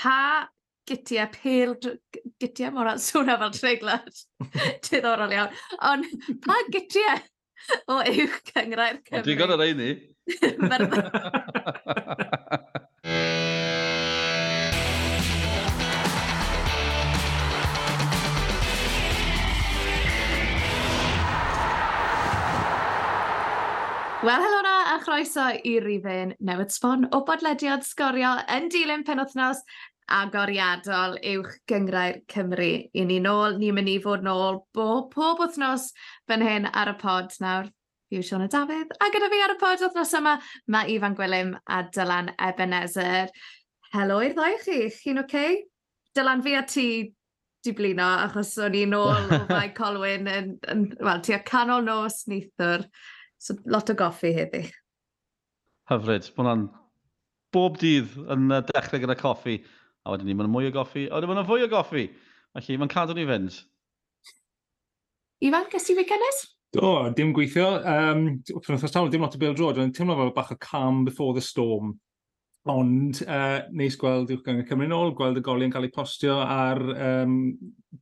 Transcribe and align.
pa 0.00 0.48
gytia 0.88 1.26
pêl, 1.30 1.76
gytia 2.40 2.70
mor 2.74 2.90
swnio 3.08 3.36
fel 3.42 3.52
treiglad. 3.56 4.22
diddorol 4.88 5.36
iawn, 5.36 5.58
ond 5.92 6.04
pa 6.44 6.56
gytia 6.72 7.18
o 7.86 8.00
uwch 8.00 8.40
cyngrair 8.52 9.02
Cymru? 9.04 9.24
Dwi'n 9.26 9.42
gwybod 9.42 9.60
rei 9.60 9.74
ni. 9.76 9.90
Wel, 24.20 24.42
helo 24.44 24.58
na, 24.60 24.72
a 24.92 24.98
chroeso 25.00 25.46
i 25.64 25.78
rifin 25.80 26.34
newid 26.44 26.68
sbon 26.74 27.06
o 27.16 27.22
bodlediad 27.24 27.86
sgorio 27.88 28.34
yn 28.52 28.66
dilyn 28.72 29.04
penwthnos 29.06 29.62
agoriadol 30.10 31.18
uwch 31.32 31.56
gyngrair 31.70 32.20
Cymru. 32.30 32.70
I 32.94 33.04
ni 33.06 33.18
nôl, 33.22 33.58
ni'n 33.60 33.76
mynd 33.76 33.92
i 33.92 33.98
fod 34.02 34.24
nôl 34.26 34.62
bob, 34.76 35.10
pob 35.14 35.42
wythnos 35.42 35.90
fan 36.28 36.44
hyn 36.44 36.68
ar 36.70 36.92
y 36.92 36.96
pod 37.00 37.36
nawr. 37.42 37.70
Fi 38.10 38.18
yw 38.18 38.26
Siona 38.26 38.48
Dafydd, 38.50 38.96
a 38.98 39.08
gyda 39.14 39.30
fi 39.30 39.40
ar 39.44 39.54
y 39.54 39.58
pod 39.60 39.84
wythnos 39.86 40.16
yma, 40.18 40.34
mae 40.74 40.90
Ifan 40.96 41.14
Gwilym 41.18 41.54
a 41.70 41.84
Dylan 41.94 42.32
Ebenezer. 42.42 43.30
Helo 43.94 44.18
i'r 44.26 44.34
ddau 44.34 44.58
chi, 44.64 44.82
chi'n 44.94 45.22
oce? 45.22 45.26
Okay? 45.30 45.62
Dylan, 46.18 46.42
fi 46.42 46.56
a 46.58 46.64
ti 46.66 46.88
di 47.62 47.72
blino, 47.76 48.08
achos 48.24 48.56
o'n 48.58 48.76
i'n 48.78 48.96
ôl 48.96 49.30
o 49.36 49.40
fai 49.50 49.70
Colwyn 49.76 50.28
yn, 50.30 50.52
yn 50.72 50.84
wel, 50.98 51.22
ti 51.22 51.36
a 51.36 51.40
canol 51.46 51.84
nos 51.86 52.24
neithwr. 52.30 52.86
So, 53.40 53.56
lot 53.70 53.92
o 53.92 53.96
goffi 53.96 54.34
heddi. 54.36 54.66
Hyfryd, 55.90 56.28
mae 56.34 56.42
hwnna'n 56.42 56.66
bob 57.54 57.78
dydd 57.80 58.16
yn 58.30 58.50
dechrau 58.68 59.02
gyda 59.02 59.16
coffi. 59.18 59.60
A 60.10 60.16
wedyn 60.16 60.26
ni, 60.26 60.34
mae'n 60.34 60.50
mwy 60.50 60.66
o 60.66 60.74
goffi. 60.74 61.04
A 61.06 61.20
wedyn 61.20 61.30
mae'n 61.30 61.46
fwy 61.46 61.62
o 61.62 61.68
goffi. 61.70 62.08
Felly, 62.56 62.78
mae'n 62.82 62.90
cadw 62.90 63.14
ni 63.14 63.26
fynd. 63.28 63.60
Ifan, 65.46 65.68
fi 65.70 66.04
cynnes? 66.08 66.40
Do, 66.74 66.90
dim 67.14 67.30
gweithio. 67.34 67.68
Um, 67.86 68.24
Wrth 68.58 68.90
tawl, 68.90 69.10
dim 69.12 69.22
lot 69.22 69.36
o 69.38 69.40
Bill 69.42 69.54
Road. 69.54 69.78
Yn 69.78 69.94
teimlo 69.94 70.18
fel 70.18 70.32
bach 70.34 70.50
o 70.50 70.56
calm 70.58 71.04
before 71.06 71.36
the 71.36 71.44
storm. 71.46 71.94
Ond, 72.68 73.22
uh, 73.22 73.62
neis 73.72 73.94
gweld 73.96 74.34
i'w 74.34 74.42
gyngor 74.44 74.66
Cymru 74.68 74.90
nôl, 74.90 75.14
gweld 75.16 75.38
y 75.38 75.44
goli 75.46 75.64
yn 75.68 75.72
cael 75.72 75.86
ei 75.86 75.94
postio 75.94 76.34
ar 76.42 76.82
um, 76.92 77.38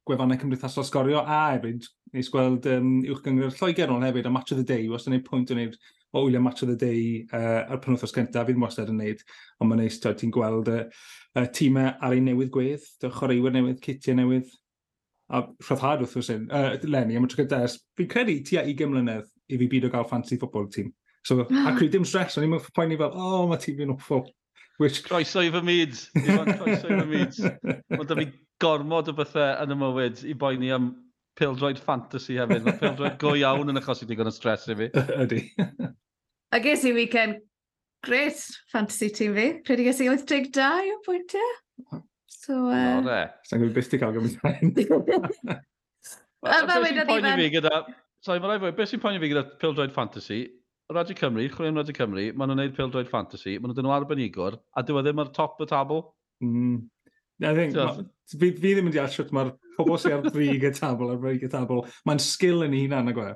gwefannau 0.09 0.41
cymdeithasol 0.41 0.87
sgorio, 0.89 1.21
a 1.23 1.53
hefyd, 1.53 1.87
neis 2.17 2.33
gweld 2.33 2.67
um, 2.73 2.97
i'w 3.07 3.21
gyngor 3.23 3.55
Lloegr 3.55 3.93
nôl 3.93 4.03
hefyd, 4.09 4.27
a 4.27 4.33
match 4.35 4.57
of 4.57 4.59
the 4.59 4.67
day, 4.67 4.89
os 4.91 5.07
yn 5.07 5.15
gwneud 5.15 5.29
pwynt 5.29 5.53
o 5.55 5.59
wneud 5.59 5.79
o 6.19 6.27
wylio 6.27 6.43
match 6.43 6.65
of 6.65 6.71
the 6.73 6.77
day 6.79 7.27
uh, 7.33 7.65
ar 7.73 7.83
penwthos 7.85 8.15
cyntaf, 8.15 8.49
fi'n 8.49 8.63
wastad 8.63 8.93
yn 8.93 9.01
neud, 9.03 9.25
ond 9.59 9.71
mae'n 9.71 9.85
neis, 9.85 9.99
ti'n 10.05 10.35
gweld 10.35 10.71
y 10.73 10.79
uh, 10.83 11.03
uh, 11.39 11.47
tîmau 11.55 11.93
ar 11.95 12.17
ei 12.17 12.25
newydd 12.25 12.53
gwedd, 12.55 12.87
dy 13.03 13.13
chwaraewyr 13.15 13.55
newydd, 13.55 13.83
citiau 13.85 14.19
newydd, 14.19 14.51
a 15.29 15.43
rhyddhad 15.65 16.03
wrth 16.05 16.17
gwrs 16.17 16.33
uh, 16.35 16.71
Lenny, 16.89 17.19
am 17.19 17.29
y 17.29 17.33
tro 17.33 17.43
gyda, 17.43 17.65
fi'n 17.99 18.11
credu 18.11 18.39
ti 18.47 18.59
a 18.61 18.65
20 18.67 18.93
mlynedd 18.93 19.29
i 19.49 19.61
fi 19.61 19.71
byd 19.71 19.89
o 19.89 19.93
gael 19.93 20.09
fantasy 20.09 20.41
football 20.41 20.69
tîm. 20.73 20.93
So, 21.27 21.43
a 21.45 21.73
creu 21.77 21.91
dim 21.93 22.07
stress, 22.09 22.39
o'n 22.39 22.47
i'n 22.47 22.55
mynd 22.55 22.69
poeni 22.77 22.97
fel, 23.01 23.13
o, 23.13 23.33
oh, 23.43 23.49
mae 23.51 23.61
tîm 23.61 23.77
fi'n 23.81 23.93
awful. 23.93 24.27
Which... 24.79 25.03
Croeso 25.03 25.43
i 25.43 25.51
fy 25.51 25.61
myd. 25.67 25.97
Croeso 26.15 26.87
i 26.87 27.01
fy 27.01 27.07
myd. 27.11 27.39
Ond 27.99 28.07
da 28.09 28.17
fi 28.17 28.29
gormod 28.63 29.11
o 29.11 29.15
bethau 29.19 29.57
yn 29.65 29.75
y 29.75 29.79
mywyd 29.79 30.23
i 30.31 30.37
boeni 30.39 30.71
am 30.75 30.93
pildroed 31.39 31.81
fantasy 31.83 32.39
hefyd. 32.39 32.65
Mae 32.67 32.79
pildroed 32.81 33.19
go 33.23 33.35
iawn 33.39 33.73
yn 33.73 33.81
achosi 33.81 34.07
digon 34.09 34.31
o 34.31 34.35
stres 34.35 34.69
i 34.71 34.77
fi. 34.79 34.91
Ydy. 35.25 35.43
A 36.53 36.61
ges 36.65 36.85
i 36.89 36.93
weekend 36.97 37.43
great 38.07 38.39
fantasy 38.73 39.11
team 39.11 39.35
fi. 39.37 39.49
Credu 39.67 39.89
ges 39.89 40.01
i 40.01 40.09
82 40.09 40.93
o 40.95 41.01
bwyntiau. 41.07 42.03
So, 42.29 42.55
uh... 42.71 43.01
Nore. 43.01 43.25
Sa'n 43.49 43.63
gwybod 43.63 43.75
beth 43.77 43.97
i 43.97 44.01
cael 44.01 44.15
gymryd 44.17 44.39
hyn. 44.45 44.75
Fel 46.49 46.85
wedi 46.85 47.09
poeni 47.09 47.35
fi 47.43 47.51
gyda... 47.59 47.83
Sorry, 48.25 48.41
mae'n 48.43 48.59
rhaid. 48.59 48.77
Beth 48.79 48.93
sy'n 48.93 49.03
poeni 49.03 49.21
fi 49.23 49.33
gyda 49.33 49.45
Pildroed 49.61 49.93
Fantasy? 49.95 50.47
Radio 50.91 51.15
Cymru, 51.15 51.45
chwilio 51.53 51.69
am 51.69 51.77
Radio 51.77 51.93
Cymru, 51.93 52.23
maen 52.33 52.49
nhw'n 52.49 52.63
gwneud 52.63 52.77
Pildroed 52.77 53.11
Fantasy, 53.11 53.59
maen 53.59 53.69
nhw'n 53.69 53.77
dyn 53.77 53.85
nhw 53.85 53.93
arbenigwr, 53.93 54.55
a 54.73 54.83
dyw 54.89 54.97
e 54.97 55.03
ddim 55.05 55.21
ar 55.21 55.29
top 55.37 55.61
y 55.61 55.67
tabl. 55.69 56.01
Mm. 56.41 56.79
I 57.45 57.51
think, 57.55 57.77
so, 57.77 58.07
fi, 58.33 58.49
fi 58.57 58.73
ddim 58.73 58.89
yn 58.89 58.95
deall 58.95 59.11
sut 59.13 59.35
mae'r 59.37 59.51
pobl 59.77 60.01
sy'n 60.01 60.17
ar 60.17 60.31
brig 60.33 60.65
y 60.65 60.71
tabl, 60.73 61.13
ar 61.13 61.21
brig 61.21 61.45
y 61.45 61.51
tabl, 61.53 61.85
mae'n 62.09 62.23
sgil 62.25 62.65
yn 62.65 62.79
ei 62.79 62.87
hunan, 62.87 63.11
na 63.11 63.15
gwe 63.19 63.35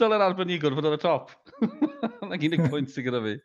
dyle 0.00 0.16
yr 0.18 0.24
arbenigwr 0.28 0.76
fod 0.76 0.88
ar 0.90 0.96
y 0.96 1.02
top. 1.02 1.34
Na'n 2.28 2.48
un 2.48 2.56
o'r 2.58 2.72
pwynt 2.72 2.92
sy'n 2.94 3.06
gyda 3.06 3.22
fi. 3.24 3.36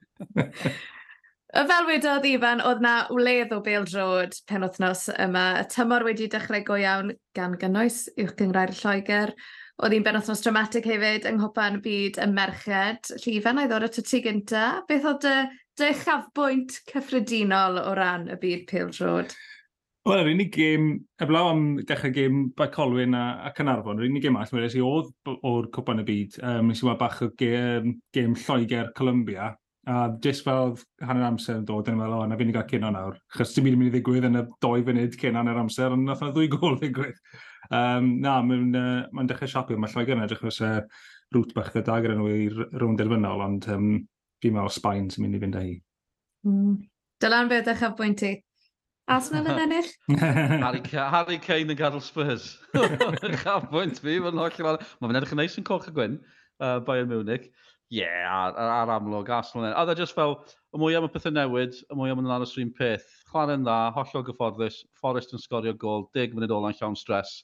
Y 1.49 1.61
fel 1.65 1.87
wedodd 1.87 2.25
Ifan, 2.29 2.59
oedd 2.61 2.83
na 2.85 2.93
wledd 3.09 3.55
o 3.55 3.57
Bale 3.65 3.89
Road 3.89 4.35
pen 4.49 4.61
wythnos 4.61 5.07
yma. 5.15 5.45
Y 5.63 5.69
tymor 5.73 6.05
wedi 6.05 6.27
dechrau 6.29 6.61
go 6.67 6.77
iawn 6.77 7.15
gan 7.37 7.55
gynnwys 7.61 8.03
i'w 8.21 8.35
gyngrair 8.37 8.75
Lloegr. 8.77 9.33
Oedd 9.79 9.95
hi'n 9.95 10.05
benwthnos 10.05 10.43
dramatig 10.45 10.85
hefyd 10.85 11.25
yng 11.25 11.39
nghwpan 11.39 11.79
byd 11.81 12.19
y 12.21 12.27
merched. 12.29 13.09
Llifan, 13.23 13.61
a'i 13.61 13.71
ddod 13.71 13.87
at 13.87 13.97
y 13.97 14.05
tu 14.05 14.21
gynta. 14.27 14.65
Beth 14.91 15.07
oedd 15.09 15.23
dy, 15.25 15.35
dy 15.81 15.89
chafbwynt 16.03 16.81
cyffredinol 16.91 17.81
o 17.81 17.95
ran 17.97 18.29
y 18.29 18.37
byd 18.43 18.67
Pale 18.69 18.93
Road? 18.99 19.33
Wel, 20.09 20.23
yr 20.23 20.31
unig 20.31 20.47
gêm, 20.49 20.85
eblaw 21.21 21.47
am 21.51 21.65
dechrau 21.85 22.09
gêm 22.09 22.37
by 22.57 22.65
Colwyn 22.73 23.13
a, 23.13 23.25
a 23.45 23.51
Cynarfon, 23.53 23.99
yr 24.01 24.07
unig 24.07 24.23
gêm 24.23 24.39
all, 24.39 24.49
wnes 24.55 24.73
i 24.73 24.81
oedd 24.81 25.11
o'r 25.45 25.67
cwpan 25.75 26.01
y 26.01 26.05
byd, 26.07 26.37
um, 26.49 26.71
nes 26.71 26.81
i 26.81 26.87
weld 26.87 26.97
bach 26.97 27.19
o 27.21 27.27
gêm, 27.37 27.91
gêm 28.15 28.33
Lloegr 28.39 28.89
Columbia, 28.97 29.51
a 29.85 30.07
jyst 30.25 30.47
fel 30.47 30.73
hanner 31.05 31.27
amser 31.27 31.59
yn 31.59 31.67
dod 31.67 31.91
yn 31.93 32.01
fel, 32.01 32.15
o, 32.17 32.23
na 32.25 32.39
fi'n 32.39 32.49
i 32.49 32.57
gael 32.57 32.65
cyn 32.71 32.89
o 32.89 32.91
nawr. 32.95 33.21
Chos 33.37 33.53
ti'n 33.53 33.67
mynd 33.67 33.85
i 33.85 33.91
ddigwydd 33.93 34.25
yn 34.31 34.41
y 34.41 34.43
doi 34.65 34.81
funud 34.89 35.19
cyn 35.21 35.37
hanner 35.37 35.61
amser, 35.61 35.93
ond 35.93 36.09
nath 36.09 36.25
na 36.25 36.31
ddwy 36.33 36.49
gol 36.55 36.81
ddigwydd. 36.81 37.21
Um, 37.69 38.09
na, 38.25 38.39
mae'n 38.49 38.81
uh, 38.81 38.89
ma 39.13 39.29
dechrau 39.29 39.53
siapio, 39.53 39.77
mae 39.77 39.93
Lloegr 39.93 40.17
yn 40.17 40.25
edrych 40.25 40.41
fes 40.47 40.61
uh, 40.65 40.81
rŵt 41.37 41.53
bach 41.53 41.69
dda 41.77 42.01
gyda 42.01 42.17
nhw 42.17 42.33
i'r 42.47 42.59
rhwng 42.79 42.97
derfynol, 42.97 43.45
ond 43.45 43.69
um, 43.77 43.89
fi'n 44.41 44.57
meddwl 44.57 44.73
Sbaen 44.73 45.13
sy'n 45.13 45.27
mynd 45.27 45.37
i 45.37 45.45
fynd 45.45 45.61
â 45.61 45.65
hi. 45.69 45.81
Mm. 46.49 46.77
Dylan 47.21 47.49
beth 47.51 47.75
eich 47.75 47.91
bwynt 47.93 48.23
ti? 48.25 48.37
Arsenal 49.09 49.47
yn 49.49 49.63
ennill? 49.63 49.89
Harry, 50.63 50.81
Harry 50.93 51.39
Kane 51.41 51.73
yn 51.73 51.79
gadw 51.79 52.01
Spurs. 52.03 52.51
Chafwynt 53.41 54.01
fi, 54.03 54.19
mae'n 54.21 54.37
holl 54.37 54.69
ar... 54.69 54.83
Mae'n 55.01 55.17
edrych 55.17 55.33
yn 55.33 55.41
neis 55.41 55.57
yn 55.57 55.65
coch 55.67 55.87
y 55.89 55.93
gwyn, 55.95 56.19
uh, 56.61 56.77
Bayern 56.85 57.09
Munich. 57.09 57.49
Ie, 57.89 58.03
yeah, 58.03 58.29
ar, 58.29 58.57
ar, 58.61 58.91
amlwg, 58.99 59.31
Arsenal 59.33 59.63
yn 59.63 59.71
ennill. 59.71 59.79
A 59.81 59.87
dda 59.89 59.97
just 59.97 60.17
fel, 60.17 60.37
y 60.69 60.81
mwy 60.81 60.97
am 60.97 61.07
y 61.07 61.11
pethau 61.13 61.33
newid, 61.33 61.79
y 61.89 61.97
mwy 61.97 62.13
am 62.13 62.21
yn 62.21 62.33
aros 62.35 62.53
rhywun 62.53 62.73
peth. 62.77 63.07
Chlan 63.31 63.65
dda, 63.65 63.79
hollol 63.95 64.27
gyfforddus, 64.27 64.83
Forrest 65.01 65.33
yn 65.33 65.41
sgorio 65.41 65.73
gol, 65.73 66.05
10 66.17 66.37
munud 66.37 66.53
ola'n 66.59 66.77
llawn 66.77 66.97
stres. 66.99 67.39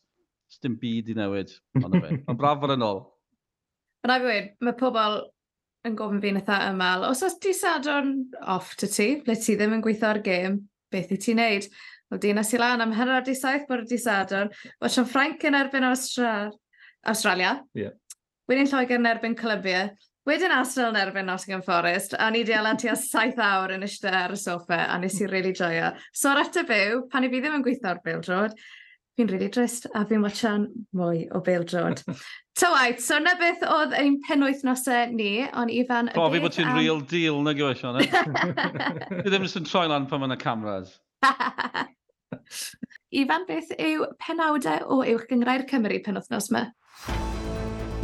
Dim 0.62 0.78
byd 0.80 1.10
i 1.10 1.16
newid, 1.18 1.50
ond 1.82 1.98
fe. 1.98 2.20
Ond 2.30 2.38
braf 2.40 2.62
fod 2.62 2.76
yn 2.76 2.86
ôl. 2.86 3.02
Ond 4.06 4.14
a 4.14 4.20
fi 4.22 4.30
wedi, 4.30 4.54
mae 4.62 4.78
pobl 4.78 5.18
yn 5.86 5.98
gofyn 5.98 6.22
fi'n 6.22 6.38
eitha 6.40 6.62
ymal, 6.70 7.10
os 7.10 7.26
oes 7.26 7.40
ti 7.42 7.52
sadwn 7.58 8.14
off 8.54 8.76
to 8.78 8.88
ti, 8.90 9.16
ble 9.26 9.36
ti 9.42 9.58
ddim 9.58 9.74
yn 9.76 9.84
gweithio 9.86 10.12
ar 10.14 10.22
gêm, 10.26 10.62
beth 10.96 11.14
i 11.14 11.20
ti'n 11.22 11.44
neud? 11.44 11.70
Wel, 12.10 12.22
dinas 12.24 12.54
i 12.56 12.62
lan 12.62 12.84
am 12.86 12.96
hynny'r 12.96 13.28
di 13.28 13.36
saith 13.38 13.68
bod 13.70 13.86
di 13.90 14.00
sadwr. 14.02 14.50
Wel, 14.80 14.92
Sean 14.94 15.12
Frank 15.12 15.44
yn 15.46 15.60
erbyn 15.60 15.92
Austra... 15.92 16.36
Australia. 17.06 17.60
Yeah. 17.78 17.94
Wedyn 18.50 18.70
Lloegr 18.70 19.00
yn 19.00 19.08
erbyn 19.10 19.38
Columbia. 19.38 19.90
Wedyn 20.26 20.54
Arsenal 20.54 20.90
yn 20.90 20.98
erbyn 21.04 21.28
Nottingham 21.30 21.62
Forest, 21.66 22.16
a 22.18 22.32
ni 22.34 22.42
di 22.46 22.54
alan 22.58 22.80
tua 22.82 22.96
saith 22.98 23.38
awr 23.42 23.76
yn 23.76 23.86
eistedd 23.86 24.18
ar 24.18 24.34
y 24.34 24.40
soffa, 24.42 24.80
a 24.90 24.98
nes 25.02 25.20
i 25.22 25.28
really 25.30 25.54
joio. 25.54 25.92
So 26.14 26.32
ar 26.32 26.42
eto 26.42 26.64
byw, 26.66 27.04
pan 27.12 27.28
i 27.28 27.30
fi 27.30 27.44
ddim 27.44 27.60
yn 27.60 27.66
gweithio'r 27.66 28.02
bildrod, 28.06 28.58
fi'n 29.16 29.30
rili 29.30 29.38
really 29.40 29.52
drist 29.52 29.88
a 29.96 30.04
fi'n 30.08 30.24
watchan 30.26 30.68
mwy 30.96 31.26
o 31.36 31.40
Bildrod. 31.44 32.02
Ta 32.60 32.72
waith, 32.74 33.02
so 33.04 33.20
na 33.20 33.36
beth 33.40 33.64
oedd 33.68 33.96
ein 33.96 34.18
penwythnosau 34.28 35.12
ni, 35.16 35.46
ond 35.56 35.72
Ifan... 35.72 36.12
Profi 36.16 36.42
bod 36.44 36.56
ti'n 36.56 36.72
am... 36.72 36.80
real 36.80 37.00
deal 37.00 37.40
na 37.44 37.56
gwe, 37.56 37.74
Sian. 37.80 38.02
Fi 38.04 39.28
ddim 39.30 39.48
yn 39.48 39.70
troi 39.70 39.86
lan 39.92 40.08
pan 40.12 40.24
mae'n 40.24 40.36
y 40.36 40.40
cameras. 40.42 40.98
Ifan, 43.22 43.48
beth 43.48 43.72
yw 43.80 44.10
penawdau 44.20 44.84
o 44.92 45.00
uwch 45.06 45.30
gyngrair 45.32 45.64
Cymru 45.70 46.02
penwythnos 46.04 46.52
yma? 46.52 46.68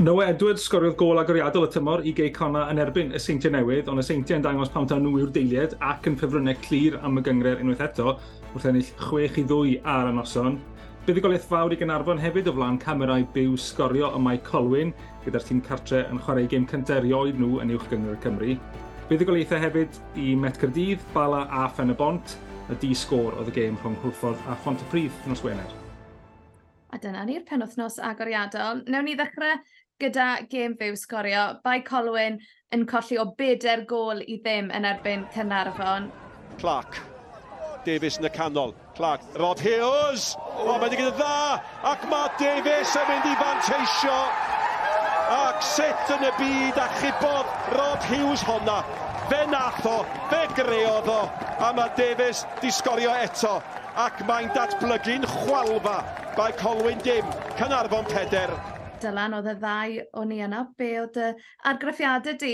Noe 0.01 0.23
Edward 0.25 0.57
sgoriodd 0.57 0.95
gol 0.97 1.19
agoriadol 1.21 1.67
y 1.67 1.71
tymor 1.75 2.01
i 2.07 2.13
gei 2.15 2.31
cona 2.33 2.63
yn 2.71 2.79
erbyn 2.81 3.11
y 3.13 3.19
seintiau 3.21 3.51
newydd, 3.53 3.91
ond 3.91 4.01
y 4.01 4.05
seintiau 4.07 4.39
yn 4.39 4.45
dangos 4.47 4.71
pam 4.71 4.87
tan 4.89 5.03
nhw 5.03 5.19
yw'r 5.19 5.33
deiliad 5.35 5.75
ac 5.83 6.07
yn 6.09 6.15
ffefrynnau 6.17 6.55
clir 6.63 6.95
am 7.05 7.19
y 7.19 7.25
gyngred 7.27 7.59
unwaith 7.61 7.83
eto 7.85 8.15
wrth 8.55 8.69
ennill 8.71 8.87
6 9.03 9.43
i 9.43 9.45
2 9.51 9.75
ar 9.83 10.09
y 10.09 10.15
noson. 10.15 10.57
Buddigoliaeth 11.01 11.47
fawr 11.49 11.73
i 11.73 11.77
Gynarfon 11.81 12.19
hefyd 12.21 12.45
o 12.45 12.51
flaen 12.53 12.75
camerau 12.77 13.23
byw 13.33 13.55
sgorio 13.57 14.11
y 14.13 14.19
mae 14.21 14.37
Colwyn, 14.45 14.91
gyda'r 15.23 15.47
tîm 15.47 15.61
cartre 15.65 16.03
yn 16.13 16.19
chwarae 16.21 16.45
gêm 16.51 16.67
cyntaf 16.69 16.99
erioed 16.99 17.39
nhw 17.41 17.57
yn 17.63 17.71
uwch 17.73 17.87
gyngor 17.89 18.19
Cymru. 18.21 18.53
Buddigoliaethau 19.09 19.63
hefyd 19.63 19.97
i 20.21 20.35
Met 20.37 20.61
Cyrdydd, 20.61 21.01
Bala 21.15 21.47
a 21.49 21.63
Ffen 21.73 21.89
y 21.89 21.97
Bont, 21.97 22.35
y 22.69 22.77
di 22.83 22.91
sgôr 22.93 23.33
oedd 23.33 23.49
y 23.49 23.55
gêm 23.55 23.81
rhwng 23.81 23.97
Hwlffordd 24.03 24.45
a 24.45 24.59
Ffont 24.61 24.85
y 24.85 24.89
Pryd 24.93 25.25
nos 25.25 25.41
Wener. 25.41 25.73
A 26.93 27.01
dyna 27.01 27.25
ni'r 27.25 27.49
penwthnos 27.49 27.97
agoriadol. 27.97 28.85
Newn 28.85 29.09
ni 29.09 29.17
ddechrau 29.17 29.57
gyda 30.05 30.27
gêm 30.53 30.77
fyw 30.77 30.93
sgorio. 31.01 31.47
Bai 31.65 31.79
Colwyn 31.87 32.37
yn 32.77 32.85
colli 32.85 33.17
o 33.17 33.31
bedair 33.41 33.87
gol 33.89 34.21
i 34.21 34.37
ddim 34.37 34.69
yn 34.69 34.85
erbyn 34.93 35.25
Cynarfon. 35.33 36.11
Clark, 36.61 37.01
Davies 37.85 38.17
yn 38.21 38.27
y 38.27 38.31
canol. 38.33 38.73
Clark, 38.97 39.23
Rob 39.39 39.59
Hughes, 39.63 40.31
o, 40.55 40.75
mae'n 40.77 40.91
digwydd 40.93 41.11
y 41.11 41.17
dda, 41.19 41.59
ac 41.91 42.03
mae 42.11 42.31
Davies 42.39 42.95
yn 42.99 43.07
mynd 43.09 43.29
i 43.29 43.35
fanteisio. 43.39 44.17
Ac 45.31 45.61
set 45.63 46.11
yn 46.15 46.25
y 46.27 46.31
byd 46.39 46.81
a 46.81 46.87
chybodd 46.97 47.53
Rob 47.77 48.09
Hughes 48.09 48.43
honna. 48.47 48.81
Fe 49.31 49.45
nath 49.47 49.85
o, 49.87 50.01
fe 50.31 50.41
greodd 50.57 51.07
o, 51.11 51.21
a 51.63 51.71
mae 51.77 51.93
Davies 51.97 52.43
di 52.59 52.73
sgorio 52.73 53.13
eto. 53.15 53.59
Ac 54.01 54.21
mae'n 54.27 54.51
datblygu'n 54.55 55.27
chwalfa 55.27 55.97
by 56.37 56.51
Colwyn 56.59 56.99
Dim, 57.05 57.27
Cynarfon 57.59 58.07
Peder. 58.11 58.51
Dylan, 59.01 59.33
oedd 59.39 59.49
y 59.49 59.55
ddau 59.57 59.97
o'n 60.21 60.31
i 60.35 60.43
yna, 60.45 60.65
be 60.77 60.93
oedd 61.01 61.17
y 61.19 61.31
argraffiadau 61.71 62.37
di 62.39 62.53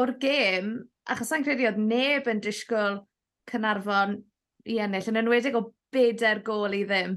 o'r 0.00 0.14
gêm, 0.22 0.72
achos 1.08 1.32
sa'n 1.32 1.44
credu 1.46 1.66
oedd 1.68 1.80
neb 1.80 2.28
yn 2.30 2.40
disgwyl 2.44 3.00
Cynarfon 3.50 4.18
i 4.66 4.78
ennill, 4.82 5.08
yn 5.12 5.20
enwedig 5.22 5.56
o 5.58 5.66
bedair 5.94 6.42
gol 6.46 6.74
i 6.76 6.84
ddim. 6.86 7.16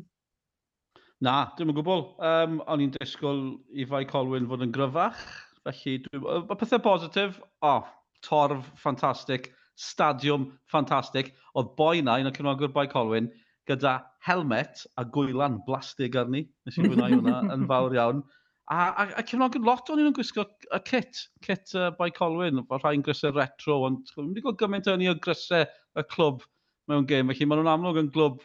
Na, 1.25 1.51
dim 1.57 1.72
yn 1.72 1.75
gwbl. 1.75 2.06
Um, 2.24 2.60
o'n 2.72 2.84
i'n 2.86 2.94
disgwyl 2.96 3.42
i 3.75 3.86
fai 3.90 4.06
Colwyn 4.07 4.48
fod 4.48 4.63
yn 4.63 4.74
gryfach, 4.75 5.19
felly 5.68 5.98
mae 6.16 6.60
pethau 6.60 6.80
positif, 6.84 7.42
o, 7.60 7.74
oh, 7.74 7.90
torf 8.24 8.69
ffantastig, 8.80 9.50
stadiwm 9.80 10.48
ffantastig, 10.72 11.34
oedd 11.60 11.74
boi 11.80 12.00
na, 12.04 12.18
un 12.19 12.30
o'n 12.30 12.36
cynogwyr 12.36 12.72
boi 12.75 12.88
Colwyn, 12.92 13.30
gyda 13.69 13.98
helmet 14.25 14.86
a 14.98 15.06
gwylan 15.16 15.60
blastig 15.68 16.16
arni, 16.19 16.45
nes 16.66 16.80
i'n 16.80 16.88
gwneud 16.94 17.18
hwnna 17.19 17.42
yn 17.56 17.68
fawr 17.69 17.95
iawn. 17.98 18.24
A, 18.69 18.80
a, 19.02 19.06
a 19.18 19.25
cefnogi'n 19.25 19.66
lot 19.66 19.90
o'n 19.90 20.00
nhw'n 20.00 20.16
gwisgo 20.16 20.45
y 20.45 20.80
kit, 20.86 21.25
kit 21.45 21.74
uh, 21.75 21.90
bai 22.00 22.10
Colwyn, 22.16 22.62
o 22.62 22.80
rhai'n 22.80 23.04
grysau 23.06 23.34
retro, 23.36 23.81
ond 23.88 24.06
dwi'n 24.13 24.31
wedi 24.31 24.45
gweld 24.45 24.60
gymaint 24.62 24.90
o'n 24.92 25.04
i 25.04 25.10
o 25.12 25.18
grysau 25.19 25.66
y 25.98 26.06
clwb 26.13 26.45
mewn 26.89 27.07
gêm. 27.09 27.30
Felly 27.31 27.47
maen 27.47 27.62
nhw'n 27.62 27.74
amlwg 27.74 28.00
yn 28.03 28.09
glwb 28.13 28.41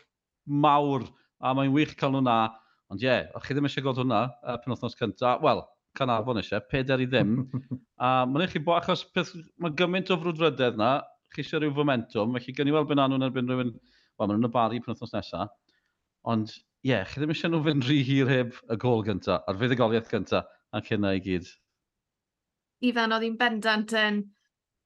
mawr 0.64 1.06
a 1.41 1.55
mae'n 1.56 1.73
wych 1.75 1.94
cael 2.00 2.14
nhw'n 2.14 2.29
na. 2.29 2.38
Ond 2.93 3.02
ie, 3.02 3.08
yeah, 3.08 3.31
o'ch 3.37 3.49
chi 3.49 3.56
ddim 3.56 3.69
eisiau 3.69 3.87
gweld 3.87 4.02
hwnna 4.02 4.20
uh, 4.29 4.58
pen 4.58 4.69
penwthnos 4.69 4.96
cyntaf. 4.99 5.41
Wel, 5.44 5.64
Canarfon 5.99 6.41
eisiau, 6.41 6.62
peder 6.70 7.02
i 7.02 7.08
ddim. 7.08 7.37
a 8.05 8.12
mae'n 8.29 8.44
eich 8.44 8.55
chi 8.56 8.62
bod, 8.67 8.82
achos 8.82 9.05
peth, 9.14 9.32
mae 9.62 9.75
gymaint 9.79 10.12
o 10.12 10.19
frwdfrydedd 10.20 10.79
na, 10.81 10.93
chi 11.35 11.44
eisiau 11.44 11.62
rhyw 11.62 11.75
fomentum, 11.76 12.37
felly 12.38 12.55
gen 12.56 12.70
i 12.70 12.75
weld 12.75 12.91
byn 12.91 13.02
yn 13.05 13.26
erbyn 13.29 13.50
rhywun, 13.50 13.75
wel, 13.75 14.29
maen 14.29 14.37
nhw'n 14.37 14.50
y 14.50 14.55
bari 14.55 14.81
pen 14.81 14.93
penwthnos 14.93 15.14
nesaf. 15.17 15.52
Ond 16.31 16.52
ie, 16.52 16.93
yeah, 16.93 17.05
chi 17.08 17.23
ddim 17.23 17.35
eisiau 17.35 17.52
nhw 17.55 17.62
fynd 17.67 17.88
rhy 17.88 18.00
hir 18.06 18.32
heb 18.32 18.58
y 18.70 18.79
gol 18.85 19.05
gyntaf, 19.06 19.47
a'r 19.49 19.61
fuddugoliaeth 19.61 20.11
gyntaf, 20.12 20.50
ac 20.75 20.90
hynna 20.93 21.14
i 21.17 21.23
gyd. 21.25 21.49
Ifan, 22.85 23.14
oedd 23.14 23.25
hi'n 23.25 23.38
bendant 23.40 23.94
yn 23.97 24.25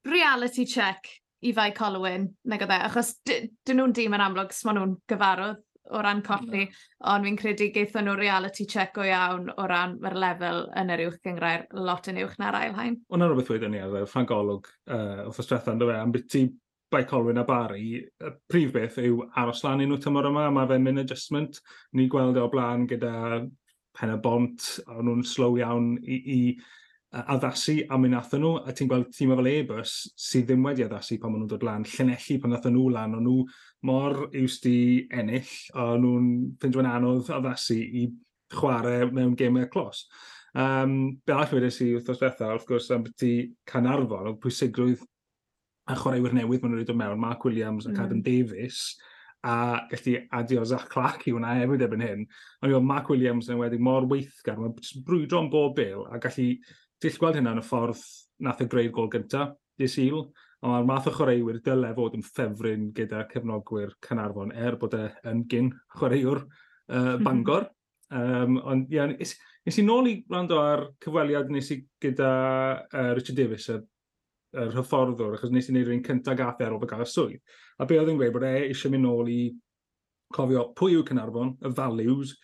reality 0.06 0.66
check 0.68 1.08
Ifai 1.46 1.70
Colwyn, 1.76 2.26
nag 2.50 2.62
oedd 2.64 2.74
e, 2.74 2.82
achos 2.88 3.14
dyn 3.28 3.78
nhw'n 3.78 3.94
dîm 3.94 4.16
yn 4.16 4.24
amlwg, 4.24 4.54
sma 4.56 4.74
nhw'n 4.74 4.96
gyfarwydd 5.10 5.64
o 5.88 6.02
ran 6.02 6.22
colli, 6.22 6.66
mm. 6.66 6.78
ond 7.12 7.24
fi'n 7.24 7.38
credu 7.38 7.68
geithon 7.72 8.08
nhw 8.08 8.16
reality 8.18 8.66
check 8.68 8.98
o 9.00 9.04
iawn 9.06 9.48
o 9.54 9.66
ran 9.70 9.96
mae'r 10.02 10.18
lefel 10.20 10.64
yn 10.76 10.92
yr 10.94 11.04
uwch 11.06 11.20
gyngrair 11.24 11.66
lot 11.72 12.10
yn 12.12 12.20
uwch 12.24 12.34
na'r 12.42 12.58
ail 12.58 12.74
hain. 12.76 12.98
Wna 13.14 13.28
rhywbeth 13.28 13.52
wedyn 13.54 13.72
ni 13.74 13.82
ar 13.84 13.94
y 14.02 14.06
ffangolwg 14.08 14.68
uh, 14.68 15.28
wrth 15.28 15.40
ystrethan, 15.44 15.78
yn 15.78 15.84
dweud 15.84 16.00
am 16.00 16.12
beth 16.14 16.26
ti 16.32 16.44
bai 16.92 17.04
Colwyn 17.08 17.40
a 17.40 17.44
Barry, 17.48 18.00
y 18.00 18.32
prif 18.48 18.72
beth 18.74 18.98
yw 19.02 19.22
aros 19.40 19.62
lan 19.64 19.84
un 19.84 19.92
nhw 19.92 20.00
tymor 20.02 20.28
yma, 20.30 20.48
mae 20.52 20.68
fe'n 20.70 20.84
mynd 20.84 21.04
adjustment. 21.04 21.60
Ni 21.96 22.08
gweld 22.12 22.36
e 22.36 22.44
o 22.44 22.50
blaen 22.52 22.86
gyda 22.88 23.14
pen 23.98 24.14
y 24.14 24.18
bont, 24.24 24.68
o'n 24.88 25.04
nhw'n 25.08 25.24
slow 25.26 25.58
iawn 25.60 25.94
i, 26.00 26.18
i 26.18 26.40
addasu 27.12 27.86
a 27.88 27.96
mi 27.98 28.08
nathon 28.12 28.42
nhw, 28.42 28.54
a 28.68 28.72
ti'n 28.76 28.88
gweld 28.90 29.12
tîm 29.16 29.32
fel 29.32 29.48
Airbus 29.48 29.92
sydd 30.20 30.48
ddim 30.48 30.64
wedi 30.66 30.84
addasu 30.84 31.16
pan 31.20 31.32
maen 31.32 31.44
nhw'n 31.44 31.52
dod 31.54 31.64
lan, 31.64 31.84
llenelli 31.88 32.36
pan 32.42 32.52
nathon 32.52 32.74
nhw 32.76 32.88
lan, 32.92 33.14
o'n 33.16 33.24
nhw 33.24 33.44
mor 33.88 34.26
iws 34.36 34.58
di 34.60 35.06
ennill, 35.08 35.52
a 35.72 35.94
nhw'n 35.96 36.32
ffindio'n 36.60 36.90
anodd 36.90 37.30
addasu 37.38 37.78
i 37.78 38.08
chwarae 38.52 39.06
mewn 39.08 39.36
gemau 39.38 39.68
clos. 39.72 40.04
Um, 40.58 41.20
be 41.24 41.32
all 41.32 41.48
wedys 41.52 41.80
i 41.84 41.94
wrthos 41.94 42.20
bethau, 42.20 42.56
wrth 42.56 42.68
gwrs, 42.68 42.90
am 42.92 43.06
beth 43.06 43.24
i 43.24 43.34
Canarfon, 43.68 44.28
o 44.28 44.34
pwysigrwydd 44.42 45.04
a 45.88 45.96
chwaraewyr 45.96 46.34
newydd 46.36 46.60
maen 46.60 46.74
nhw'n 46.74 46.82
rhaid 46.82 46.92
o 46.92 46.96
mewn, 46.98 47.22
Mark 47.22 47.46
Williams 47.48 47.88
mm. 47.88 47.94
ac 47.94 48.02
Adam 48.04 48.20
Davies, 48.26 48.82
a 49.48 49.86
gallu 49.88 50.18
adio 50.34 50.64
Zach 50.66 50.88
Clark 50.92 51.24
i 51.24 51.32
hwnna 51.32 51.54
hefyd 51.60 51.86
erbyn 51.86 52.04
hyn. 52.04 52.26
Ond 52.60 52.74
i 52.74 52.82
Mark 52.84 53.08
Williams 53.08 53.48
yn 53.48 53.60
wedi 53.62 53.78
mor 53.80 54.04
weithgar, 54.10 54.58
mae'n 54.60 54.76
brwydro 55.06 55.40
am 55.44 55.48
bob 55.52 55.76
bil, 55.78 56.04
a 56.10 56.20
gallu 56.20 56.50
Till 56.98 57.14
gweld 57.14 57.38
hynna 57.38 57.54
yn 57.54 57.60
y 57.60 57.66
ffordd 57.66 58.00
nath 58.42 58.62
y 58.64 58.66
greu'r 58.70 58.94
gol 58.94 59.10
gyntaf, 59.12 59.52
dis 59.78 59.94
il, 60.02 60.24
ond 60.58 60.72
mae'r 60.72 60.86
math 60.88 61.06
o 61.06 61.12
chwaraewyr 61.14 61.60
dylai 61.62 61.92
fod 61.94 62.16
yn 62.18 62.24
ffefryn 62.26 62.88
gyda 62.96 63.20
cefnogwyr 63.30 63.92
Cynarfon 64.02 64.50
er 64.50 64.76
bod 64.80 64.96
e 64.98 65.04
yn 65.30 65.44
gyn 65.50 65.68
chwaraewr 65.94 66.42
uh, 66.42 67.14
Bangor. 67.22 67.68
um, 68.10 68.58
ond 68.64 68.90
ie, 68.90 69.04
nes, 69.12 69.36
nes 69.68 69.78
i 69.78 69.84
nôl 69.84 70.10
i 70.10 70.16
rando 70.32 70.58
ar 70.58 70.88
cyfweliad 71.04 71.52
nes 71.54 71.70
i 71.74 71.78
gyda 72.02 72.32
uh, 72.82 73.12
Richard 73.14 73.38
Davis, 73.38 73.68
y, 73.70 73.78
y 74.58 74.66
hyfforddwr, 74.74 75.38
achos 75.38 75.54
nes 75.54 75.68
i 75.68 75.74
wneud 75.74 75.86
rhywun 75.86 76.04
cyntaf 76.06 76.38
gath 76.40 76.62
e 76.62 76.66
ar 76.66 76.74
ôl 76.74 76.82
gael 76.88 77.06
y 77.06 77.10
swydd. 77.12 77.56
A 77.78 77.86
be 77.86 78.00
oedd 78.00 78.10
yn 78.10 78.18
gweud 78.18 78.34
bod 78.34 78.48
e 78.48 78.54
eisiau 78.66 78.94
mynd 78.94 79.06
nôl 79.06 79.30
i 79.30 79.42
cofio 80.34 80.70
pwy 80.74 80.98
yw 80.98 81.06
Cynarfon, 81.06 81.54
y 81.62 81.74
values, 81.78 82.34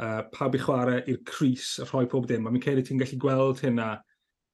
uh, 0.00 0.22
pa 0.32 0.48
i 0.48 0.60
chwarae 0.60 1.02
i'r 1.10 1.20
Cris 1.28 1.78
a 1.82 1.88
rhoi 1.88 2.06
pob 2.10 2.26
dim. 2.30 2.46
A 2.46 2.52
mi'n 2.52 2.62
credu 2.62 2.84
ti'n 2.86 3.00
gallu 3.02 3.20
gweld 3.20 3.62
hynna 3.64 3.94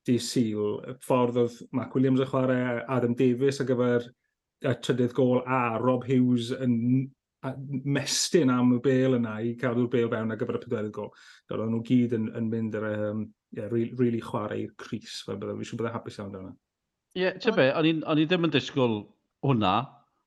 di 0.08 0.16
syl, 0.18 0.80
y 0.88 0.96
ffordd 1.04 1.38
oedd 1.42 1.60
Mac 1.76 1.94
Williams 1.94 2.22
yn 2.24 2.30
chwarae, 2.30 2.80
Adam 2.88 3.16
Davies 3.16 3.60
ar 3.60 3.68
gyfer 3.68 4.06
y 4.60 4.74
trydydd 4.84 5.16
gol 5.16 5.42
a 5.46 5.78
Rob 5.80 6.04
Hughes 6.08 6.50
yn 6.56 6.76
mestyn 7.88 8.50
am 8.52 8.74
y 8.76 8.80
bel 8.84 9.16
yna 9.16 9.38
i 9.40 9.54
cadw'r 9.60 9.88
bel 9.92 10.10
fewn 10.12 10.32
ar 10.32 10.40
gyfer 10.40 10.58
y 10.58 10.64
pedwerydd 10.64 10.96
gol. 10.96 11.12
Doedd 11.48 11.68
nhw 11.68 11.84
gyd 11.88 12.16
yn, 12.16 12.26
yn 12.36 12.50
mynd 12.52 12.76
ar 12.80 12.88
um, 12.90 13.22
yeah, 13.56 13.68
really, 13.72 13.94
really 13.96 14.20
chwarae 14.24 14.66
i'r 14.66 14.74
Cris, 14.80 15.22
Fe 15.26 15.36
byddai, 15.36 15.56
fi 15.60 15.70
siŵr 15.70 15.80
byddai 15.80 15.94
hapus 15.94 16.20
iawn 16.20 16.34
dyna. 16.34 16.52
Ie, 17.16 17.24
yeah, 17.24 17.38
ti'n 17.40 17.56
be, 17.56 17.70
o'n 17.76 18.20
i 18.20 18.26
ddim 18.28 18.46
yn 18.46 18.52
disgwyl 18.54 19.00
hwnna, 19.46 19.74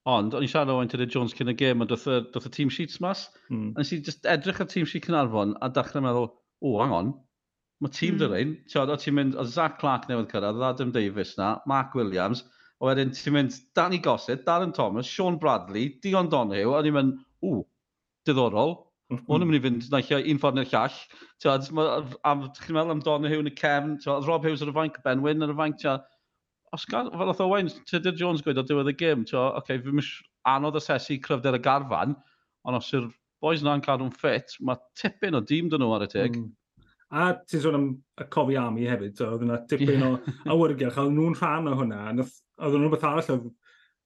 Ond, 0.09 0.33
o'n 0.35 0.44
i 0.44 0.50
siarad 0.51 0.71
o 0.71 0.75
Owen 0.75 0.89
Tudor 0.91 1.07
Jones 1.07 1.33
cyn 1.38 1.51
y 1.51 1.55
gêm, 1.55 1.83
a 1.83 1.85
doth 1.88 2.09
y, 2.11 2.17
doth 2.33 2.47
y 2.50 2.51
team 2.51 2.71
sheets 2.73 3.00
mas. 3.03 3.29
Mm. 3.50 3.69
A 3.71 3.83
nes 3.83 3.91
i 3.95 4.00
just 4.03 4.25
edrych 4.27 4.59
ar 4.59 4.67
team 4.67 4.88
sheet 4.89 5.05
Cynarfon 5.07 5.53
a 5.63 5.69
dechrau 5.71 6.03
meddwl, 6.03 6.27
o, 6.59 6.73
hang 6.81 6.95
on, 6.97 7.13
mae 7.79 7.94
tîm 7.95 8.17
mm. 8.17 8.19
dyrein. 8.19 8.51
Tiod, 8.71 8.91
o 8.91 8.97
ti'n 9.00 9.15
mynd, 9.15 9.38
o 9.39 9.45
Zach 9.47 9.77
Clark 9.79 10.09
newydd 10.09 10.27
cyrraedd, 10.33 10.59
Adam 10.69 10.91
Davis 10.95 11.38
na, 11.39 11.53
Mark 11.71 11.95
Williams, 11.95 12.44
o 12.83 12.89
wedyn 12.89 13.15
ti'n 13.15 13.38
mynd 13.38 13.59
Danny 13.79 14.01
Gossett, 14.03 14.44
Darren 14.47 14.75
Thomas, 14.75 15.07
Sean 15.07 15.39
Bradley, 15.39 15.94
Dion 16.03 16.27
Donahue, 16.33 16.75
a 16.75 16.83
ni'n 16.83 17.00
mynd, 17.00 17.21
o, 17.39 17.61
diddorol, 18.27 18.81
Mae 19.13 19.19
hwn 19.27 19.43
yn 19.43 19.50
mynd 19.50 19.57
i 19.57 19.62
fynd 19.62 19.88
na 19.91 20.00
lle 20.01 20.19
un 20.31 20.39
ffordd 20.41 20.57
neu'r 20.57 20.69
llall. 20.72 20.95
Ti'n 21.43 21.75
meddwl 21.77 22.93
am 22.95 23.01
Donahue 23.05 23.41
yn 23.43 23.50
y 23.51 23.53
cefn, 23.60 23.98
Rob 24.25 24.48
Hughes 24.48 24.63
ar 24.63 24.72
y 24.72 24.75
fainc, 24.75 25.00
Ben 25.05 25.22
Wyn 25.24 25.45
ar 25.45 25.51
y 25.53 25.57
fainc, 25.60 25.83
os 26.74 26.86
gael, 26.89 27.12
fel 27.13 27.32
oedd 27.32 27.44
Owain, 27.46 27.70
Tudur 27.89 28.15
Jones 28.18 28.42
gweud 28.46 28.62
o 28.62 28.65
diwedd 28.65 28.92
y 28.92 28.96
gym, 28.98 29.25
ti'n 29.27 29.39
oce, 29.39 29.60
okay, 29.62 29.82
fi'n 29.84 30.01
anodd 30.50 30.80
asesu 30.80 31.20
cryfder 31.24 31.58
y 31.58 31.62
garfan, 31.63 32.15
ond 32.68 32.80
os 32.80 32.89
yw'r 32.96 33.10
boys 33.44 33.63
na'n 33.63 33.84
cadw'n 33.84 34.13
ffit, 34.15 34.56
mae 34.65 34.80
tipyn 35.00 35.38
o 35.38 35.44
dîm 35.44 35.70
dyn 35.72 35.84
nhw 35.84 35.96
ar 35.98 36.06
y 36.08 36.10
teg. 36.12 36.38
Mm. 36.39 36.88
A 37.13 37.27
ti'n 37.46 37.62
sôn 37.62 37.77
am 37.77 37.89
y 38.22 38.25
cofi 38.34 38.58
ami 38.58 38.88
hefyd, 38.89 39.18
so, 39.20 39.34
oedd 39.36 39.46
yna 39.46 39.60
tipyn 39.70 40.06
o 40.08 40.13
awyrgylch, 40.53 40.98
oedd 41.01 41.13
nhw'n 41.13 41.38
rhan 41.38 41.70
o 41.70 41.75
hwnna, 41.77 42.01
oedd 42.15 42.32
nhw'n 42.63 42.88
rhywbeth 42.88 43.06
arall 43.10 43.32
oedd 43.36 43.51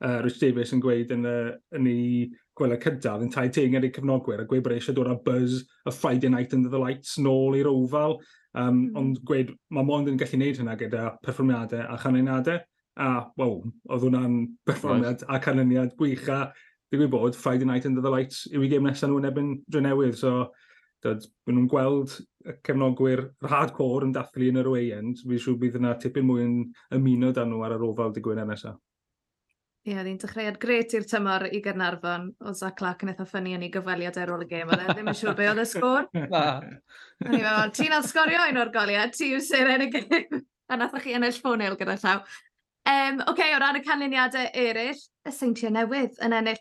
uh, 0.04 0.20
Rich 0.26 0.42
Davis 0.44 0.76
yn 0.76 0.84
gweud 0.84 1.14
yn, 1.16 1.24
uh, 1.30 1.54
yn 1.78 1.88
ei 1.92 2.10
gwela 2.58 2.78
cyntaf 2.82 3.24
yn 3.24 3.32
tai 3.34 3.48
tengad 3.54 3.86
eu 3.86 3.94
cefnogwyr 3.94 4.42
a 4.44 4.48
gweud 4.50 4.64
bod 4.66 4.76
e 4.76 4.80
eisiau 4.80 4.96
dod 4.98 5.12
â 5.12 5.18
buzz 5.26 5.62
y 5.62 5.94
Friday 5.94 6.32
night 6.34 6.56
under 6.58 6.74
the 6.74 6.82
lights 6.82 7.18
nôl 7.22 7.58
i'r 7.58 7.70
ofal. 7.72 8.18
Um, 8.58 8.88
mm. 8.88 8.98
Ond 8.98 9.20
gweud, 9.28 9.54
mae 9.74 9.86
Mond 9.86 10.10
yn 10.10 10.18
gallu 10.20 10.40
gwneud 10.40 10.62
hynna 10.62 10.78
gyda 10.80 11.10
perfformiadau 11.26 11.86
a 11.86 11.98
chanlyniadau. 12.02 12.64
A, 12.98 13.10
wow, 13.38 13.60
oedd 13.94 14.08
hwnna'n 14.08 14.40
perfformiad 14.66 15.22
right. 15.22 15.28
a 15.30 15.42
canlyniad 15.44 15.94
gwych 16.00 16.26
a 16.34 16.48
digwydd 16.92 17.12
bod 17.14 17.38
Friday 17.38 17.68
night 17.70 17.86
under 17.86 18.02
the 18.02 18.10
lights 18.10 18.48
yw 18.50 18.64
i 18.66 18.72
gêm 18.72 18.88
nesaf 18.88 19.12
nhw'n 19.12 19.30
ebyn 19.30 19.52
drenewydd. 19.70 20.18
So, 20.18 20.50
dod, 21.06 21.28
byd 21.46 21.58
nhw'n 21.60 21.70
gweld 21.70 22.18
y 22.48 22.58
cefnogwyr 22.66 23.28
yr 23.28 23.52
hardcore 23.52 24.08
yn 24.08 24.16
dathlu 24.16 24.50
yn 24.50 24.62
yr 24.64 24.72
away 24.72 24.90
end. 24.98 25.22
Fi'n 25.22 25.44
siŵr 25.46 25.62
bydd 25.62 25.78
yna 25.82 25.94
tipyn 26.02 26.26
mwy 26.26 26.46
yn 26.48 26.58
ymuno 26.98 27.34
dan 27.38 27.52
nhw 27.54 27.62
ar 27.68 27.78
yr 27.78 27.86
ofal 27.92 28.16
digwydd 28.16 28.42
nesaf. 28.48 28.80
Ie, 29.88 29.94
yeah, 29.94 30.03
ni'n 30.03 30.17
dechreuad 30.20 30.58
gret 30.60 30.91
i'r 30.98 31.06
tymor 31.08 31.46
i 31.48 31.62
Gernarfon. 31.63 32.25
O 32.44 32.51
Zach 32.51 32.75
Clark 32.75 33.06
yn 33.06 33.13
eitha 33.13 33.24
ffynnu 33.24 33.53
yn 33.56 33.62
ei 33.63 33.70
gyfweliad 33.72 34.17
ar 34.20 34.34
ôl 34.36 34.41
y 34.44 34.48
gêm. 34.50 34.67
Oedd 34.67 34.82
e 34.84 34.88
ddim 34.89 35.08
yn 35.08 35.15
siŵr 35.15 35.38
be 35.38 35.46
oedd 35.48 35.62
y 35.63 35.65
sgwr. 35.70 36.10
Na. 36.27 36.41
Ti'n 37.72 37.96
al 37.96 38.03
sgorio 38.03 38.41
un 38.50 38.60
o'r 38.60 38.72
goliad. 38.74 39.13
ti 39.15 39.29
yw 39.32 39.39
sy'n 39.46 39.72
yn 39.77 39.86
y 39.86 39.88
gêm. 39.94 40.41
A 40.67 40.75
nath 40.75 40.98
chi 41.06 41.15
ennill 41.15 41.39
ffônil 41.39 41.77
gyda 41.79 41.96
llaw. 42.01 42.20
Um, 42.84 43.22
Oce, 43.22 43.29
okay, 43.32 43.56
o 43.56 43.62
ran 43.63 43.79
y 43.79 43.84
canlyniadau 43.86 44.51
eraill, 44.65 45.00
y 45.24 45.36
seintiau 45.38 45.72
newydd 45.72 46.20
yn 46.24 46.36
ennill 46.36 46.60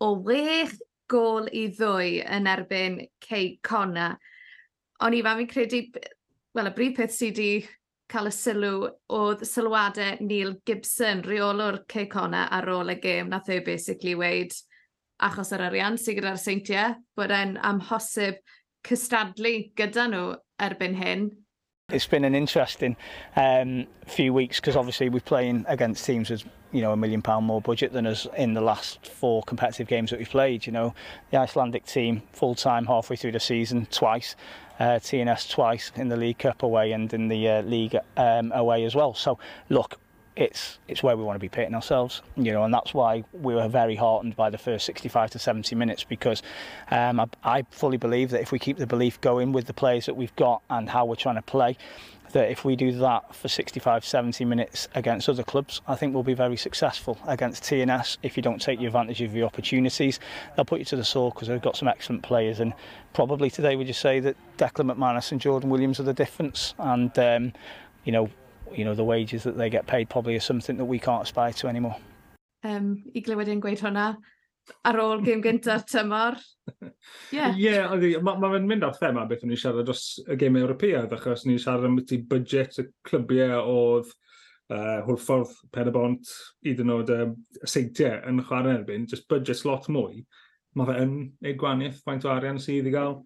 o 0.00 0.14
wech 0.24 0.72
gol 1.12 1.52
i 1.52 1.66
ddwy 1.76 2.22
yn 2.24 2.48
erbyn 2.48 3.02
Cey 3.20 3.58
Conna. 3.68 4.14
O'n 5.04 5.12
i 5.12 5.20
fam 5.28 5.44
fi'n 5.44 5.52
credu, 5.52 5.82
wel, 6.56 6.72
y 6.72 6.76
brif 6.80 6.96
peth 7.02 7.12
sydd 7.18 7.36
wedi 7.36 7.68
cael 8.12 8.28
y 8.28 8.34
sylw 8.36 8.88
oedd 9.16 9.44
sylwadau 9.48 10.18
Neil 10.20 10.56
Gibson, 10.68 11.22
reolwr 11.24 11.82
Ceicona 11.88 12.44
ar 12.52 12.68
ôl 12.68 12.92
y 12.92 12.98
gêm, 13.00 13.30
nath 13.32 13.48
e 13.48 13.60
basically 13.64 14.14
weid 14.18 14.52
achos 15.22 15.52
yr 15.54 15.64
arian 15.68 15.96
sydd 16.00 16.18
gyda'r 16.18 16.40
seintiau, 16.40 16.96
bod 17.16 17.32
e'n 17.32 17.56
amhosib 17.64 18.42
cystadlu 18.84 19.54
gyda 19.78 20.08
nhw 20.10 20.26
erbyn 20.66 20.98
hyn. 20.98 21.30
It's 21.92 22.06
been 22.06 22.24
an 22.24 22.34
interesting 22.34 22.96
um, 23.36 23.86
few 24.06 24.32
weeks 24.32 24.60
because 24.60 24.76
obviously 24.76 25.10
we're 25.10 25.20
playing 25.20 25.64
against 25.68 26.06
teams 26.06 26.30
with 26.30 26.44
you 26.72 26.80
know 26.80 26.92
a 26.92 26.96
million 26.96 27.20
pound 27.20 27.44
more 27.44 27.60
budget 27.60 27.92
than 27.92 28.06
us 28.06 28.26
in 28.36 28.54
the 28.54 28.62
last 28.62 29.06
four 29.06 29.42
competitive 29.42 29.88
games 29.88 30.10
that 30.10 30.18
we've 30.18 30.30
played. 30.30 30.66
You 30.66 30.72
know 30.72 30.94
the 31.30 31.38
Icelandic 31.38 31.84
team 31.84 32.22
full 32.32 32.54
time 32.54 32.86
halfway 32.86 33.16
through 33.16 33.32
the 33.32 33.40
season 33.40 33.86
twice, 33.90 34.36
uh, 34.82 34.98
TNS 34.98 35.48
twice 35.48 35.92
in 35.94 36.08
the 36.08 36.16
League 36.16 36.38
Cup 36.38 36.64
away 36.64 36.90
and 36.90 37.12
in 37.14 37.28
the 37.28 37.48
uh, 37.48 37.62
league 37.62 37.96
um, 38.16 38.50
away 38.52 38.84
as 38.84 38.96
well. 38.96 39.14
So 39.14 39.38
look, 39.68 40.00
it's 40.34 40.80
it's 40.88 41.04
where 41.04 41.16
we 41.16 41.22
want 41.22 41.36
to 41.36 41.40
be 41.40 41.48
pitting 41.48 41.74
ourselves, 41.74 42.20
you 42.36 42.52
know, 42.52 42.64
and 42.64 42.74
that's 42.74 42.92
why 42.92 43.22
we 43.32 43.54
were 43.54 43.68
very 43.68 43.94
heartened 43.94 44.34
by 44.34 44.50
the 44.50 44.58
first 44.58 44.84
65 44.86 45.30
to 45.30 45.38
70 45.38 45.76
minutes 45.76 46.02
because 46.02 46.42
um, 46.90 47.20
I, 47.20 47.26
I 47.44 47.62
fully 47.70 47.96
believe 47.96 48.30
that 48.30 48.40
if 48.40 48.50
we 48.50 48.58
keep 48.58 48.76
the 48.76 48.86
belief 48.86 49.20
going 49.20 49.52
with 49.52 49.66
the 49.66 49.74
players 49.74 50.06
that 50.06 50.16
we've 50.16 50.34
got 50.34 50.62
and 50.68 50.90
how 50.90 51.04
we're 51.04 51.14
trying 51.14 51.36
to 51.36 51.42
play, 51.42 51.76
that 52.32 52.50
if 52.50 52.64
we 52.64 52.76
do 52.76 52.92
that 52.92 53.34
for 53.34 53.48
65, 53.48 54.04
70 54.04 54.44
minutes 54.44 54.88
against 54.94 55.28
other 55.28 55.42
clubs, 55.42 55.80
I 55.86 55.94
think 55.94 56.14
we'll 56.14 56.22
be 56.22 56.34
very 56.34 56.56
successful 56.56 57.18
against 57.26 57.62
TNS. 57.64 58.18
If 58.22 58.36
you 58.36 58.42
don't 58.42 58.60
take 58.60 58.78
the 58.78 58.86
advantage 58.86 59.22
of 59.22 59.34
your 59.34 59.46
opportunities, 59.46 60.20
they'll 60.54 60.64
put 60.64 60.78
you 60.78 60.84
to 60.86 60.96
the 60.96 61.04
sword 61.04 61.34
because 61.34 61.48
they've 61.48 61.62
got 61.62 61.76
some 61.76 61.88
excellent 61.88 62.22
players. 62.22 62.60
And 62.60 62.72
probably 63.12 63.50
today, 63.50 63.76
would 63.76 63.86
you 63.86 63.94
say 63.94 64.20
that 64.20 64.36
Declan 64.58 64.92
McManus 64.92 65.32
and 65.32 65.40
Jordan 65.40 65.70
Williams 65.70 66.00
are 66.00 66.04
the 66.04 66.14
difference? 66.14 66.74
And 66.78 67.16
um, 67.18 67.52
you 68.04 68.12
know, 68.12 68.30
you 68.74 68.84
know, 68.84 68.94
the 68.94 69.04
wages 69.04 69.42
that 69.44 69.56
they 69.56 69.70
get 69.70 69.86
paid 69.86 70.08
probably 70.08 70.34
is 70.34 70.44
something 70.44 70.76
that 70.76 70.84
we 70.84 70.98
can't 70.98 71.22
aspire 71.22 71.52
to 71.52 71.68
anymore. 71.68 71.96
Um, 72.64 73.02
i 73.14 73.20
glywed 73.20 73.48
yn 73.50 73.60
gweud 73.60 73.80
hwnna, 73.82 74.16
ar 74.88 74.98
ôl 75.02 75.22
gym 75.24 75.42
gyntaf 75.44 75.84
tymor. 75.90 76.38
Ie, 76.82 77.36
yeah. 77.36 77.56
yeah, 77.58 78.20
mae'n 78.22 78.40
ma 78.42 78.50
mynd 78.58 78.86
at 78.86 79.00
thema 79.00 79.24
beth 79.30 79.44
ni'n 79.46 79.58
siarad 79.58 79.86
dros 79.88 80.20
y 80.30 80.36
gym 80.40 80.58
Ewropeaidd, 80.60 81.14
achos 81.16 81.46
ni'n 81.46 81.60
siarad 81.62 81.88
am 81.88 81.98
beth 81.98 82.14
i 82.16 82.20
budget 82.28 82.78
y 82.82 82.86
clybiau 83.08 83.62
oedd 83.72 84.12
uh, 84.72 85.02
hwrffordd 85.08 85.56
pen 85.74 85.90
y 85.90 85.96
bont, 85.96 86.32
hyd 86.66 86.84
yn 86.84 86.94
oed 86.94 87.12
um, 87.16 87.34
seintiau 87.64 88.22
yn 88.30 88.42
chwarae 88.46 88.78
erbyn, 88.78 89.08
just 89.10 89.28
budget 89.30 89.64
lot 89.68 89.90
mwy, 89.92 90.22
mae 90.78 90.88
fe 90.88 91.02
yn 91.04 91.18
ei 91.44 91.58
gwanaeth 91.58 92.00
faint 92.06 92.26
o 92.26 92.32
arian 92.32 92.60
sydd 92.62 92.88
i 92.88 92.94
gael. 92.94 93.20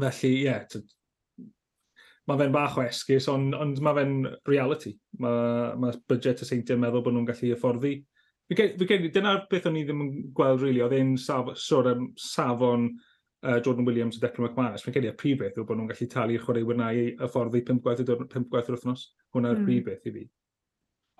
Felly, 0.00 0.32
ie, 0.40 0.46
yeah, 0.46 0.80
mae 2.30 2.38
fe'n 2.38 2.54
bach 2.54 2.78
o 2.78 2.84
esgus, 2.84 3.26
ond, 3.32 3.56
ond 3.58 3.80
mae 3.82 3.96
fe'n 3.98 4.16
reality. 4.48 4.94
Mae 5.20 5.74
ma 5.80 5.90
budget 6.08 6.44
y 6.44 6.48
seintiau 6.48 6.78
meddwl 6.80 7.02
bod 7.04 7.16
nhw'n 7.16 7.26
gallu 7.28 7.50
hyfforddi 7.50 7.96
Dyna'r 8.50 9.44
beth 9.50 9.68
o'n 9.70 9.78
i 9.78 9.84
ddim 9.86 10.02
yn 10.04 10.10
gweld, 10.34 10.64
really, 10.64 10.82
oedd 10.82 10.96
e'n 10.96 11.14
sôn 11.20 11.88
am 11.90 12.08
safon 12.18 12.88
uh, 13.46 13.60
Jordan 13.62 13.86
Williams 13.86 14.18
a 14.18 14.24
Declan 14.24 14.48
McManus. 14.48 14.84
Mae'n 14.86 14.96
gedi 14.96 15.10
y 15.10 15.16
prif 15.18 15.38
beth 15.42 15.60
yw 15.60 15.66
bod 15.68 15.78
nhw'n 15.78 15.92
gallu 15.92 16.08
talu'r 16.10 16.44
chwaraewyr 16.46 16.80
na 16.80 16.90
i 16.96 17.06
y 17.12 17.30
ffordd 17.30 17.58
i 17.60 17.62
pimp 17.66 17.86
gwaith, 17.86 18.02
pimp 18.32 18.50
gwaith 18.50 18.72
yr 18.72 18.76
wythnos. 18.78 19.06
Hwna'r 19.36 19.60
mm. 19.60 19.68
prif 19.68 19.86
beth 19.86 20.10
i 20.10 20.14
fi. 20.16 20.26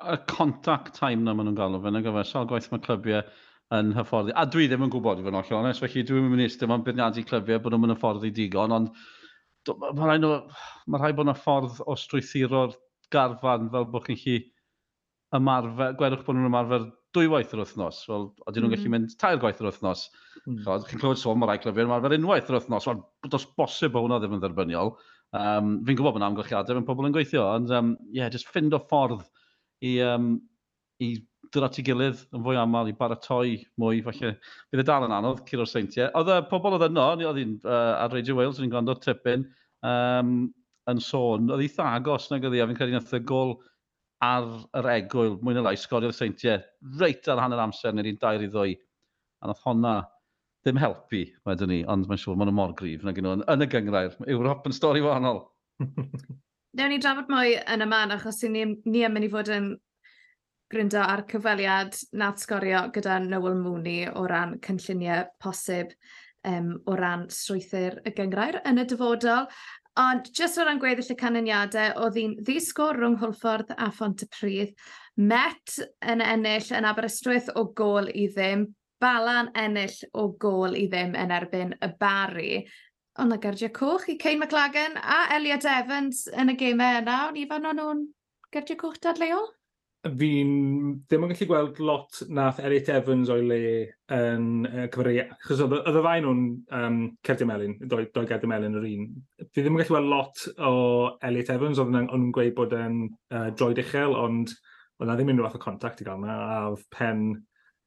Y 0.00 0.18
contact 0.32 0.94
time 0.96 1.22
na 1.22 1.37
maen 1.37 1.50
nhw'n 1.50 1.60
galw 1.60 1.80
fe, 1.84 1.94
na 1.94 2.02
gyfer, 2.04 2.26
sawl 2.26 2.50
gwaith 2.50 2.70
mae 2.72 2.82
clybiau 2.88 3.22
yn 3.78 3.94
hyfforddi. 3.94 4.34
A 4.34 4.46
dwi 4.50 4.66
ddim 4.66 4.87
yn 4.87 4.90
gwybod 4.90 5.20
i 5.20 5.25
fod 5.25 5.30
yn 5.34 5.40
oll 5.40 5.56
onest, 5.60 5.82
felly 5.84 6.02
dwi'n 6.06 6.30
mynd 6.32 6.42
i 6.42 6.46
eistedd 6.49 6.70
mewn 6.70 6.82
beirniadu 6.87 7.22
clybiau 7.28 7.62
bod 7.62 7.76
nhw'n 7.76 7.94
hyfforddi 7.94 8.32
digon, 8.34 8.75
ond 8.75 8.88
mae 9.70 10.08
rhaid, 10.08 10.25
nhw, 10.25 10.38
mae 10.90 11.02
rhaid 11.02 11.18
bod 11.18 11.28
yna 11.28 11.37
ffordd 11.38 11.82
o 11.87 11.94
strwythuro'r 12.00 12.75
garfan 13.14 13.68
fel 13.70 13.87
bod 13.92 14.08
chi'n 14.08 14.18
chi 14.18 14.38
ymarfer, 15.37 15.94
gwedwch 16.00 16.25
bod 16.26 16.38
nhw'n 16.38 16.50
ymarfer 16.50 16.88
dwy 17.16 17.30
waith 17.30 17.54
yr 17.54 17.62
wythnos. 17.64 18.02
Wel, 18.10 18.26
oedden 18.46 18.64
nhw'n 18.64 18.70
mm. 18.70 18.76
gallu 18.78 18.92
mynd 18.94 19.14
tair 19.20 19.38
gwaith 19.42 19.62
yr 19.62 19.70
wythnos. 19.70 20.04
Mm. 20.44 20.60
Chi'n 20.88 21.00
clywed 21.02 21.20
sôn 21.20 21.40
mae'r 21.40 21.54
rhaid 21.54 21.80
mae'r 21.80 22.04
fel 22.04 22.16
unwaith 22.18 22.50
yr 22.52 22.58
wythnos. 22.58 22.86
Wel, 22.90 23.00
dos 23.32 23.46
bosib 23.58 23.98
o 23.98 24.04
hwnna 24.04 24.20
ddim 24.22 24.36
yn 24.36 24.44
dderbyniol. 24.44 24.94
Um, 25.36 25.74
fi'n 25.86 25.98
gwybod 25.98 26.16
bod 26.16 26.20
yna 26.20 26.30
amgylchiadau 26.30 26.78
fe'n 26.78 26.86
pobl 26.86 27.06
yn 27.06 27.14
gweithio, 27.14 27.44
ond 27.54 27.70
um, 27.74 27.90
yeah, 28.14 28.30
just 28.32 28.48
ffind 28.50 28.74
o 28.74 28.80
ffordd 28.82 29.22
i, 29.86 29.92
um, 30.02 30.32
i 31.02 31.12
dod 31.54 31.66
at 31.66 31.78
ei 31.78 31.84
gilydd 31.86 32.24
yn 32.34 32.42
fwy 32.46 32.58
aml 32.58 32.90
i 32.90 32.94
baratoi 32.98 33.56
mwy, 33.80 34.02
falle. 34.06 34.32
Bydd 34.70 34.82
y 34.82 34.86
dal 34.86 35.06
yn 35.06 35.14
anodd, 35.14 35.44
curo'r 35.46 35.70
seintiau. 35.70 36.10
Oedd 36.18 36.32
y 36.34 36.38
pobl 36.50 36.76
oedd 36.76 36.86
yno, 36.90 37.06
oedd 37.14 37.38
hi'n 37.42 37.56
uh, 37.62 38.02
ar 38.02 38.14
Radio 38.14 38.38
Wales, 38.38 38.58
oedd 38.58 38.66
hi'n 38.66 38.74
gwrando 38.74 38.96
tipyn, 39.02 39.46
um, 39.86 40.34
yn 40.90 41.02
sôn, 41.04 41.50
oedd 41.50 41.62
eitha 41.64 41.86
agos 41.94 42.30
nag 42.30 42.46
oedd 42.46 42.56
hi, 42.56 42.62
a 42.62 42.68
fi'n 42.70 42.78
credu 42.78 42.96
nath 42.96 43.14
y 43.14 43.22
gol 43.26 43.56
ar 44.24 44.46
yr 44.76 44.88
egwyl, 44.94 45.38
mwy 45.44 45.56
na 45.56 45.64
lai, 45.64 45.76
sgorio'r 45.80 46.14
seintiau, 46.16 46.60
reit 47.00 47.28
ar 47.30 47.40
hanner 47.40 47.62
amser, 47.62 47.94
neu 47.96 48.08
un 48.10 48.18
dair 48.20 48.44
i 48.44 48.50
ddwy. 48.52 48.74
A 49.40 49.48
nath 49.48 49.62
honna 49.64 49.94
ddim 50.64 50.80
helpu, 50.80 51.24
wedyn 51.48 51.72
ni, 51.72 51.80
ond 51.88 52.08
mae'n 52.08 52.20
siŵr 52.20 52.36
maen 52.36 52.50
nhw 52.50 52.56
mor 52.58 52.74
grif 52.76 53.04
nag 53.06 53.20
nhw 53.20 53.38
yn 53.40 53.64
y 53.64 53.68
gyngrair. 53.72 54.16
Ewrop 54.28 54.68
yn 54.68 54.76
stori 54.76 55.00
wahanol. 55.04 55.46
Newn 56.76 56.92
ni 56.92 56.98
drafod 57.02 57.30
mwy 57.32 57.56
yn 57.64 57.82
y 57.82 57.88
man, 57.88 58.12
achos 58.14 58.42
ni, 58.44 58.66
ni 58.84 59.06
yn 59.06 59.14
mynd 59.14 59.26
i 59.26 59.32
fod 59.32 59.48
yn 59.54 59.70
gryndo 60.70 61.00
ar 61.02 61.24
cyfweliad 61.30 61.96
nath 62.20 62.44
sgorio 62.44 62.84
gyda 62.94 63.16
Noel 63.24 63.56
Mooney 63.58 64.04
o 64.06 64.26
ran 64.30 64.58
cynlluniau 64.62 65.24
posib 65.42 65.96
um, 66.46 66.76
o 66.86 66.94
ran 67.00 67.26
strwythyr 67.32 67.98
y 68.06 68.12
gyngrair 68.14 68.60
yn 68.68 68.78
y 68.78 68.86
dyfodol. 68.92 69.48
Ond 70.00 70.30
jyst 70.33 70.57
o 70.57 70.64
ran 70.64 70.78
gweddill 70.80 71.12
y 71.12 71.14
canlyniadau, 71.19 71.90
oedd 72.00 72.14
hi'n 72.16 72.37
ddisgwr 72.47 72.97
rhwng 72.97 73.19
Hwlffordd 73.21 73.73
a 73.76 73.90
Font 73.92 74.23
y 74.25 74.28
Pryd, 74.33 74.71
Met 75.21 75.75
yn 76.09 76.23
ennill 76.25 76.71
yn 76.78 76.87
Aberystwyth 76.88 77.50
o 77.61 77.66
gol 77.76 78.09
i 78.09 78.25
ddim, 78.33 78.62
Balan 79.02 79.50
ennill 79.61 79.99
o 80.16 80.28
gol 80.40 80.78
i 80.78 80.87
ddim 80.88 81.12
yn 81.21 81.35
erbyn 81.37 81.75
y 81.85 81.90
Bari. 82.00 82.62
Ond 83.21 83.35
na 83.35 83.40
gardiau 83.42 83.73
cwch 83.76 84.09
i 84.14 84.16
Cain 84.23 84.40
McLagan 84.40 84.97
a 85.00 85.21
Elliot 85.37 85.69
Evans 85.69 86.25
yn 86.33 86.54
y 86.54 86.57
gemau 86.62 87.02
yna, 87.02 87.19
ond 87.28 87.42
i 87.42 87.45
fan 87.50 87.69
o'n 87.69 87.80
nhw'n 87.83 88.04
gardiau 88.54 88.80
cwch 88.80 89.02
dadleol? 89.04 89.50
fi'n 90.00 90.52
ddim 91.04 91.25
yn 91.26 91.33
gallu 91.35 91.47
gweld 91.50 91.80
lot 91.85 92.23
nath 92.33 92.61
Elliot 92.64 92.88
Evans 92.95 93.28
o'i 93.33 93.42
le 93.45 93.59
yn 94.16 94.47
uh, 94.64 94.87
cyfrau... 94.92 95.19
achos 95.37 95.61
oedd 95.61 95.75
y 95.76 95.92
ddau 95.92 96.23
nhw'n 96.25 96.40
um, 96.78 96.97
Cerdy 97.26 97.49
Melin, 97.49 97.75
doi, 97.90 98.07
doi 98.14 98.25
Gerdy 98.30 98.49
Melin 98.49 98.78
yr 98.80 98.87
un. 98.88 99.11
Fi 99.52 99.61
ddim 99.61 99.76
yn 99.76 99.83
gallu 99.83 99.92
gweld 99.99 100.11
lot 100.14 100.47
o 100.57 100.73
Elliot 101.28 101.52
Evans, 101.52 101.83
oedd 101.83 101.92
nhw'n 101.92 102.30
gweud 102.33 102.57
bod 102.57 102.73
yn 102.78 103.02
uh, 103.11 103.50
droed 103.52 103.83
uchel, 103.85 104.16
ond 104.16 104.54
oedd 105.00 105.11
na 105.11 105.19
ddim 105.19 105.35
unrhyw 105.35 105.50
fath 105.50 105.61
o 105.61 105.62
contact 105.66 106.00
i 106.00 106.09
gael 106.09 106.25
yna, 106.25 106.38
a 106.57 106.97
pen 106.97 107.23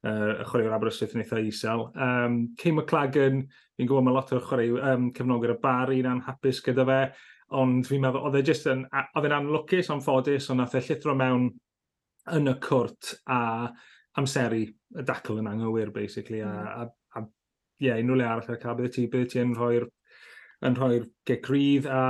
uh, 0.06 0.38
y 0.38 0.46
chwaraewr 0.46 0.78
Aberystwyth 0.78 1.18
yn 1.18 1.24
eitha 1.24 1.42
isel. 1.42 1.88
Um, 1.98 2.38
Ceim 2.62 2.78
McLagan, 2.78 3.42
fi'n 3.74 3.90
gwybod 3.90 4.06
mae 4.06 4.14
lot 4.14 4.30
o'r 4.34 4.46
chwaraew 4.46 4.78
um, 4.92 5.10
cefnogwyr 5.18 5.56
y 5.56 5.60
bar 5.66 5.90
un 5.94 6.10
anhapus 6.14 6.62
gyda 6.62 6.86
fe, 6.86 7.02
ond 7.58 7.90
fi'n 7.90 8.06
meddwl, 8.06 8.22
oedd 8.30 8.38
e 8.38 8.46
jyst 8.46 8.70
yn, 8.70 8.86
oedd 9.02 9.28
e'n 9.28 9.38
anlwcus, 9.42 9.90
anffodus, 9.90 10.46
ond 10.54 10.62
nath 10.62 10.78
e 10.78 10.86
llithro 10.86 11.18
mewn 11.18 11.50
yn 12.32 12.48
y 12.48 12.54
cwrt 12.64 13.14
a 13.28 13.40
amseru 14.20 14.62
y 14.64 15.04
dacl 15.04 15.40
yn 15.42 15.50
anghywir, 15.50 15.90
basically, 15.92 16.40
a, 16.40 16.52
hmm. 16.52 16.84
a, 16.84 17.20
a 17.20 17.26
yeah, 17.82 17.98
unrhyw 18.00 18.20
le 18.20 18.28
arall 18.28 18.54
ar 18.54 18.62
cael 18.62 18.78
bydd 18.78 18.94
ti, 18.94 19.08
bydd 19.10 19.32
ti 19.32 19.42
yn 19.42 19.54
rhoi'r 19.58 19.88
yn 20.64 20.78
rhoi'r 20.78 21.08
gegrydd 21.28 21.88
a 21.90 22.00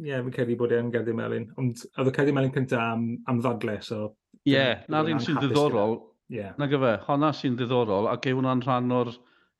ie, 0.00 0.08
yeah, 0.08 0.22
fi'n 0.24 0.32
credu 0.34 0.56
bod 0.60 0.72
e'n 0.72 0.92
gerdi 0.92 1.14
Melin. 1.16 1.50
Ond 1.60 1.82
oedd 1.98 2.08
y 2.08 2.14
Gerdy 2.16 2.32
Melin 2.36 2.54
cyntaf 2.54 2.80
am, 2.80 3.08
am 3.28 3.42
ddadle, 3.44 3.76
so... 3.84 4.14
Ie, 4.42 4.54
yeah, 4.54 4.86
na'r 4.90 5.10
un 5.12 5.20
sy'n 5.22 5.36
ddiddorol. 5.42 5.98
Yeah. 6.32 6.54
Na 6.58 6.68
gyfe, 6.70 6.94
honna 7.08 7.32
sy'n 7.36 7.58
ddiddorol, 7.58 8.08
ac 8.10 8.30
yw 8.30 8.38
hwnna'n 8.38 8.64
rhan 8.64 8.94
o'r 8.96 9.12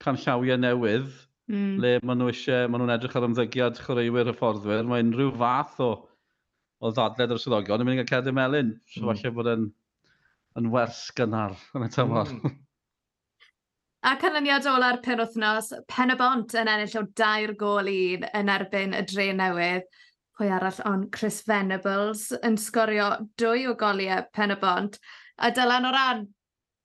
canllawiau 0.03 0.57
newydd, 0.63 1.11
mm. 1.53 1.75
le 1.83 1.93
maen 2.01 2.23
nhw 2.23 2.31
eisiau, 2.33 2.71
maen 2.71 2.83
nhw'n 2.83 2.95
edrych 2.97 3.19
ar 3.19 3.29
ymddygiad 3.29 3.83
chwaraewyr 3.85 4.33
y 4.33 4.35
fforddwyr, 4.39 4.89
mae 4.89 5.05
unrhyw 5.05 5.35
fath 5.43 5.77
o, 5.85 5.91
o 6.81 6.95
ddadled 6.97 7.37
o'r 7.37 7.43
swyddogion 7.43 7.85
yn 7.85 7.91
mynd 7.91 8.05
i'r 8.07 8.09
Cerdy 8.09 8.35
Melin. 8.35 8.73
So 8.89 9.05
mm. 9.05 9.13
falle 9.13 9.35
bod 9.37 9.53
e'n 9.53 9.69
yn 10.59 10.71
wers 10.73 11.07
gynnar 11.17 11.57
yn 11.77 11.89
y 11.89 11.91
tymor. 11.95 12.35
Mm. 14.03 14.11
A 14.11 14.17
canlyniad 14.19 14.65
ola'r 14.67 14.97
pen 14.99 15.21
wythnos, 15.23 15.69
Pen 15.87 16.11
y 16.11 16.17
Bont 16.19 16.57
yn 16.59 16.67
ennill 16.67 16.97
o 16.99 17.05
dair 17.15 17.53
gol 17.55 17.87
un 17.87 18.25
yn 18.35 18.49
erbyn 18.51 18.97
y 18.99 19.03
dre 19.07 19.29
newydd. 19.39 19.85
Pwy 20.35 20.49
arall 20.51 20.81
ond 20.91 21.07
Chris 21.15 21.37
Venables 21.47 22.25
yn 22.43 22.57
sgorio 22.59 23.13
dwy 23.39 23.69
o 23.71 23.77
goliau 23.79 24.25
Pen 24.35 24.57
y 24.57 24.57
Bont. 24.59 24.99
A 25.39 25.53
dylan 25.55 25.87
o 25.87 25.93
ran 25.95 26.25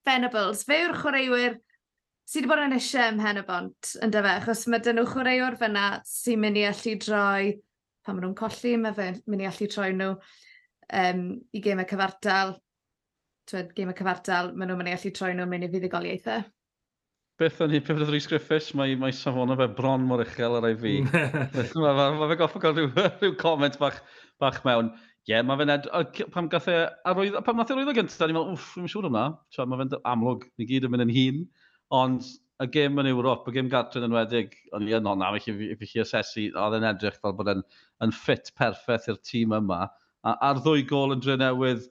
Venables, 0.05 0.61
fe 0.67 0.83
yw'r 0.83 0.93
chwaraewyr 0.99 1.57
sydd 2.27 2.45
wedi 2.45 2.51
bod 2.51 2.61
yn 2.67 2.77
eisiau 2.77 3.09
ym 3.15 3.23
Pen 3.23 3.41
y 3.41 3.45
Bont 3.49 3.95
yn 4.05 4.13
dyfa, 4.13 4.35
achos 4.43 4.67
mae 4.69 4.85
dyn 4.85 4.99
nhw 5.01 5.09
chwaraewr 5.09 5.57
fyna 5.57 5.87
sy'n 6.05 6.45
mynd 6.45 6.61
i 6.61 6.67
allu 6.69 6.95
droi, 7.01 7.55
pan 8.05 8.19
maen 8.19 8.27
nhw'n 8.27 8.37
colli, 8.43 8.77
mae 8.77 8.93
fe'n 8.93 9.17
mynd 9.25 9.47
i 9.47 9.49
allu 9.49 9.71
troi 9.73 9.89
nhw 9.97 10.13
um, 11.01 11.27
i 11.49 11.65
gemau 11.65 11.89
cyfartal 11.89 12.59
twed, 13.49 13.73
game 13.77 13.93
y 13.93 13.97
cyfartal, 13.97 14.53
maen 14.53 14.71
nhw'n 14.71 14.81
mynd 14.81 14.91
i 14.91 14.95
allu 14.97 15.11
troi 15.15 15.33
nhw'n 15.35 15.51
mynd 15.51 15.67
i 15.67 15.71
fuddugoliaethau. 15.73 16.45
Beth 17.37 17.59
o'n 17.61 17.75
i, 17.77 17.81
peth 17.85 17.99
oedd 18.01 18.09
Rhys 18.09 18.25
Griffiths, 18.29 18.71
mae, 18.77 18.95
mae 18.97 19.13
safona 19.13 19.57
fe 19.59 19.67
bron 19.77 20.07
mor 20.09 20.23
uchel 20.23 20.57
ar 20.57 20.65
ei 20.71 20.77
fi. 20.81 20.95
mae 21.11 21.67
ma, 21.99 22.07
ma 22.17 22.29
fe 22.31 22.39
goffa 22.39 22.61
gael 22.63 22.73
rhyw, 22.79 22.89
rhyw 23.19 23.35
comment 23.41 23.77
bach, 23.81 23.99
bach 24.41 24.57
mewn. 24.65 24.89
Ie, 25.27 25.35
yeah, 25.35 25.43
mae 25.45 25.59
fe'n 25.59 25.73
ed... 25.75 25.87
Pam 26.33 26.47
gath 26.49 26.69
e... 26.71 26.79
Pam 27.05 27.59
nath 27.59 27.71
e 27.73 27.77
roedd 27.77 27.91
o 27.91 27.95
gyntaf, 27.95 28.23
ni'n 28.23 28.37
meddwl, 28.39 28.55
wff, 28.55 28.73
dwi'n 28.79 28.89
siŵr 28.89 29.09
hwnna. 29.09 29.23
Mae 29.59 29.81
fe'n 29.83 29.95
amlwg, 30.15 30.47
ni 30.57 30.67
gyd 30.69 30.87
yn 30.87 30.93
mynd 30.93 31.05
yn 31.05 31.13
hun. 31.13 31.41
Ond 31.97 32.29
y 32.63 32.67
gêm 32.73 32.97
yn 33.03 33.09
Ewrop, 33.11 33.45
y 33.51 33.53
gêm 33.53 33.69
Gatrin 33.69 34.07
yn 34.07 34.15
wedig, 34.15 34.55
o'n 34.73 34.87
i 34.87 34.95
yn 34.97 35.05
honna, 35.05 35.29
fe 35.35 35.43
chi, 35.43 35.75
chi 35.83 36.01
asesu, 36.01 36.47
oedd 36.57 36.79
yn 36.79 36.87
edrych 36.89 37.19
fel 37.21 37.35
bod 37.37 37.51
yn, 37.53 37.61
yn 38.01 38.13
ffit 38.15 38.49
perffaith 38.57 39.11
i'r 39.11 39.19
tîm 39.21 39.53
yma. 39.59 39.83
A, 40.25 40.33
a'r 40.49 40.63
ddwy 40.63 40.87
gol 40.89 41.13
yn 41.13 41.21
drenewydd, 41.21 41.85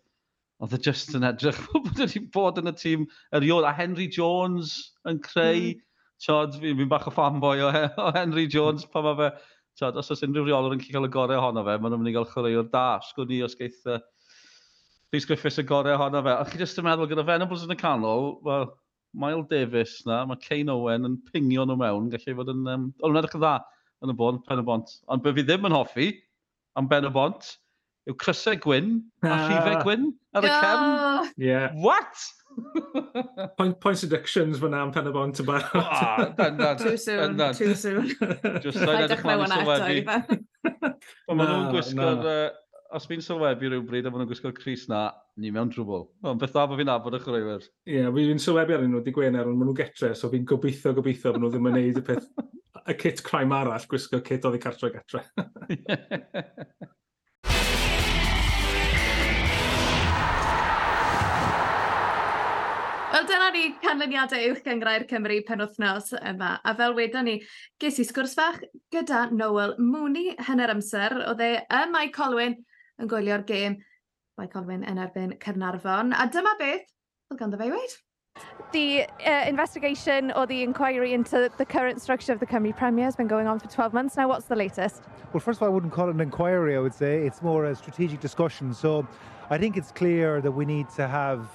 oedd 0.65 0.77
e 0.77 0.81
just 0.83 1.13
yn 1.17 1.27
edrych 1.29 1.59
bod 1.73 2.01
wedi 2.01 2.23
bod 2.33 2.61
yn 2.63 2.71
y 2.71 2.75
tîm 2.77 3.05
erioed. 3.37 3.67
A 3.69 3.75
Henry 3.77 4.09
Jones 4.13 4.77
yn 5.09 5.21
creu, 5.25 5.75
mm. 5.75 5.83
Tod, 6.25 6.55
fi'n 6.57 6.79
fi 6.79 6.87
bach 6.89 7.11
o 7.11 7.13
fanboy 7.13 7.61
o, 7.61 7.69
o 8.01 8.09
Henry 8.17 8.47
Jones 8.49 8.87
pan 8.89 9.05
mae 9.05 9.17
fe, 9.19 9.27
tod, 9.77 9.99
os 10.01 10.09
oes 10.15 10.23
unrhyw 10.25 10.47
reolwr 10.47 10.73
yn 10.73 10.81
cael 10.81 11.05
y 11.05 11.11
gorau 11.13 11.43
ohono 11.43 11.65
fe, 11.67 11.75
maen 11.77 11.93
nhw'n 11.93 12.01
mynd 12.01 12.09
i 12.09 12.15
gael 12.15 12.29
chwaraewr 12.31 12.71
da. 12.73 12.87
Sgwn 13.05 13.29
ni 13.29 13.43
os 13.45 13.57
geith 13.59 13.83
uh, 13.93 13.99
Rhys 15.13 15.29
Griffiths 15.29 15.61
y 15.61 15.67
gorau 15.69 15.99
ohono 15.99 16.23
fe. 16.25 16.33
A 16.33 16.47
chi 16.49 16.63
jyst 16.63 16.81
yn 16.81 16.89
meddwl 16.89 17.11
gyda 17.11 17.27
Venables 17.29 17.67
yn 17.67 17.75
y 17.75 17.79
canol, 17.83 18.31
wel, 18.47 18.71
Miles 19.17 19.49
Davis 19.51 19.99
na, 20.09 20.23
mae 20.29 20.41
Kane 20.41 20.73
Owen 20.73 21.09
yn 21.11 21.21
pingio 21.29 21.69
nhw 21.69 21.77
mewn, 21.81 22.09
gallu 22.13 22.39
fod 22.41 22.53
yn... 22.53 22.65
Um, 22.65 22.89
Ond 23.05 23.13
yn 23.13 23.21
edrych 23.21 23.37
yn 23.37 23.45
dda 23.45 23.55
yn 24.05 24.13
y 24.13 24.17
bont, 24.17 24.43
pen 24.49 24.65
y 24.65 24.67
bont. 24.67 24.97
Ond 25.13 25.25
be 25.25 25.37
fi 25.37 25.45
ddim 25.45 25.69
yn 25.69 25.77
hoffi 25.77 26.11
am 26.81 26.89
ben 26.89 27.09
y 27.09 27.13
bont, 27.13 27.53
yw 28.07 28.15
crysau 28.23 28.57
gwyn 28.63 28.91
a 29.25 29.29
Ah. 29.31 29.45
rhifau 29.51 29.83
gwyn 29.87 30.09
ar 30.37 30.47
y 30.47 30.51
cefn. 30.53 31.31
Yeah. 31.43 31.73
What? 31.83 32.15
Point, 33.59 33.75
point 33.85 33.99
seductions 34.01 34.57
fyna 34.63 34.79
am 34.81 34.93
pen 34.95 35.09
y 35.11 35.13
bont 35.13 35.41
y 35.43 35.45
barod. 35.45 35.75
Ah, 35.77 36.31
dan, 36.39 36.57
dan. 36.57 36.79
too 36.81 36.97
soon, 36.97 37.35
Yndan. 37.35 37.53
too 37.59 37.75
soon. 37.75 38.07
Just 38.65 38.79
Rhaid 38.81 39.03
edrych 39.05 39.17
dechrau 39.19 39.35
i 39.35 39.43
hwnna 39.43 39.59
eto, 39.59 39.75
sylwebu. 39.83 39.99
Ifan. 40.01 40.95
Ond 41.35 41.43
nhw'n 41.43 41.69
gwisgo'r... 41.75 42.31
Os 42.97 43.05
fi'n 43.11 43.21
sylwebu 43.21 43.69
rhywbryd 43.69 44.07
a 44.07 44.11
maen 44.15 44.23
nhw'n 44.23 44.31
gwisgo'r 44.31 44.55
Cris 44.57 44.87
na, 44.89 45.01
ni 45.43 45.51
mewn 45.53 45.69
drwbl. 45.75 46.07
Ond 46.31 46.41
beth 46.41 46.55
dda 46.55 46.65
bod 46.71 46.79
fi'n 46.81 46.93
abod 46.95 47.17
y 47.19 47.21
chwaraewyr. 47.27 47.65
Ie, 47.91 47.97
yeah, 47.99 48.13
fi'n 48.15 48.41
sylwebu 48.41 48.77
arnyn 48.79 48.93
nhw 48.95 49.03
di 49.05 49.13
Gwener, 49.17 49.51
ond 49.51 49.59
maen 49.59 49.69
nhw'n 49.73 49.81
getre, 49.83 50.13
so 50.17 50.31
fi'n 50.33 50.47
gobeithio, 50.49 50.95
gobeithio 50.97 51.35
bod 51.35 51.43
nhw 51.45 51.51
ddim 51.53 51.69
yn 51.73 51.77
neud 51.81 51.99
y 52.01 52.05
peth, 52.07 52.31
y 52.87 52.95
kit 53.03 53.21
crime 53.27 53.53
arall, 53.59 53.85
gwisgo 53.91 54.23
kit 54.25 54.47
oedd 54.49 54.57
i 54.57 54.63
cartre 54.63 54.93
getre. 54.95 55.27
Wel, 63.17 63.25
dyna 63.25 63.47
ni 63.49 63.61
canlyniadau 63.81 64.43
uwch 64.51 64.59
gyngrau'r 64.61 65.07
Cymru 65.09 65.39
penwthnos 65.49 66.11
yma. 66.19 66.51
A 66.69 66.75
fel 66.77 66.93
wedon 66.99 67.25
ni, 67.25 67.39
ges 67.81 67.97
i 68.03 68.05
sgwrs 68.05 68.35
fach 68.37 68.59
gyda 68.93 69.23
Noel 69.33 69.73
Mooney 69.81 70.35
hanner 70.45 70.69
amser. 70.75 71.15
Oedd 71.25 71.41
e 71.41 71.49
y 71.65 71.79
Mae 71.95 72.11
Colwyn 72.13 72.59
yn 73.01 73.09
gwylio'r 73.09 73.47
gêm. 73.49 73.79
Mae 74.37 74.51
Colwyn 74.53 74.85
yn 74.85 75.01
erbyn 75.01 75.33
Cernarfon. 75.41 76.13
A 76.13 76.29
dyma 76.29 76.53
beth 76.61 76.85
oedd 77.33 77.41
ganddo 77.41 77.57
fe 77.57 77.71
i 77.71 77.73
weid. 77.73 77.97
The 78.77 79.07
uh, 79.25 79.49
investigation 79.49 80.31
or 80.33 80.45
the 80.45 80.63
inquiry 80.63 81.15
into 81.15 81.49
the 81.57 81.65
current 81.65 82.03
structure 82.03 82.35
of 82.35 82.41
the 82.41 82.47
Cymru 82.47 82.77
Premier 82.77 83.07
has 83.07 83.17
been 83.17 83.33
going 83.33 83.47
on 83.47 83.59
for 83.59 83.69
12 83.69 83.95
months 83.95 84.19
now. 84.19 84.29
What's 84.29 84.45
the 84.45 84.57
latest? 84.57 85.05
Well, 85.33 85.41
first 85.41 85.57
of 85.57 85.63
all, 85.63 85.71
I 85.71 85.73
wouldn't 85.73 85.95
call 85.95 86.11
it 86.11 86.15
an 86.17 86.21
inquiry, 86.21 86.77
I 86.77 86.81
would 86.81 86.93
say. 86.93 87.25
It's 87.25 87.41
more 87.41 87.65
a 87.65 87.75
strategic 87.75 88.21
discussion. 88.21 88.75
So 88.75 89.09
I 89.49 89.57
think 89.57 89.79
it's 89.79 89.91
clear 89.91 90.43
that 90.43 90.53
we 90.53 90.67
need 90.67 90.91
to 90.97 91.09
have 91.09 91.49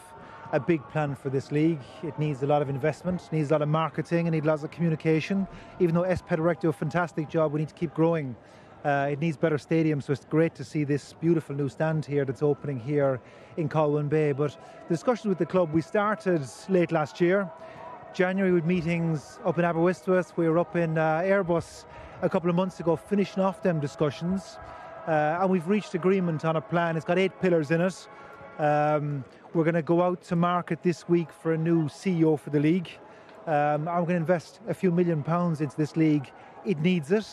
a 0.53 0.59
big 0.59 0.85
plan 0.89 1.15
for 1.15 1.29
this 1.29 1.51
league. 1.51 1.79
It 2.03 2.17
needs 2.19 2.43
a 2.43 2.47
lot 2.47 2.61
of 2.61 2.69
investment, 2.69 3.31
needs 3.31 3.51
a 3.51 3.53
lot 3.53 3.61
of 3.61 3.69
marketing, 3.69 4.27
and 4.27 4.33
needs 4.33 4.45
lots 4.45 4.63
of 4.63 4.71
communication. 4.71 5.47
Even 5.79 5.95
though 5.95 6.03
SP 6.03 6.35
Direct 6.35 6.61
do 6.61 6.69
a 6.69 6.73
fantastic 6.73 7.29
job, 7.29 7.53
we 7.53 7.61
need 7.61 7.69
to 7.69 7.75
keep 7.75 7.93
growing. 7.93 8.35
Uh, 8.83 9.09
it 9.11 9.19
needs 9.19 9.37
better 9.37 9.57
stadiums, 9.57 10.03
so 10.03 10.13
it's 10.13 10.25
great 10.25 10.55
to 10.55 10.63
see 10.63 10.83
this 10.83 11.13
beautiful 11.13 11.55
new 11.55 11.69
stand 11.69 12.03
here 12.03 12.25
that's 12.25 12.41
opening 12.41 12.79
here 12.79 13.21
in 13.57 13.69
Colwyn 13.69 14.07
Bay. 14.07 14.31
But 14.31 14.57
the 14.87 14.93
discussions 14.93 15.27
with 15.27 15.37
the 15.37 15.45
club, 15.45 15.71
we 15.71 15.81
started 15.81 16.41
late 16.67 16.91
last 16.91 17.21
year. 17.21 17.49
January 18.13 18.51
with 18.51 18.65
meetings 18.65 19.39
up 19.45 19.57
in 19.57 19.63
Aberystwyth. 19.63 20.35
We 20.35 20.49
were 20.49 20.59
up 20.59 20.75
in 20.75 20.97
uh, 20.97 21.21
Airbus 21.21 21.85
a 22.21 22.29
couple 22.29 22.49
of 22.49 22.55
months 22.55 22.79
ago, 22.79 22.95
finishing 22.95 23.41
off 23.41 23.63
them 23.63 23.79
discussions. 23.79 24.57
Uh, 25.07 25.39
and 25.39 25.49
we've 25.49 25.67
reached 25.67 25.93
agreement 25.93 26.43
on 26.43 26.57
a 26.57 26.61
plan. 26.61 26.97
It's 26.97 27.05
got 27.05 27.17
eight 27.17 27.39
pillars 27.39 27.71
in 27.71 27.81
it. 27.81 28.07
Um, 28.59 29.23
we're 29.53 29.63
going 29.65 29.75
to 29.75 29.81
go 29.81 30.01
out 30.01 30.21
to 30.23 30.35
market 30.35 30.81
this 30.81 31.09
week 31.09 31.29
for 31.31 31.53
a 31.53 31.57
new 31.57 31.85
CEO 31.85 32.39
for 32.39 32.51
the 32.51 32.59
league. 32.59 32.89
Um, 33.47 33.87
I'm 33.87 34.05
going 34.05 34.07
to 34.07 34.15
invest 34.15 34.61
a 34.69 34.73
few 34.73 34.91
million 34.91 35.23
pounds 35.23 35.59
into 35.59 35.75
this 35.75 35.97
league. 35.97 36.31
It 36.65 36.79
needs 36.79 37.11
it. 37.11 37.27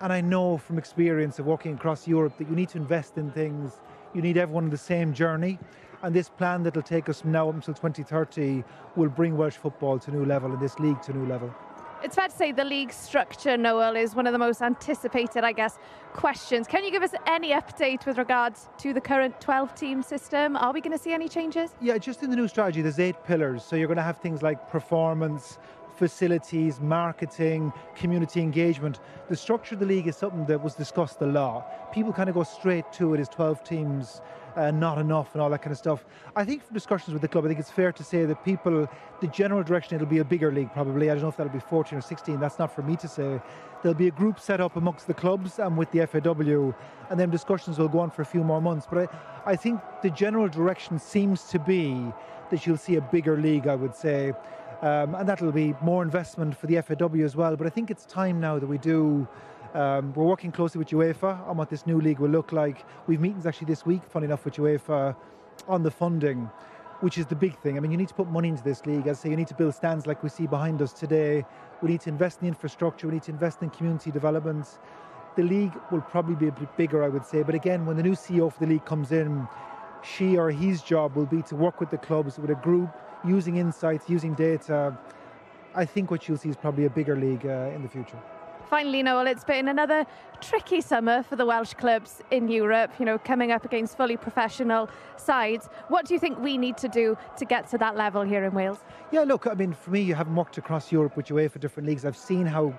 And 0.00 0.12
I 0.12 0.20
know 0.20 0.58
from 0.58 0.78
experience 0.78 1.38
of 1.38 1.46
working 1.46 1.74
across 1.74 2.08
Europe 2.08 2.36
that 2.38 2.48
you 2.48 2.56
need 2.56 2.70
to 2.70 2.78
invest 2.78 3.18
in 3.18 3.30
things. 3.30 3.80
You 4.14 4.22
need 4.22 4.36
everyone 4.36 4.64
on 4.64 4.70
the 4.70 4.76
same 4.76 5.12
journey. 5.12 5.58
And 6.02 6.14
this 6.14 6.28
plan 6.28 6.64
that 6.64 6.74
will 6.74 6.82
take 6.82 7.08
us 7.08 7.20
from 7.20 7.32
now 7.32 7.48
up 7.48 7.54
until 7.54 7.74
2030 7.74 8.64
will 8.96 9.08
bring 9.08 9.36
Welsh 9.36 9.56
football 9.56 9.98
to 10.00 10.10
a 10.10 10.14
new 10.14 10.24
level 10.24 10.52
and 10.52 10.60
this 10.60 10.78
league 10.78 11.00
to 11.02 11.12
a 11.12 11.14
new 11.14 11.26
level. 11.26 11.54
It's 12.00 12.14
fair 12.14 12.28
to 12.28 12.34
say 12.34 12.52
the 12.52 12.64
league 12.64 12.92
structure, 12.92 13.56
Noel, 13.56 13.96
is 13.96 14.14
one 14.14 14.28
of 14.28 14.32
the 14.32 14.38
most 14.38 14.62
anticipated, 14.62 15.42
I 15.42 15.50
guess, 15.50 15.78
questions. 16.12 16.68
Can 16.68 16.84
you 16.84 16.92
give 16.92 17.02
us 17.02 17.12
any 17.26 17.50
update 17.50 18.06
with 18.06 18.18
regards 18.18 18.68
to 18.78 18.92
the 18.92 19.00
current 19.00 19.40
12 19.40 19.74
team 19.74 20.02
system? 20.04 20.56
Are 20.56 20.72
we 20.72 20.80
going 20.80 20.96
to 20.96 21.02
see 21.02 21.12
any 21.12 21.28
changes? 21.28 21.70
Yeah, 21.80 21.98
just 21.98 22.22
in 22.22 22.30
the 22.30 22.36
new 22.36 22.46
strategy, 22.46 22.82
there's 22.82 23.00
eight 23.00 23.16
pillars. 23.24 23.64
So 23.64 23.74
you're 23.74 23.88
going 23.88 23.96
to 23.96 24.04
have 24.04 24.18
things 24.18 24.42
like 24.42 24.70
performance, 24.70 25.58
facilities, 25.96 26.80
marketing, 26.80 27.72
community 27.96 28.42
engagement. 28.42 29.00
The 29.28 29.34
structure 29.36 29.74
of 29.74 29.80
the 29.80 29.86
league 29.86 30.06
is 30.06 30.16
something 30.16 30.46
that 30.46 30.62
was 30.62 30.74
discussed 30.74 31.20
a 31.22 31.26
lot. 31.26 31.92
People 31.92 32.12
kind 32.12 32.28
of 32.28 32.36
go 32.36 32.44
straight 32.44 32.92
to 32.92 33.14
it 33.14 33.20
as 33.20 33.28
12 33.28 33.64
teams 33.64 34.20
uh, 34.58 34.72
not 34.72 34.98
enough 34.98 35.34
and 35.34 35.40
all 35.40 35.48
that 35.50 35.62
kind 35.62 35.70
of 35.70 35.78
stuff. 35.78 36.04
I 36.34 36.44
think 36.44 36.64
from 36.64 36.74
discussions 36.74 37.12
with 37.12 37.22
the 37.22 37.28
club, 37.28 37.44
I 37.44 37.48
think 37.48 37.60
it's 37.60 37.70
fair 37.70 37.92
to 37.92 38.02
say 38.02 38.24
that 38.24 38.44
people, 38.44 38.88
the 39.20 39.28
general 39.28 39.62
direction, 39.62 39.94
it'll 39.94 40.08
be 40.08 40.18
a 40.18 40.24
bigger 40.24 40.50
league 40.50 40.72
probably. 40.72 41.10
I 41.10 41.14
don't 41.14 41.22
know 41.22 41.28
if 41.28 41.36
that'll 41.36 41.52
be 41.52 41.60
14 41.60 41.96
or 41.96 42.02
16. 42.02 42.40
That's 42.40 42.58
not 42.58 42.74
for 42.74 42.82
me 42.82 42.96
to 42.96 43.06
say. 43.08 43.40
There'll 43.82 43.96
be 43.96 44.08
a 44.08 44.12
group 44.12 44.40
set 44.40 44.60
up 44.60 44.74
amongst 44.74 45.06
the 45.06 45.14
clubs 45.14 45.60
and 45.60 45.78
with 45.78 45.90
the 45.92 46.04
FAW, 46.06 46.74
and 47.10 47.20
then 47.20 47.30
discussions 47.30 47.78
will 47.78 47.88
go 47.88 48.00
on 48.00 48.10
for 48.10 48.22
a 48.22 48.26
few 48.26 48.42
more 48.42 48.60
months. 48.60 48.86
But 48.90 49.08
I, 49.46 49.52
I 49.52 49.56
think 49.56 49.80
the 50.02 50.10
general 50.10 50.48
direction 50.48 50.98
seems 50.98 51.44
to 51.44 51.60
be 51.60 52.12
that 52.50 52.66
you'll 52.66 52.76
see 52.76 52.96
a 52.96 53.00
bigger 53.00 53.36
league, 53.36 53.68
I 53.68 53.76
would 53.76 53.94
say. 53.94 54.32
Um, 54.82 55.14
and 55.16 55.28
that'll 55.28 55.52
be 55.52 55.74
more 55.82 56.02
investment 56.02 56.56
for 56.56 56.66
the 56.66 56.80
FAW 56.82 57.24
as 57.24 57.36
well. 57.36 57.56
But 57.56 57.66
I 57.66 57.70
think 57.70 57.90
it's 57.90 58.06
time 58.06 58.40
now 58.40 58.58
that 58.58 58.66
we 58.66 58.78
do 58.78 59.26
um, 59.74 60.12
we're 60.14 60.24
working 60.24 60.50
closely 60.50 60.78
with 60.78 60.88
UEFA 60.88 61.46
on 61.46 61.56
what 61.56 61.68
this 61.68 61.86
new 61.86 62.00
league 62.00 62.18
will 62.18 62.30
look 62.30 62.52
like. 62.52 62.84
We've 63.06 63.20
meetings 63.20 63.46
actually 63.46 63.66
this 63.66 63.84
week, 63.84 64.02
funny 64.08 64.24
enough, 64.24 64.44
with 64.44 64.54
UEFA 64.54 65.14
on 65.66 65.82
the 65.82 65.90
funding, 65.90 66.50
which 67.00 67.18
is 67.18 67.26
the 67.26 67.34
big 67.34 67.58
thing. 67.58 67.76
I 67.76 67.80
mean, 67.80 67.90
you 67.90 67.96
need 67.96 68.08
to 68.08 68.14
put 68.14 68.28
money 68.28 68.48
into 68.48 68.62
this 68.62 68.86
league. 68.86 69.06
As 69.06 69.20
I 69.20 69.22
say, 69.22 69.30
you 69.30 69.36
need 69.36 69.48
to 69.48 69.54
build 69.54 69.74
stands 69.74 70.06
like 70.06 70.22
we 70.22 70.28
see 70.28 70.46
behind 70.46 70.80
us 70.80 70.92
today. 70.92 71.44
We 71.82 71.90
need 71.90 72.00
to 72.02 72.08
invest 72.08 72.40
in 72.40 72.48
infrastructure. 72.48 73.06
We 73.06 73.14
need 73.14 73.24
to 73.24 73.32
invest 73.32 73.62
in 73.62 73.70
community 73.70 74.10
developments. 74.10 74.78
The 75.36 75.42
league 75.42 75.74
will 75.90 76.00
probably 76.00 76.34
be 76.34 76.48
a 76.48 76.52
bit 76.52 76.74
bigger, 76.76 77.04
I 77.04 77.08
would 77.08 77.24
say. 77.24 77.42
But 77.42 77.54
again, 77.54 77.86
when 77.86 77.96
the 77.96 78.02
new 78.02 78.14
CEO 78.14 78.52
for 78.52 78.60
the 78.60 78.66
league 78.66 78.84
comes 78.84 79.12
in, 79.12 79.46
she 80.02 80.36
or 80.36 80.50
his 80.50 80.82
job 80.82 81.14
will 81.14 81.26
be 81.26 81.42
to 81.42 81.56
work 81.56 81.80
with 81.80 81.90
the 81.90 81.98
clubs, 81.98 82.38
with 82.38 82.50
a 82.50 82.54
group, 82.54 82.90
using 83.24 83.56
insights, 83.56 84.08
using 84.08 84.34
data. 84.34 84.96
I 85.74 85.84
think 85.84 86.10
what 86.10 86.26
you'll 86.26 86.38
see 86.38 86.48
is 86.48 86.56
probably 86.56 86.86
a 86.86 86.90
bigger 86.90 87.16
league 87.16 87.46
uh, 87.46 87.70
in 87.74 87.82
the 87.82 87.88
future. 87.88 88.18
Finally, 88.68 89.02
Noel, 89.02 89.26
it's 89.26 89.44
been 89.44 89.66
another 89.66 90.04
tricky 90.42 90.82
summer 90.82 91.22
for 91.22 91.36
the 91.36 91.46
Welsh 91.46 91.72
clubs 91.72 92.22
in 92.30 92.48
Europe, 92.48 92.92
you 92.98 93.06
know, 93.06 93.16
coming 93.16 93.50
up 93.50 93.64
against 93.64 93.96
fully 93.96 94.18
professional 94.18 94.90
sides. 95.16 95.70
What 95.88 96.04
do 96.04 96.12
you 96.12 96.20
think 96.20 96.38
we 96.38 96.58
need 96.58 96.76
to 96.78 96.88
do 96.88 97.16
to 97.38 97.46
get 97.46 97.66
to 97.70 97.78
that 97.78 97.96
level 97.96 98.20
here 98.20 98.44
in 98.44 98.52
Wales? 98.52 98.80
Yeah, 99.10 99.22
look, 99.22 99.46
I 99.46 99.54
mean, 99.54 99.72
for 99.72 99.90
me, 99.90 100.02
you 100.02 100.14
haven't 100.14 100.36
worked 100.36 100.58
across 100.58 100.92
Europe 100.92 101.16
with 101.16 101.28
UEFA 101.28 101.52
for 101.52 101.58
different 101.60 101.88
leagues. 101.88 102.04
I've 102.04 102.16
seen 102.16 102.44
how, 102.44 102.74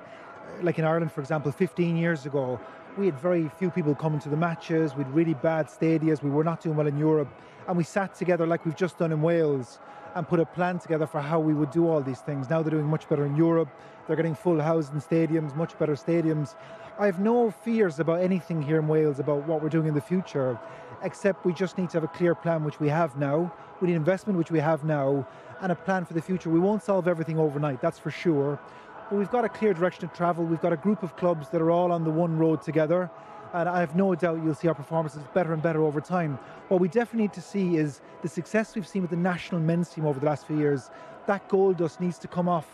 like 0.62 0.78
in 0.78 0.86
Ireland, 0.86 1.12
for 1.12 1.22
example, 1.22 1.52
15 1.52 1.98
years 1.98 2.28
ago, 2.28 2.60
we 2.96 3.08
had 3.08 3.20
very 3.20 3.50
few 3.58 3.72
people 3.72 3.96
coming 3.96 4.20
to 4.20 4.30
the 4.30 4.38
matches. 4.38 4.94
We 4.94 5.06
had 5.06 5.16
really 5.16 5.34
bad 5.34 5.70
stadiums. 5.70 6.22
We 6.22 6.30
were 6.30 6.44
not 6.44 6.62
doing 6.62 6.76
well 6.76 6.88
in 6.88 7.00
Europe. 7.00 7.30
And 7.68 7.76
we 7.76 7.84
sat 7.84 8.14
together 8.14 8.46
like 8.46 8.64
we've 8.64 8.76
just 8.76 9.00
done 9.00 9.12
in 9.12 9.24
Wales 9.24 9.80
and 10.16 10.28
put 10.28 10.40
a 10.40 10.46
plan 10.46 10.80
together 10.80 11.06
for 11.06 11.22
how 11.22 11.40
we 11.40 11.54
would 11.54 11.72
do 11.72 11.88
all 11.88 12.02
these 12.02 12.20
things. 12.20 12.50
Now 12.50 12.62
they're 12.62 12.72
doing 12.72 12.86
much 12.86 13.08
better 13.10 13.26
in 13.26 13.36
Europe. 13.36 13.70
They're 14.08 14.16
getting 14.16 14.36
full 14.36 14.60
housing 14.60 15.02
stadiums, 15.02 15.56
much 15.56 15.78
better 15.78 15.96
stadiums. 15.96 16.56
I 16.98 17.06
have 17.06 17.20
no 17.20 17.52
fears 17.52 18.00
about 18.00 18.22
anything 18.22 18.62
here 18.62 18.80
in 18.80 18.88
Wales 18.88 19.20
about 19.20 19.48
what 19.48 19.62
we're 19.62 19.70
doing 19.70 19.88
in 19.88 19.94
the 19.94 20.02
future, 20.02 20.60
except 21.04 21.46
we 21.46 21.54
just 21.54 21.78
need 21.78 21.90
to 21.92 21.98
have 21.98 22.04
a 22.04 22.10
clear 22.10 22.36
plan, 22.36 22.64
which 22.64 22.80
we 22.80 22.90
have 22.90 23.18
now. 23.18 23.54
We 23.80 23.88
need 23.88 23.96
investment, 23.96 24.38
which 24.38 24.52
we 24.52 24.60
have 24.60 24.84
now, 24.84 25.28
and 25.62 25.72
a 25.72 25.76
plan 25.76 26.06
for 26.06 26.14
the 26.14 26.22
future. 26.22 26.50
We 26.50 26.60
won't 26.60 26.84
solve 26.84 27.08
everything 27.08 27.38
overnight, 27.38 27.82
that's 27.82 28.00
for 28.00 28.12
sure. 28.12 28.60
But 29.10 29.18
we've 29.18 29.32
got 29.32 29.46
a 29.46 29.50
clear 29.50 29.74
direction 29.74 30.06
of 30.06 30.14
travel. 30.14 30.44
We've 30.44 30.62
got 30.62 30.74
a 30.74 30.78
group 30.78 31.02
of 31.02 31.16
clubs 31.16 31.50
that 31.50 31.62
are 31.62 31.72
all 31.72 31.92
on 31.92 32.04
the 32.04 32.12
one 32.12 32.38
road 32.38 32.62
together 32.62 33.10
and 33.54 33.68
I 33.68 33.80
have 33.80 33.96
no 33.96 34.14
doubt 34.16 34.44
you'll 34.44 34.56
see 34.56 34.68
our 34.68 34.74
performances 34.74 35.22
better 35.34 35.54
and 35.54 35.62
better 35.62 35.84
over 35.84 36.02
time. 36.02 36.38
What 36.68 36.80
we 36.80 36.88
definitely 36.88 37.24
need 37.24 37.34
to 37.34 37.42
see 37.42 37.78
is 37.78 38.02
the 38.22 38.28
success 38.28 38.76
we've 38.76 38.88
seen 38.88 39.02
with 39.02 39.12
the 39.12 39.18
national 39.18 39.62
men's 39.62 39.90
team 39.90 40.06
over 40.06 40.20
the 40.20 40.26
last 40.26 40.46
few 40.46 40.58
years. 40.58 40.90
That 41.28 41.48
gold 41.50 41.78
dust 41.78 42.00
needs 42.00 42.18
to 42.20 42.28
come 42.28 42.48
off 42.48 42.68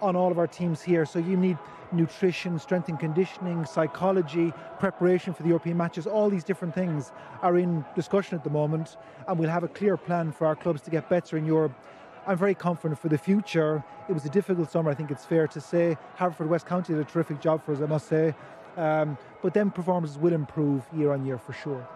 on 0.00 0.16
all 0.16 0.30
of 0.30 0.38
our 0.38 0.46
teams 0.46 0.82
here. 0.82 1.06
So 1.06 1.18
you 1.18 1.36
need 1.36 1.58
nutrition, 1.92 2.58
strength 2.58 2.88
and 2.88 2.98
conditioning, 2.98 3.64
psychology, 3.64 4.52
preparation 4.78 5.34
for 5.34 5.42
the 5.42 5.48
European 5.48 5.76
matches. 5.76 6.06
All 6.06 6.30
these 6.30 6.44
different 6.44 6.74
things 6.74 7.12
are 7.42 7.58
in 7.58 7.84
discussion 7.94 8.36
at 8.36 8.44
the 8.44 8.50
moment, 8.50 8.96
and 9.28 9.38
we'll 9.38 9.50
have 9.50 9.62
a 9.62 9.68
clear 9.68 9.96
plan 9.96 10.32
for 10.32 10.46
our 10.46 10.56
clubs 10.56 10.80
to 10.82 10.90
get 10.90 11.08
better 11.08 11.36
in 11.36 11.44
Europe. 11.44 11.72
I'm 12.26 12.38
very 12.38 12.54
confident 12.54 13.00
for 13.00 13.08
the 13.08 13.18
future. 13.18 13.82
It 14.08 14.12
was 14.12 14.24
a 14.24 14.28
difficult 14.28 14.70
summer, 14.70 14.90
I 14.90 14.94
think 14.94 15.10
it's 15.10 15.24
fair 15.24 15.46
to 15.48 15.60
say. 15.60 15.96
Hartford 16.16 16.48
West 16.48 16.66
County 16.66 16.94
did 16.94 17.02
a 17.02 17.04
terrific 17.04 17.40
job 17.40 17.64
for 17.64 17.72
us, 17.72 17.80
I 17.80 17.86
must 17.86 18.08
say. 18.08 18.34
Um, 18.76 19.18
but 19.42 19.54
then 19.54 19.70
performances 19.70 20.18
will 20.18 20.32
improve 20.32 20.82
year 20.96 21.12
on 21.12 21.26
year 21.26 21.38
for 21.38 21.52
sure. 21.52 21.86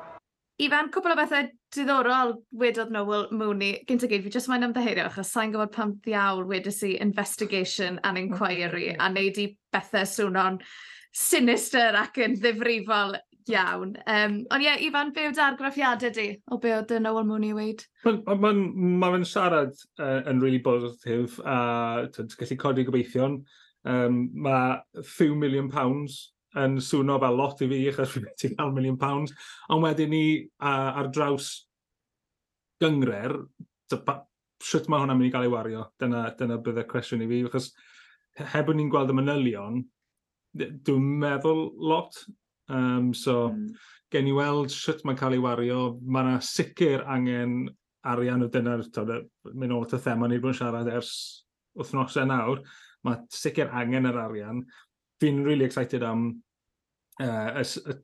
Ifan, 0.56 0.88
cwbl 0.88 1.12
o 1.12 1.16
bethau 1.18 1.48
diddorol 1.74 2.30
wedodd 2.56 2.90
Noel 2.90 3.26
Mooney. 3.30 3.82
Gynt 3.88 4.06
o 4.06 4.08
gyd, 4.08 4.22
fi 4.24 4.30
jyst 4.32 4.48
mae'n 4.48 4.64
ymddeheirio 4.70 5.04
achos 5.04 5.28
sa'n 5.34 5.50
gwybod 5.52 5.72
pam 5.74 5.90
ddiawl 6.04 6.46
wedys 6.48 6.80
i 6.88 6.94
investigation 7.04 7.98
and 8.08 8.16
inquiry 8.16 8.94
a 8.94 9.08
neud 9.12 9.36
i 9.42 9.50
bethau 9.76 10.08
swno'n 10.08 10.56
sinister 11.12 11.96
ac 12.00 12.16
yn 12.24 12.38
ddifrifol 12.40 13.18
iawn. 13.52 13.92
Um, 14.08 14.38
ond 14.48 14.64
ie, 14.64 14.70
yeah, 14.70 14.80
Ifan, 14.86 15.12
be 15.12 15.26
yw'r 15.28 15.42
argraffiadau 15.44 16.14
di 16.16 16.26
o 16.48 16.58
be 16.62 16.72
oedd 16.78 16.94
Noel 17.04 17.28
Mooney 17.28 17.52
weid? 17.56 17.84
Mae'n 18.06 18.24
ma, 18.24 18.52
ma, 18.54 19.10
ma 19.12 19.20
siarad 19.28 19.76
uh, 20.00 20.22
yn 20.24 20.40
really 20.40 20.62
positif 20.64 21.36
a 21.44 22.08
gallu 22.16 22.58
codi 22.64 22.86
gobeithion. 22.88 23.42
Um, 23.84 24.30
mae 24.32 24.80
few 25.04 25.36
million 25.36 25.68
pounds 25.70 26.32
yn 26.62 26.78
swno 26.82 27.18
fel 27.22 27.36
lot 27.38 27.62
i 27.64 27.70
fi, 27.70 27.80
achos 27.90 28.14
fi 28.14 28.22
wedi 28.24 28.52
cael 28.54 28.72
million 28.74 28.98
pounds, 29.00 29.34
ond 29.72 29.84
wedyn 29.84 30.12
ni 30.12 30.26
uh, 30.44 31.00
ar 31.02 31.10
draws 31.12 31.50
gyngre'r, 32.82 33.36
sut 34.62 34.88
mae 34.88 35.02
hwnna'n 35.02 35.18
mynd 35.18 35.28
i 35.28 35.34
gael 35.34 35.46
ei 35.48 35.52
wario? 35.52 35.84
Dyna, 36.00 36.26
dyna 36.38 36.58
bydd 36.64 36.82
y 36.82 36.86
cwestiwn 36.90 37.24
i 37.24 37.28
fi, 37.30 37.42
achos 37.48 37.70
heb 38.52 38.72
ni'n 38.72 38.90
gweld 38.92 39.12
y 39.12 39.16
manylion, 39.16 39.84
dwi'n 40.56 41.06
meddwl 41.22 41.68
lot. 41.90 42.18
Um, 42.68 43.12
so, 43.14 43.50
mm. 43.52 43.68
gen 44.12 44.30
i 44.30 44.34
weld 44.34 44.72
sut 44.74 45.04
mae'n 45.04 45.18
cael 45.18 45.36
ei 45.36 45.42
wario. 45.42 45.80
Mae 46.02 46.26
yna 46.26 46.40
sicr 46.44 47.04
angen 47.12 47.66
arian 48.06 48.44
o 48.46 48.50
dyna'r, 48.52 48.84
mynd 49.52 49.76
o'r 49.76 49.96
y 49.96 50.02
thema 50.02 50.28
ni 50.30 50.40
bod 50.42 50.56
siarad 50.58 50.90
ers 50.90 51.12
wythnosau 51.76 52.28
nawr, 52.28 52.62
mae 53.06 53.22
sicr 53.32 53.72
angen 53.76 54.08
yr 54.10 54.20
arian 54.26 54.64
fi'n 55.22 55.42
really 55.44 55.64
excited 55.64 56.04
am 56.04 56.28
uh, 57.22 57.60
y, 57.60 57.64
y 57.64 57.96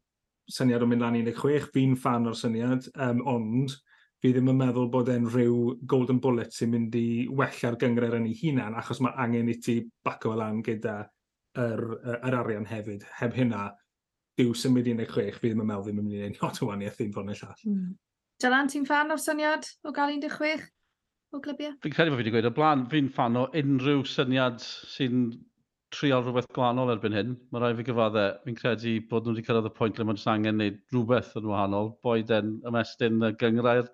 syniad 0.53 0.85
o 0.85 0.89
mynd 0.91 1.05
lan 1.05 1.19
16. 1.21 1.71
Fi'n 1.75 1.97
fan 2.01 2.29
o'r 2.31 2.39
syniad, 2.39 2.89
um, 3.07 3.23
ond 3.31 3.75
fi 4.23 4.31
ddim 4.31 4.53
yn 4.53 4.59
meddwl 4.61 4.91
bod 4.91 5.11
e'n 5.11 5.27
rhyw 5.27 5.77
golden 5.91 6.21
bullet 6.23 6.55
sy'n 6.55 6.71
mynd 6.73 6.95
i 6.99 7.27
wella'r 7.31 7.79
gyngred 7.81 8.15
yn 8.21 8.29
ei 8.31 8.37
hunan, 8.39 8.77
achos 8.79 9.03
mae 9.03 9.17
angen 9.25 9.51
i 9.51 9.57
ti 9.59 9.81
baco 10.07 10.37
lan 10.39 10.61
gyda 10.67 11.01
yr, 11.59 11.83
yr 12.21 12.37
arian 12.39 12.69
hefyd. 12.69 13.07
Heb 13.19 13.35
hynna, 13.37 13.71
diw 14.39 14.55
symud 14.57 14.89
i'n 14.89 15.03
eich 15.03 15.11
chwech, 15.13 15.41
fi 15.41 15.51
ddim 15.51 15.65
yn 15.65 15.69
meddwl 15.73 15.89
ddim 15.89 15.99
yn 16.01 16.07
mynd 16.07 16.21
i 16.21 16.23
ei 16.29 16.39
lot 16.39 16.63
o 16.63 16.71
waniaeth 16.71 17.03
i'n 17.03 17.13
fod 17.15 17.27
yn 17.27 17.35
y 17.35 17.41
llall. 17.41 17.67
Mm. 17.69 17.91
Dylan, 18.43 18.71
ti'n 18.71 18.87
fan 18.89 19.15
o'r 19.15 19.23
syniad 19.23 19.69
o 19.87 19.93
gael 19.95 20.15
16 20.23 20.71
o 21.33 21.41
glybiau? 21.43 21.75
Fi'n 21.83 21.95
credu 21.95 22.13
bod 22.13 22.21
fi 22.21 22.25
wedi 22.25 22.35
gweud 22.35 22.49
o 22.49 22.55
blaen, 22.55 22.87
fi'n 22.93 23.11
fan 23.13 23.39
o 23.41 23.49
unrhyw 23.59 24.07
syniad 24.09 24.63
sy'n 24.63 25.27
trial 25.93 26.23
rhywbeth 26.25 26.49
gwahanol 26.57 26.93
erbyn 26.95 27.17
hyn. 27.17 27.35
Mae 27.53 27.63
rhaid 27.63 27.79
fi 27.81 27.87
gyfadde, 27.89 28.25
fi'n 28.45 28.57
credu 28.59 28.95
bod 29.11 29.27
nhw 29.27 29.35
wedi 29.35 29.45
cyrraedd 29.47 29.69
y 29.69 29.73
pwynt 29.77 29.99
lle 30.01 30.07
mae'n 30.09 30.23
angen 30.35 30.57
wneud 30.59 30.79
rhywbeth 30.95 31.35
yn 31.41 31.51
wahanol, 31.51 31.93
boed 32.07 32.33
yn 32.39 32.55
ymestyn 32.69 33.29
y 33.29 33.33
gyngrair 33.43 33.91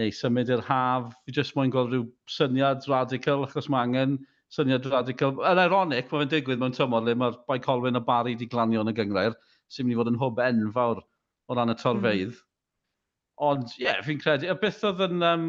neu 0.00 0.12
symud 0.14 0.52
i'r 0.52 0.64
haf. 0.68 1.14
Fi 1.24 1.36
jyst 1.38 1.56
moyn 1.56 1.72
gweld 1.74 1.94
rhyw 1.94 2.04
syniad 2.30 2.86
radical, 2.90 3.46
achos 3.46 3.70
mae 3.72 3.88
angen 3.88 4.18
syniad 4.54 4.86
radical. 4.92 5.38
Yn 5.50 5.62
ironic, 5.64 6.10
mae 6.10 6.24
fe'n 6.24 6.34
digwydd 6.34 6.60
mewn 6.62 6.76
tymor 6.76 7.06
le 7.06 7.16
mae'r 7.18 7.40
Bai 7.48 7.58
Colwyn 7.64 7.98
a 7.98 8.04
Barry 8.04 8.36
wedi 8.36 8.50
glanio 8.50 8.84
yn 8.84 8.92
y 8.92 8.96
gyngrair, 8.98 9.36
sy'n 9.72 9.88
mynd 9.88 9.96
i 9.96 10.00
fod 10.00 10.12
yn 10.12 10.20
hwb 10.20 10.44
enfawr 10.46 11.02
o 11.02 11.56
ran 11.56 11.72
y 11.72 11.76
hmm. 11.76 11.82
torfeidd. 11.82 12.36
Mm. 12.36 12.46
Ond, 13.50 13.72
ie, 13.78 13.86
yeah, 13.86 14.02
fi'n 14.04 14.20
credu, 14.20 14.50
a 14.52 14.56
beth 14.60 14.82
oedd 14.84 15.00
yn, 15.06 15.24
um, 15.24 15.46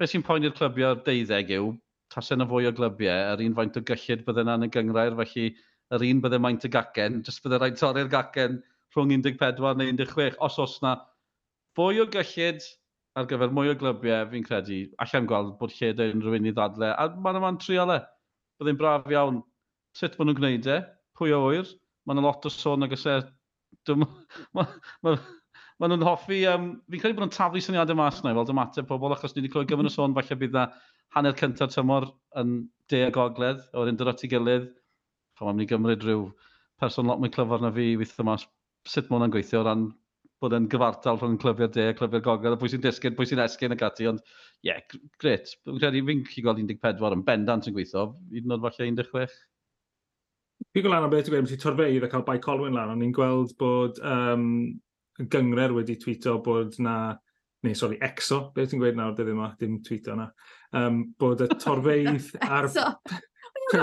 beth 0.00 0.10
sy'n 0.12 0.26
poeni'r 0.26 0.56
clybiau'r 0.56 1.04
deuddeg 1.06 1.52
yw, 1.54 1.70
tasau 2.10 2.36
yna 2.38 2.46
fwy 2.50 2.68
o 2.68 2.74
glybiau, 2.74 3.34
yr 3.34 3.44
un 3.46 3.56
faint 3.58 3.78
o 3.78 3.84
gyllid 3.86 4.24
bydde 4.26 4.44
yna 4.44 4.58
yn 4.58 4.66
y 4.66 4.70
gyngrair, 4.74 5.16
felly 5.20 5.46
yr 5.94 6.04
un 6.08 6.20
bydde 6.24 6.40
maint 6.42 6.66
y 6.66 6.70
gacen, 6.72 7.20
jyst 7.26 7.42
bydde 7.44 7.60
rhaid 7.60 7.78
torri'r 7.80 8.10
gacen 8.10 8.60
rhwng 8.94 9.22
14 9.26 9.78
neu 9.78 9.90
16, 9.94 10.38
os 10.42 10.58
os 10.58 10.78
yna 10.82 10.96
fwy 11.78 12.02
o 12.02 12.06
gyllid 12.10 12.64
ar 13.18 13.26
gyfer 13.30 13.52
mwy 13.54 13.72
o 13.72 13.76
glybiau, 13.78 14.28
fi'n 14.30 14.46
credu, 14.46 14.80
allan 15.02 15.28
gweld 15.30 15.56
bod 15.60 15.74
lle 15.76 15.92
dy 15.98 16.08
unrhyw 16.14 16.38
un 16.38 16.48
i 16.50 16.54
ddadle, 16.54 16.90
a 16.94 17.08
maen 17.26 17.38
yma'n 17.40 17.58
triole. 17.62 17.98
Byddai'n 18.60 18.78
braf 18.78 19.10
iawn 19.10 19.42
sut 19.96 20.16
maen 20.18 20.30
nhw'n 20.30 20.38
gwneud 20.38 20.70
e, 20.70 20.78
pwy 21.18 21.34
o 21.34 21.40
wyr, 21.46 21.74
maen 22.06 22.22
lot 22.22 22.46
o 22.46 22.52
sôn 22.54 22.86
ag 22.86 22.94
ysau, 22.94 23.26
maen 23.90 24.06
ma, 24.54 24.66
ma, 25.06 25.16
ma 25.80 25.90
nhw'n 25.90 26.06
hoffi, 26.06 26.44
um, 26.50 26.70
fi'n 26.90 27.02
credu 27.02 27.18
bod 27.18 27.26
nhw'n 27.26 27.34
taflu 27.34 27.62
syniadau 27.64 27.98
mas 27.98 28.22
yna, 28.22 28.34
fel 28.38 28.50
dymateb 28.50 28.90
pobl, 28.90 29.14
achos 29.16 29.34
ni 29.34 29.42
wedi 29.42 29.52
clywed 29.54 29.70
gyfer 29.72 29.90
o 29.90 29.94
sôn, 29.94 30.14
falle 30.18 30.38
bydd 30.42 30.58
na 30.58 30.68
hanner 31.16 31.36
cyntaf 31.38 31.72
tymor 31.74 32.08
yn 32.40 32.60
de 32.90 33.04
a 33.06 33.10
gogledd, 33.14 33.62
a 33.72 33.82
wedyn 33.82 33.98
dod 33.98 34.12
at 34.12 34.24
ei 34.24 34.30
gilydd. 34.32 34.70
Pan 35.38 35.48
mae'n 35.48 35.58
mynd 35.58 35.66
i 35.66 35.70
gymryd 35.70 36.06
rhyw 36.06 36.28
person 36.82 37.08
lot 37.10 37.20
mwy 37.20 37.32
clyfar 37.34 37.62
na 37.62 37.72
fi 37.74 37.92
i 37.92 37.98
weithio 38.00 38.26
mas 38.26 38.46
sut 38.88 39.10
mae 39.10 39.18
hwnna'n 39.18 39.34
gweithio 39.34 39.60
o 39.60 39.66
ran 39.66 39.88
bod 40.40 40.56
yn 40.56 40.68
gyfartal 40.72 41.18
rhwng 41.20 41.36
clyfio'r 41.40 41.72
de 41.74 41.86
a 41.90 41.96
clyfio'r 41.96 42.24
gogledd, 42.24 42.56
a 42.56 42.60
pwy 42.60 42.70
sy'n 42.72 42.84
disgyn, 42.84 43.16
pwy 43.16 43.28
sy'n 43.28 43.42
esgyn 43.44 43.76
ac 43.76 43.84
ati, 43.90 44.06
ond 44.08 44.22
ie, 44.24 44.70
yeah, 44.70 44.80
gret. 45.20 45.52
Dwi'n 45.68 45.80
credu 45.82 46.00
fi'n 46.08 46.22
chi 46.28 46.44
gweld 46.46 46.62
14 46.64 47.16
yn 47.18 47.24
bendant 47.26 47.68
yn 47.68 47.76
gweithio, 47.76 48.06
hyd 48.32 48.48
nod 48.48 48.64
falle 48.64 48.88
16. 48.88 49.10
Fi'n 49.20 50.76
Pigo 50.76 50.92
lan 50.92 51.04
o 51.04 51.10
beth 51.12 51.28
e, 51.28 51.32
i 51.32 51.34
gweud, 51.34 51.48
ti 51.50 51.58
torfeidd 51.60 52.06
a 52.06 52.08
cael 52.12 52.24
bai 52.24 52.38
Colwyn 52.40 52.76
lan, 52.76 52.92
ond 52.94 53.02
ni'n 53.02 53.12
gweld 53.16 53.52
bod 53.60 54.00
um, 54.06 54.46
gyngred 55.18 55.74
wedi 55.76 55.96
tweeto 56.00 56.38
bod 56.44 56.76
na 56.84 56.96
neu 57.66 57.76
sori, 57.76 57.98
exo, 58.04 58.40
beth 58.54 58.70
ti'n 58.72 58.80
gweud 58.80 58.96
nawr 58.98 59.14
dyddi 59.16 59.34
yma, 59.34 59.50
dim 59.60 59.80
tweet 59.84 60.08
yna, 60.12 60.30
um, 60.80 61.02
bod 61.20 61.44
y 61.44 61.48
torfeidd 61.60 62.30
ar... 62.46 62.70
Exo! 62.70 62.86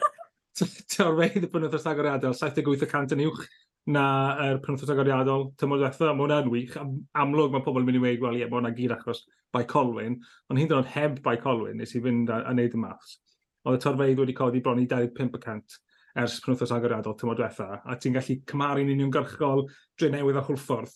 Torfeidd 0.96 1.46
y 1.46 1.52
pwnnw 1.52 1.70
thos 1.72 1.86
agoriadol, 1.88 2.34
78% 2.36 3.14
yn 3.16 3.24
uwch 3.28 3.44
na 3.92 4.04
yr 4.42 4.56
er 4.56 4.60
penwthnos 4.64 4.90
agoriadol 4.90 5.50
tymor 5.60 5.78
diwethaf, 5.78 6.10
mae 6.10 6.24
hwnna'n 6.24 6.50
wych. 6.50 6.74
Amlwg 7.20 7.52
mae 7.54 7.62
pobl 7.62 7.84
yn 7.84 7.90
mynd 7.90 8.00
i 8.00 8.02
weid, 8.02 8.22
wel 8.24 8.40
ie, 8.40 8.46
mae 8.48 8.58
hwnna 8.58 8.72
gyr 8.74 8.96
achos 8.96 9.22
by 9.54 9.62
Colwyn, 9.70 10.18
ond 10.50 10.60
hyn 10.60 10.70
ddod 10.72 10.88
heb 10.96 11.20
by 11.24 11.36
Colwyn 11.42 11.78
nes 11.78 11.94
i 11.94 12.02
fynd 12.02 12.32
a, 12.32 12.40
a 12.48 12.54
wneud 12.54 12.74
y 12.74 12.80
maths. 12.82 13.20
Oedd 13.66 13.78
y 13.78 13.82
torfeidd 13.84 14.22
wedi 14.22 14.34
codi 14.36 14.62
bron 14.64 14.82
i 14.82 14.88
25% 14.90 15.78
ers 16.22 16.38
penwthos 16.44 16.72
agoriadol 16.74 17.16
tymor 17.18 17.38
diwetha, 17.38 17.82
a 17.84 17.96
ti'n 18.00 18.16
gallu 18.16 18.38
cymaru'n 18.48 18.94
uniongyrchol 18.94 19.66
dre 19.98 20.12
newydd 20.14 20.40
a 20.40 20.44
chwlffordd 20.46 20.94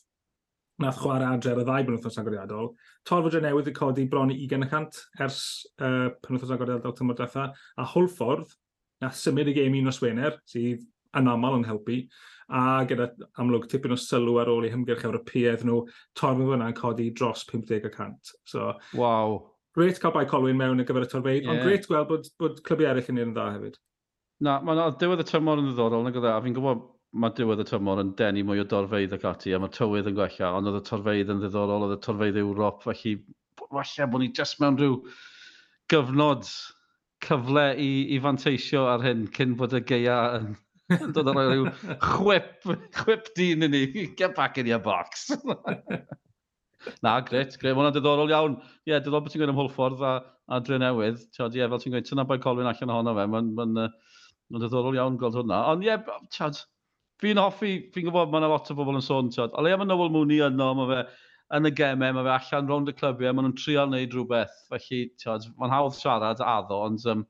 nath 0.80 1.00
chwarae 1.02 1.28
adre 1.28 1.52
ar 1.52 1.60
y 1.60 1.64
ddau 1.66 1.86
penwthos 1.88 2.16
agoriadol. 2.20 2.72
Torfa 3.08 3.32
dre 3.32 3.42
newydd 3.44 3.68
wedi 3.68 3.76
codi 3.76 4.06
bron 4.10 4.32
i 4.32 4.38
20% 4.48 5.02
ers 5.26 5.42
uh, 5.82 6.08
penwthos 6.24 6.54
agoriadol 6.54 6.96
tymor 6.96 7.18
diwetha, 7.18 7.50
a 7.52 7.86
Hwlffordd 7.92 8.54
nath 9.04 9.20
symud 9.20 9.50
y 9.50 9.56
gêm 9.56 9.76
un 9.80 9.90
o 9.90 9.94
Swener, 9.94 10.38
sydd 10.48 10.86
yn 11.18 11.28
aml 11.30 11.58
yn 11.58 11.66
helpu, 11.68 12.00
a 12.50 12.82
gyda 12.88 13.10
amlwg 13.42 13.68
tipyn 13.70 13.94
o 13.94 13.98
sylw 13.98 14.40
ar 14.42 14.50
ôl 14.52 14.66
i 14.66 14.72
hymgyrch 14.72 15.04
Ewropeaidd 15.08 15.64
nhw, 15.66 15.82
torfa 16.18 16.48
fyna 16.52 16.70
yn 16.70 16.78
codi 16.78 17.10
dros 17.16 17.44
50%. 17.50 18.34
So, 18.48 18.72
wow. 18.98 19.38
Gret 19.76 20.00
cael 20.02 20.14
bai 20.14 20.26
Colwyn 20.30 20.58
mewn 20.58 20.82
y 20.82 20.86
gyfer 20.86 21.06
y 21.06 21.10
torfeid, 21.10 21.44
yeah. 21.44 21.52
ond 21.52 21.66
gret 21.66 21.86
gweld 21.90 22.08
bod, 22.10 22.32
bod 22.40 22.64
clybiau 22.66 22.94
eraill 22.94 23.12
yn 23.12 23.20
un 23.20 23.28
yn 23.28 23.36
dda 23.36 23.48
hefyd. 23.54 23.78
Na, 24.44 24.56
mae'n 24.64 24.96
diwedd 25.00 25.20
y 25.20 25.26
tymor 25.28 25.60
yn 25.60 25.68
ddiddorol, 25.68 26.06
nag 26.06 26.16
oedd 26.16 26.26
e, 26.30 26.32
a 26.32 26.40
fi'n 26.40 26.54
gwybod 26.56 26.86
mae 27.20 27.34
diwedd 27.36 27.60
y 27.60 27.66
tymor 27.68 28.00
yn 28.00 28.14
denu 28.16 28.44
mwy 28.48 28.62
o 28.62 28.64
dorfeidd 28.70 29.12
ac 29.16 29.26
ati, 29.28 29.52
a 29.52 29.58
mae 29.60 29.72
tywydd 29.74 30.08
yn 30.08 30.16
gwella, 30.16 30.52
ond 30.56 30.70
oedd 30.70 30.78
y 30.78 30.84
torfeidd 30.86 31.32
yn 31.34 31.42
ddiddorol, 31.42 31.84
oedd 31.84 31.96
y 31.96 32.00
torfeidd 32.06 32.38
Ewrop, 32.40 32.80
felly 32.86 33.18
falle 33.60 34.06
bod 34.12 34.22
ni 34.22 34.30
jyst 34.38 34.60
mewn 34.62 34.78
rhyw 34.80 34.96
gyfnod 35.92 36.48
cyfle 37.26 37.66
i, 37.76 37.90
i 38.16 38.20
fanteisio 38.24 38.86
ar 38.88 39.04
hyn 39.04 39.26
cyn 39.36 39.52
bod 39.58 39.76
y 39.76 39.82
geia 39.90 40.16
yn, 40.38 40.54
yn 40.96 41.12
dod 41.16 41.28
ar 41.34 41.40
rhyw 41.50 41.66
chwip, 42.06 42.64
chwip 42.96 43.28
dyn 43.36 43.66
i 43.66 43.70
ni, 43.74 43.84
get 44.16 44.34
back 44.38 44.58
in 44.58 44.70
your 44.70 44.80
box. 44.80 45.28
Na, 47.04 47.18
gret, 47.20 47.58
gret. 47.60 47.74
Mae 47.74 47.76
hwnna'n 47.76 47.92
diddorol 47.92 48.30
iawn. 48.32 48.54
Ie, 48.56 48.94
yeah, 48.94 49.02
diddorol 49.02 49.26
bod 49.26 49.34
ti'n 49.34 49.42
gweud 49.42 49.50
am 49.52 49.58
Hwlffordd 49.58 50.00
a, 50.00 50.14
a 50.48 50.60
Drenewydd. 50.64 51.26
Ti'n 51.36 51.58
ie, 51.58 51.66
fel 51.68 51.82
ti'n 51.82 51.92
gweud, 51.92 52.06
tyna 52.08 52.24
bai 52.24 52.38
Colwyn 52.40 52.70
allan 52.70 52.94
ohono 52.94 53.12
fe. 53.18 53.26
Mae'n 53.34 53.50
ma, 53.58 53.66
ma 53.68 53.84
uh, 53.84 54.19
Mae'n 54.50 54.64
ddiddorol 54.64 54.98
iawn 54.98 55.16
gweld 55.20 55.38
hwnna. 55.38 55.62
Ond 55.70 55.84
ie, 55.86 55.90
yeah, 55.90 56.20
tiad, 56.34 56.58
fi'n 57.22 57.40
hoffi, 57.40 57.72
fi'n 57.94 58.06
gwybod 58.08 58.32
mae 58.32 58.42
yna 58.42 58.50
lot 58.50 58.70
o 58.72 58.76
bobl 58.78 58.98
yn 58.98 59.04
sôn, 59.06 59.30
tiad. 59.34 59.54
Ale 59.58 59.76
mae 59.78 59.88
Noel 59.88 60.10
Mooney 60.14 60.42
yno, 60.46 60.70
mae 60.78 60.88
fe 60.90 61.00
yn 61.58 61.70
y 61.70 61.72
gemau, 61.78 62.14
mae 62.16 62.26
fe 62.26 62.34
allan 62.36 62.70
rownd 62.70 62.90
y 62.90 62.94
clybiau, 62.98 63.34
maen 63.34 63.48
nhw'n 63.48 63.58
trial 63.60 63.90
wneud 63.90 64.16
rhywbeth. 64.16 64.56
Felly, 64.72 65.02
tiad, 65.22 65.46
mae'n 65.60 65.74
hawdd 65.74 65.94
siarad 65.98 66.42
addo, 66.42 66.80
ond 66.88 67.06
um, 67.12 67.24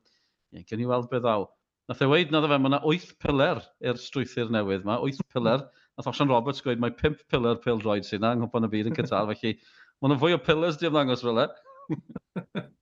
ie, 0.55 0.65
gen 0.65 0.81
i 0.81 0.89
weld 0.89 1.09
beth 1.11 1.25
ddaw. 1.25 1.45
Nath 1.91 2.01
e 2.05 2.09
weid 2.09 2.29
e 2.29 2.35
na 2.35 2.41
dda 2.41 2.51
fe, 2.53 2.59
mae 2.61 2.71
yna 2.71 2.81
8 2.87 3.13
pilar 3.21 3.63
i'r 3.85 4.01
strwythyr 4.01 4.51
newydd 4.53 4.85
yma, 4.85 4.97
8 5.05 5.23
pilar. 5.33 5.65
Nath 5.99 6.09
Osian 6.09 6.29
Roberts 6.31 6.63
gweud, 6.65 6.81
mae 6.81 6.93
5 6.97 7.25
pilar 7.29 7.57
droed 7.61 8.07
sy'n 8.07 8.25
yng 8.25 8.45
Nghymru 8.45 8.69
y 8.69 8.73
byd 8.75 8.91
yn 8.91 8.97
Qatar, 8.97 9.29
felly 9.33 9.57
mae 9.57 10.09
yna 10.09 10.21
fwy 10.21 10.37
o 10.37 10.41
pillars 10.41 10.79
di 10.79 10.89
ymddangos 10.89 11.25
fel 11.25 11.43
e. 11.43 11.49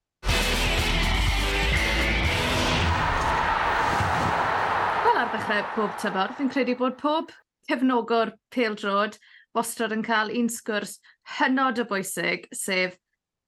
dechrau 5.49 5.69
pob 5.73 5.93
tymor, 5.97 6.33
fi'n 6.37 6.49
credu 6.53 6.75
bod 6.77 6.97
pob 6.99 7.31
cefnogwr 7.69 8.31
peldrod 8.53 9.15
wastad 9.57 9.95
yn 9.95 10.03
cael 10.05 10.29
un 10.37 10.49
sgwrs 10.53 10.99
hynod 11.37 11.81
o 11.81 11.85
bwysig, 11.89 12.45
sef 12.53 12.93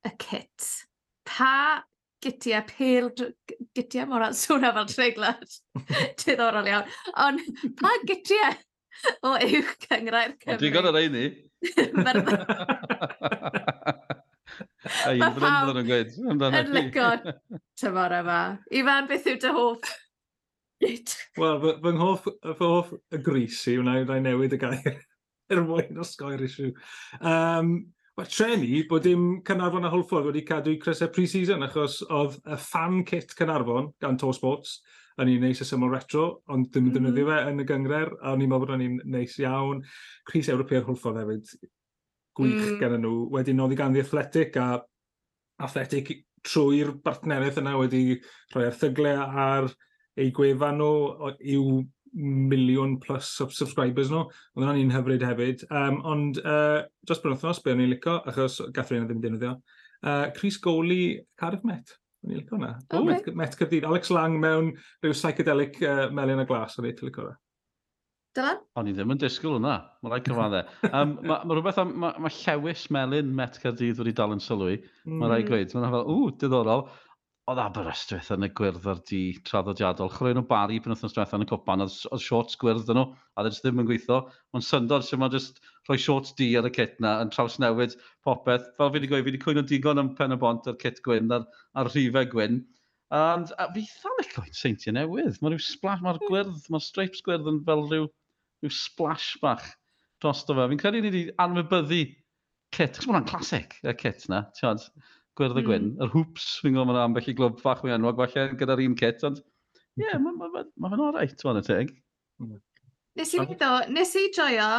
y 0.08 0.12
kit. 0.22 0.66
Pa 1.30 1.84
gytiau 2.26 2.66
pel... 2.72 3.12
Gytiau 3.78 4.10
mor 4.10 4.26
swnio 4.34 4.74
fel 4.80 4.90
treiglad. 4.90 5.46
Diddorol 6.24 6.72
iawn. 6.72 6.90
Ond 7.22 7.46
pa 7.78 7.94
gytiau 8.10 8.58
o 9.22 9.38
uwch 9.38 9.78
cyngrair 9.86 10.36
Cymru? 10.42 10.60
Dwi'n 10.64 10.78
gorau 10.78 10.98
rei 10.98 11.14
ni. 11.14 11.26
Ei, 15.06 15.18
Mae 15.22 15.38
pawb 15.38 15.78
yn 15.78 16.74
licio 16.74 17.12
tymor 17.78 18.22
yma. 18.24 18.46
Ifan, 18.74 19.10
beth 19.12 19.30
yw 19.30 19.44
dy 19.46 19.54
hoff 19.54 20.00
newid. 20.82 21.16
Wel, 21.40 21.64
fy 21.84 21.96
nghoff, 21.96 22.28
fy 22.44 22.68
hoff 22.68 22.94
y 22.94 23.22
gris 23.24 23.64
i, 23.72 23.78
wna 23.82 24.02
i 24.02 24.22
newid 24.24 24.58
y 24.58 24.62
gair 24.62 25.02
er 25.52 25.66
mwyn 25.66 26.00
osgoi'r 26.02 26.46
isiw. 26.48 26.72
Um, 27.22 27.76
Wel, 28.20 28.28
treni 28.28 28.82
bod 28.90 29.06
dim 29.08 29.22
Cynarfon 29.48 29.88
a 29.88 29.90
Hwlffordd 29.92 30.28
wedi 30.28 30.42
cadw 30.44 30.74
cresau 30.84 31.08
pre-season 31.16 31.64
achos 31.64 32.02
oedd 32.12 32.36
y 32.44 32.58
fan 32.60 33.06
kit 33.08 33.32
Cynarfon 33.38 33.88
gan 34.04 34.18
Tor 34.20 34.36
Sports 34.36 34.82
yn 35.22 35.30
ni'n 35.30 35.46
neis 35.46 35.62
y 35.64 35.68
syml 35.68 35.92
retro, 35.94 36.26
ond 36.52 36.68
ddim 36.72 36.90
yn 36.90 36.96
defnyddio 36.96 37.28
fe 37.28 37.38
mm-hmm. 37.38 37.54
yn 37.54 37.64
y 37.64 37.68
gyngred, 37.70 38.12
a 38.20 38.34
o'n 38.34 38.44
i'n 38.44 38.52
meddwl 38.52 38.68
bod 38.68 38.82
ni'n 38.82 38.98
neis 39.14 39.38
iawn. 39.40 39.80
Cris 40.28 40.50
Ewrope'r 40.52 40.84
Hwlffordd 40.88 41.22
hefyd, 41.22 41.54
gwych 42.38 42.58
mm. 42.58 42.78
gen 42.82 42.98
nhw. 43.04 43.14
Wedyn 43.32 43.64
oedd 43.64 43.76
i 43.76 43.80
gan 43.80 43.96
The 43.96 44.04
Athletic 44.04 44.60
a 44.60 44.68
Athletic 45.62 46.12
trwy'r 46.48 46.96
bartneriaeth 47.06 47.60
yna 47.62 47.78
wedi 47.80 48.04
rhoi 48.54 48.68
erthyglau 48.68 49.24
ar 49.46 49.70
eu 50.20 50.32
gwefan 50.36 50.80
nhw 50.82 51.32
yw 51.56 51.82
miliwn 52.52 52.98
plus 53.04 53.30
subscribers 53.38 54.12
nhw. 54.12 54.26
Oedd 54.28 54.66
hwnna'n 54.66 54.82
un 54.84 54.96
hyfryd 54.96 55.26
hefyd. 55.26 55.66
Um, 55.70 56.02
ond 56.08 56.42
uh, 56.44 56.82
dros 57.08 57.22
bryd 57.24 57.38
wythnos, 57.38 57.62
be 57.64 57.76
o'n 57.76 57.84
i'n 57.86 57.94
licio, 57.94 58.18
achos 58.28 58.60
gath 58.76 58.92
rhain 58.92 59.06
e 59.06 59.10
ddim 59.10 59.22
defnyddio. 59.24 59.56
Uh, 60.02 60.26
Chris 60.36 60.60
Goli, 60.62 61.22
Cardiff 61.40 61.64
Met. 61.68 61.96
O'n 62.26 62.34
i'n 62.34 62.42
licio 62.42 62.58
hwnna. 62.58 62.74
Oh, 62.98 63.06
Met, 63.08 63.32
Met 63.38 63.56
Cyrdydd. 63.60 63.88
Alex 63.88 64.12
Lang 64.14 64.36
mewn 64.42 64.74
rhyw 65.04 65.16
psychedelic 65.16 65.80
uh, 65.86 66.10
melyn 66.16 66.44
a 66.44 66.48
glas. 66.50 66.78
O'n 66.80 66.90
i'n 66.90 67.00
licio 67.00 67.24
hwnna. 67.24 67.38
Dylan? 68.32 68.60
O'n 68.80 68.88
i 68.88 68.94
ddim 68.96 69.12
yn 69.12 69.20
disgwyl 69.20 69.58
hwnna. 69.58 69.74
Mae 70.00 70.14
rhaid 70.14 70.28
cyfadde. 70.30 70.62
um, 70.88 71.18
mae 71.20 71.48
ma 71.48 71.56
rhywbeth 71.56 71.80
am... 71.84 71.90
Mae 72.00 72.22
ma 72.24 72.32
llewis 72.32 72.86
melyn 72.96 73.32
Met 73.36 73.58
Cardydd 73.60 74.00
wedi 74.00 74.14
dal 74.16 74.36
yn 74.36 74.44
sylwi. 74.44 74.78
Mae'n 75.08 75.34
rhaid 75.34 75.48
mm. 75.48 75.50
gweud. 75.50 75.74
Mae'n 75.76 75.96
fel, 75.96 76.06
ww, 76.08 76.30
diddorol 76.40 76.86
oedd 77.52 77.60
Aberystwyth 77.62 78.30
yn 78.34 78.46
y 78.46 78.50
gwyrdd 78.56 78.86
ar 78.88 79.00
di 79.10 79.20
traddodiadol. 79.48 80.12
Chwrwy'n 80.14 80.40
o 80.40 80.44
bari 80.48 80.80
pan 80.84 80.94
oedd 80.94 81.02
diwethaf 81.04 81.34
yn 81.36 81.46
y 81.46 81.48
cwpan, 81.50 81.84
oedd, 81.86 81.96
oedd 82.12 82.24
shorts 82.24 82.58
gwyrdd 82.62 82.92
yn 82.94 83.00
nhw, 83.00 83.06
a 83.36 83.46
ddim 83.46 83.58
ddim 83.58 83.82
yn 83.84 83.90
gweithio. 83.90 84.20
Ond 84.56 84.66
syndod 84.68 85.06
sy'n 85.08 85.22
ma'n 85.22 85.34
just 85.34 85.60
rhoi 85.90 85.98
shorts 86.00 86.36
di 86.38 86.50
ar 86.60 86.70
y 86.70 86.72
kit 86.76 86.96
na, 87.04 87.18
yn 87.24 87.34
traws 87.34 87.58
newid 87.62 87.98
popeth. 88.28 88.70
Fel 88.78 88.94
fi 88.94 89.00
wedi 89.00 89.12
gweud, 89.12 89.26
fi 89.26 89.32
wedi 89.34 89.42
cwyno 89.44 89.66
digon 89.68 90.02
am 90.02 90.14
pen 90.20 90.36
y 90.36 90.40
bont 90.42 90.70
ar 90.72 90.80
kit 90.82 91.04
gwyn, 91.08 91.32
ar, 91.36 91.48
ar 91.76 91.92
rhifau 91.92 92.30
gwyn. 92.32 92.62
And, 93.12 93.52
a 93.60 93.68
fi 93.74 93.84
eitha 93.84 94.16
licio 94.16 94.38
gweud 94.40 94.58
seintiau 94.58 94.96
newydd. 94.96 95.42
Mae'r 95.44 95.60
splash, 95.66 96.04
mae'r 96.06 96.22
gwyrdd, 96.30 96.66
mae'r 96.72 96.86
stripes 96.88 97.24
gwyrdd 97.26 97.50
yn 97.52 97.62
fel 97.68 97.84
rhyw, 97.90 98.08
rhyw 98.64 98.76
splash 98.78 99.34
bach 99.44 99.68
dros 100.24 100.46
fe. 100.48 100.56
Fi'n 100.62 100.80
credu 100.80 101.02
ni 101.02 101.12
wedi 101.12 101.26
anwybyddu 101.42 102.04
kit. 102.72 102.96
Chos 103.02 103.10
mae'n 103.12 103.28
clasic, 103.28 103.76
y 103.84 103.96
kit 104.00 104.30
na. 104.32 104.46
Tiod, 104.56 104.86
Gwyrdd 105.40 105.62
y 105.62 105.66
Gwyn. 105.66 105.88
Hmm. 105.94 106.04
Yr 106.04 106.12
hoops, 106.16 106.48
fi'n 106.62 106.76
gwybod 106.76 106.90
mae'n 106.90 107.04
ambell 107.06 107.30
i 107.32 107.36
glwb 107.38 107.62
fach 107.62 107.84
mwy 107.86 107.94
enwog, 107.96 108.20
falle 108.20 108.58
gyda'r 108.60 108.84
un 108.84 108.98
kit, 109.00 109.24
ond 109.28 109.40
ie, 109.42 110.04
yeah, 110.04 110.18
mae'n 110.20 110.40
ma, 110.40 110.50
ma, 110.52 110.64
ma, 110.84 110.92
ma 110.92 111.08
oreit, 111.10 111.46
mae'n 111.48 111.62
y 111.62 111.64
teg. 111.68 111.94
Hmm. 112.42 112.60
Nes 113.20 113.34
i 113.36 113.44
ddod, 113.44 113.92
nes 113.92 114.16
i 114.20 114.26
joio 114.36 114.72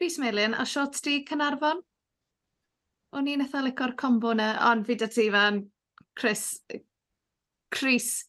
Rhys 0.00 0.18
Melin 0.20 0.54
a 0.54 0.66
Shorts 0.68 1.04
D 1.04 1.20
Cynarfon. 1.28 1.80
O'n 3.14 3.30
i'n 3.30 3.44
eitha 3.44 3.62
licor 3.64 3.94
combo 3.96 4.32
na, 4.36 4.54
ond 4.70 4.88
fi 4.88 4.96
dy 4.98 5.08
ti 5.08 5.28
fan 5.32 5.62
Chris, 6.18 6.58
Chris 7.74 8.24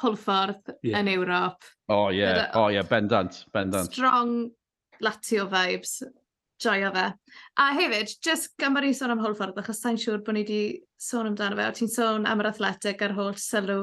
Hulffordd 0.00 0.70
yeah. 0.86 1.00
yn 1.00 1.10
Ewrop. 1.10 1.66
O 1.90 1.96
oh, 1.96 2.08
ie, 2.12 2.22
yeah. 2.22 2.46
o 2.54 2.66
oh, 2.66 2.70
ie, 2.70 2.78
yeah. 2.78 2.86
bendant, 2.86 3.42
bendant. 3.52 3.90
Strong 3.90 4.50
Latio 5.02 5.48
vibes 5.50 5.98
joio 6.62 6.92
fe. 6.94 7.06
A 7.60 7.66
hefyd, 7.76 8.14
just 8.24 8.54
gan 8.60 8.76
bod 8.76 8.86
ni'n 8.86 8.96
sôn 8.96 9.14
am 9.14 9.22
Hwlffordd, 9.24 9.58
achos 9.60 9.82
sa'n 9.82 9.98
siŵr 10.00 10.22
bod 10.26 10.36
ni 10.36 10.44
wedi 10.44 10.62
sôn 11.00 11.30
amdano 11.30 11.58
fe, 11.58 11.66
o 11.68 11.76
ti'n 11.76 11.92
sôn 11.92 12.28
am 12.28 12.42
yr 12.42 12.50
athletic 12.52 13.02
a'r 13.04 13.16
holl 13.16 13.36
sylw 13.40 13.82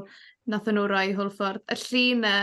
nath 0.51 0.69
nhw 0.71 0.87
roi 0.89 1.07
Hwlffordd. 1.17 1.63
Y 1.73 1.79
llun 1.83 2.27
e, 2.27 2.35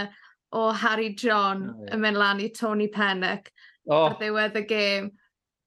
o 0.54 0.70
Harry 0.72 1.12
John 1.18 1.68
oh, 1.68 1.82
yeah. 1.82 1.94
yn 1.96 2.02
mynd 2.04 2.20
lan 2.20 2.42
i 2.42 2.48
Tony 2.54 2.86
Pennock 2.92 3.50
oh. 3.88 4.08
ar 4.08 4.18
ddiwedd 4.20 4.58
y 4.60 4.64
gêm. 4.70 5.12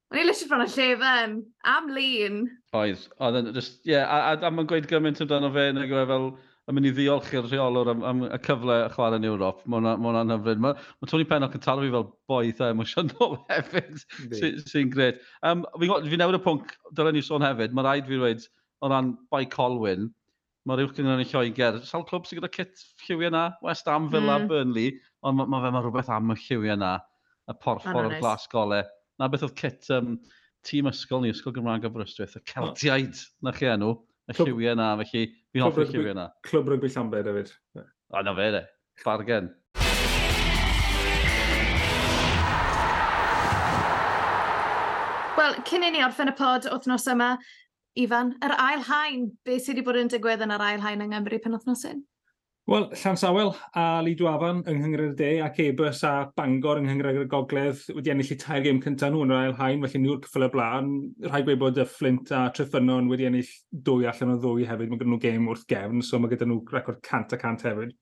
O'n 0.08 0.21
i 0.21 0.23
lysio 0.23 0.47
bron 0.47 0.63
y 0.63 0.69
llefen, 0.71 1.39
am 1.67 1.89
lun. 1.91 2.45
Oedd, 2.80 3.10
oedd 3.19 3.39
e 3.39 3.41
yn 3.43 3.56
just, 3.58 3.82
ie, 3.84 3.97
yeah, 3.97 4.08
a, 4.08 4.36
a, 4.38 4.45
a 4.47 4.51
mae'n 4.53 4.69
gweud 4.69 4.88
gymaint 4.88 5.19
amdano 5.23 5.51
fe, 5.51 5.65
nag 5.75 5.91
oedd 5.91 6.13
fel, 6.13 6.30
yn 6.67 6.75
mynd 6.75 6.89
i 6.89 6.91
ddiolch 6.91 7.30
i'r 7.32 7.45
rheolwr 7.47 7.93
am, 7.93 8.01
am, 8.03 8.21
y 8.27 8.38
cyfle 8.43 8.75
y 8.84 8.91
chwarae 8.91 9.21
yn 9.21 9.27
Ewrop. 9.30 9.62
Mae 9.71 9.80
hwnna'n 9.88 10.34
hyfryd. 10.36 10.60
Mae 10.63 10.75
ma 10.75 11.08
Tony 11.08 11.27
Pennock 11.30 11.56
yn 11.56 11.63
taro 11.63 11.86
fi 11.86 11.91
fel 11.93 12.08
boi 12.27 12.41
eitha 12.49 12.71
emosiynol 12.73 13.38
hefyd, 13.47 14.01
sy'n 14.36 14.60
sy 14.67 14.84
gred. 14.91 15.21
Um, 15.47 15.63
fi, 15.80 15.88
fi 16.12 16.19
newid 16.19 16.39
y 16.39 16.41
pwnc, 16.43 16.73
dylen 16.97 17.15
ni 17.15 17.23
sôn 17.23 17.45
hefyd, 17.47 17.75
mae 17.77 17.88
rhaid 17.88 18.10
fi 18.10 18.19
dweud 18.19 18.43
o 18.84 18.89
ran 18.91 19.13
bai 19.32 19.45
Colwyn, 19.53 20.10
mae'r 20.67 20.84
uwch 20.84 20.97
gyngor 20.97 21.23
yn 21.23 21.30
Lloegr. 21.32 21.80
Sawl 21.88 22.03
clwb 22.10 22.27
sy'n 22.27 22.41
gyda 22.41 22.51
kit 22.51 22.84
lliwiau 23.06 23.32
na? 23.32 23.45
West 23.63 23.88
Ham, 23.88 24.10
Villa, 24.12 24.36
mm. 24.41 24.49
Burnley. 24.51 24.97
Ond 25.23 25.39
mae 25.39 25.47
ma 25.53 25.62
fe 25.63 25.71
ma 25.71 25.86
rhywbeth 25.86 26.12
am 26.12 26.36
y 26.36 26.38
lliwiau 26.41 26.82
na, 26.84 26.97
y 27.47 27.56
porffor 27.63 28.03
o'r 28.03 28.12
nice. 28.12 28.19
glas 28.25 28.49
gole. 28.51 28.82
Na 29.17 29.32
beth 29.32 29.47
oedd 29.47 29.56
kit 29.58 29.88
um, 29.95 30.17
tîm 30.67 30.91
ysgol 30.91 31.23
ni, 31.23 31.32
ysgol 31.32 31.56
Gymraeg 31.56 31.88
o 31.88 31.93
Brystwyth, 31.95 32.36
y 32.36 32.43
Celtiaid, 32.51 33.23
na 33.47 33.56
chi 33.56 33.71
enw 33.71 33.95
y 34.27 34.35
lliwiau 34.35 34.73
yna, 34.75 34.87
felly 34.99 35.21
fi'n 35.55 35.63
hoffi'r 35.63 35.87
lliwiau 35.91 36.11
yna. 36.11 36.25
Clwb 36.47 36.73
rygbi 36.73 36.89
Llanber 36.91 37.29
hefyd. 37.29 37.53
A 38.11 38.23
na 38.25 38.33
fe, 38.35 38.47
de. 38.51 38.63
Bargen. 39.05 39.47
Wel, 45.37 45.55
cyn 45.69 45.87
i 45.87 45.93
ni 45.93 46.03
orffen 46.03 46.33
y 46.33 46.35
pod 46.35 46.67
wythnos 46.73 47.07
yma, 47.13 47.37
Ifan, 47.97 48.35
yr 48.45 48.53
ail 48.61 48.83
hain, 48.85 49.23
beth 49.47 49.63
sydd 49.63 49.79
wedi 49.79 49.85
bod 49.87 49.97
yn 49.97 50.11
digwydd 50.11 50.43
yn 50.45 50.53
yr 50.53 50.61
ail 50.61 50.83
hain 50.83 51.01
yng 51.01 51.15
Nghymru 51.15 51.39
pen 51.41 51.55
wythnos 51.55 51.87
hyn? 51.87 52.03
Wel, 52.67 52.89
Llansawel 52.91 53.53
a 53.80 54.01
Lee 54.03 54.17
Dwafan 54.19 54.58
yng 54.67 54.82
Nghyngred 54.82 55.13
y 55.13 55.15
De 55.15 55.27
ac 55.39 55.60
Ebus 55.63 56.01
a 56.03 56.10
Bangor 56.36 56.82
yng 56.82 56.89
Nghyngred 56.89 57.21
y 57.21 57.27
Gogledd 57.32 57.86
wedi 57.95 58.12
ennill 58.12 58.34
i 58.34 58.36
tair 58.41 58.65
gêm 58.65 58.82
cyntaf 58.84 59.13
nhw 59.13 59.21
yn 59.23 59.32
yr 59.32 59.38
ail 59.38 59.53
hain, 59.56 59.86
felly 59.86 60.01
nhw'r 60.03 60.19
cyffyl 60.25 60.45
y 60.49 60.49
blaen. 60.51 60.89
Rhaid 61.30 61.47
gweud 61.47 61.62
bod 61.62 61.80
y 61.80 61.86
Flint 61.88 62.34
a 62.36 62.41
Tryffynon 62.58 63.08
wedi 63.08 63.30
ennill 63.30 63.53
dwy 63.88 64.10
allan 64.12 64.34
o 64.34 64.36
ddwy 64.43 64.67
hefyd. 64.67 64.91
Mae 64.91 64.99
gyda 64.99 65.08
nhw 65.13 65.21
gêm 65.23 65.47
wrth 65.47 65.63
gefn, 65.71 66.03
so 66.03 66.19
mae 66.19 66.34
gyda 66.34 66.49
nhw 66.49 66.60
record 66.75 66.99
cant 67.08 67.38
a 67.38 67.39
cant 67.39 67.63
hefyd. 67.69 67.95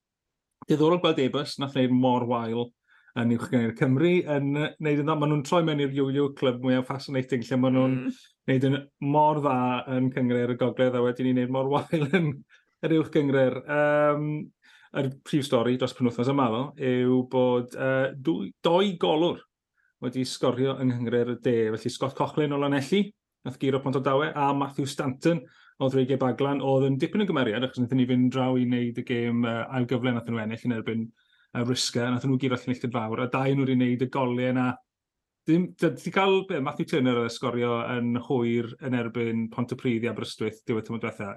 Diddorol 0.66 1.04
gweld 1.06 1.22
Ebus, 1.28 1.60
nath 1.62 1.78
wneud 1.78 1.94
mor 1.94 2.26
wael 2.34 2.66
yn 3.22 3.38
uwch 3.38 3.48
gyda'r 3.54 3.78
Cymru. 3.78 4.18
Yn, 4.26 4.52
wneud 4.82 5.06
yn 5.06 5.06
dda, 5.06 5.14
maen 5.14 5.36
nhw'n 5.36 5.46
troi 5.46 5.62
mewn 5.70 5.86
i'r 5.86 5.94
Iwlio 5.94 6.32
Clwb 6.42 6.66
mwyaf 6.66 6.90
fascinating, 6.90 7.46
lle 7.46 7.62
maen 7.62 7.78
nhw'n 7.78 7.98
mm. 8.02 8.20
neud 8.50 8.70
yn 8.72 8.82
mor 9.14 9.46
dda 9.46 9.58
yn 9.94 10.10
cyngreir 10.18 10.58
y 10.58 10.60
gogledd, 10.66 10.98
a 10.98 11.06
wedyn 11.06 11.30
ni'n 11.30 11.44
wneud 11.44 11.54
mor 11.54 11.70
wael 11.78 12.10
yn 12.10 12.34
yr 12.86 13.00
uwch 13.00 13.14
gyngreir. 13.14 13.62
Um, 13.70 14.30
y 15.00 15.10
prif 15.26 15.46
stori 15.48 15.76
dros 15.80 15.94
penwthnos 15.98 16.32
yma 16.32 16.48
ddo, 16.52 16.64
yw 16.80 17.20
bod 17.32 17.76
uh, 17.76 18.14
dwy, 18.16 18.52
doi 18.64 18.96
golwr 19.02 19.42
wedi 20.04 20.26
sgorio 20.28 20.76
yng 20.82 20.94
Nghymru'r 20.94 21.36
de. 21.44 21.56
Felly 21.76 21.92
Scott 21.92 22.16
Cochlin 22.18 22.56
o 22.56 22.60
Lanelli, 22.62 23.06
nath 23.46 23.60
giro 23.62 23.82
pont 23.84 23.98
o 23.98 24.02
dawe, 24.04 24.32
a 24.36 24.54
Matthew 24.54 24.88
Stanton 24.90 25.42
o 25.80 25.90
ddreigau 25.92 26.20
baglan, 26.22 26.64
oedd 26.64 26.88
yn 26.88 26.98
dipyn 27.00 27.26
o 27.26 27.28
gymeriad, 27.28 27.66
achos 27.68 27.84
nath 27.84 27.96
ni 27.98 28.08
fynd 28.08 28.32
draw 28.34 28.56
i 28.56 28.64
wneud 28.64 29.02
y 29.02 29.06
gêm 29.08 29.44
uh, 29.44 29.66
ail 29.76 29.88
gyfle 29.90 30.16
nath 30.16 30.30
nhw 30.32 30.42
ennill 30.44 30.66
yn 30.70 30.76
erbyn 30.78 31.06
uh, 31.06 31.64
Risga, 31.66 32.08
nath 32.12 32.28
nhw 32.28 32.40
giro 32.40 32.56
allan 32.56 32.76
eithaf 32.76 32.96
fawr, 32.96 33.26
a 33.26 33.30
dau 33.34 33.52
nhw 33.52 33.66
wedi 33.66 33.78
wneud 33.80 34.06
y 34.06 34.10
goliau 34.14 34.54
yna. 34.54 34.70
Dim, 35.46 35.68
di 35.78 36.12
cael 36.14 36.40
be, 36.50 36.58
Matthew 36.64 36.88
Turner 36.90 37.20
oedd 37.22 37.30
e 37.30 37.34
sgorio 37.36 37.76
yn 37.94 38.16
hwyr 38.26 38.72
yn 38.88 38.96
erbyn 38.98 39.44
Pontypridd 39.54 40.08
i 40.08 40.10
Aberystwyth 40.10 40.64
diwedd 40.66 40.88
tymor 40.88 41.04
diwetha 41.04 41.36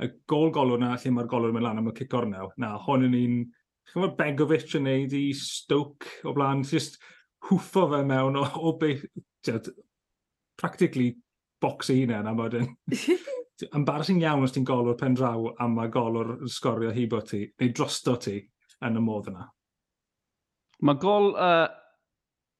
y 0.00 0.08
gol 0.30 0.52
golwr 0.54 0.80
na 0.80 0.94
lle 0.96 1.12
mae'r 1.14 1.28
golwr 1.30 1.52
yn 1.52 1.58
mynd 1.58 1.66
lan 1.66 1.82
am 1.82 1.90
y 1.90 1.96
cic 1.98 2.14
ornew. 2.16 2.48
Na, 2.62 2.74
hon 2.86 3.06
yn 3.08 3.16
un, 3.18 3.36
chi'n 3.90 4.04
fawr 4.04 4.14
Begovic 4.18 4.76
yn 4.78 4.86
neud 4.88 5.16
i 5.16 5.24
Stoke 5.36 6.22
o 6.28 6.34
blaen, 6.36 6.64
just 6.68 6.98
hwffo 7.48 7.88
fe 7.92 8.02
mewn 8.06 8.38
o, 8.40 8.46
o 8.62 8.74
beth, 8.80 9.04
practically 10.60 11.12
box 11.62 11.90
i 11.90 12.00
hunain 12.02 12.28
am 12.30 12.42
oedden. 12.42 12.72
Embarrassing 13.78 14.22
iawn 14.22 14.42
os 14.42 14.54
ti'n 14.54 14.66
golwr 14.66 14.96
pen 14.98 15.14
draw 15.14 15.52
a 15.60 15.68
mae 15.70 15.90
golwr 15.92 16.48
sgorio 16.50 16.90
hibo 16.94 17.20
ti, 17.26 17.44
neu 17.60 17.74
drosto 17.76 18.16
ti 18.18 18.40
yn 18.82 18.98
y 18.98 19.02
modd 19.04 19.30
yna. 19.30 19.46
Mae 20.82 20.98
gol 20.98 21.30
uh, 21.38 21.68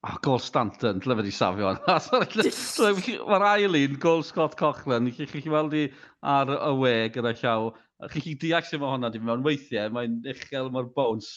Oh, 0.02 0.16
gol 0.18 0.40
Stanton, 0.42 0.98
dyle 0.98 1.14
fe 1.14 1.22
di 1.22 1.30
safio. 1.30 1.68
Mae'r 3.30 3.44
ail 3.46 3.76
un, 3.78 3.92
gol 4.02 4.24
Scott 4.26 4.56
Cochran, 4.58 5.06
chi'n 5.14 5.28
chi, 5.30 5.42
chi 5.44 5.52
weld 5.52 5.76
i 5.78 5.84
ar 6.26 6.50
y 6.56 6.72
we 6.80 6.94
gyda 7.14 7.30
llaw. 7.38 7.70
Chi'n 8.10 8.24
chi 8.24 8.32
deall 8.42 8.66
sef 8.66 8.82
hwnna 8.82 9.12
di 9.14 9.20
mewn 9.22 9.44
weithiau, 9.46 9.92
mae'n 9.94 10.16
uchel, 10.32 10.72
mae'r 10.74 10.88
bones. 10.96 11.36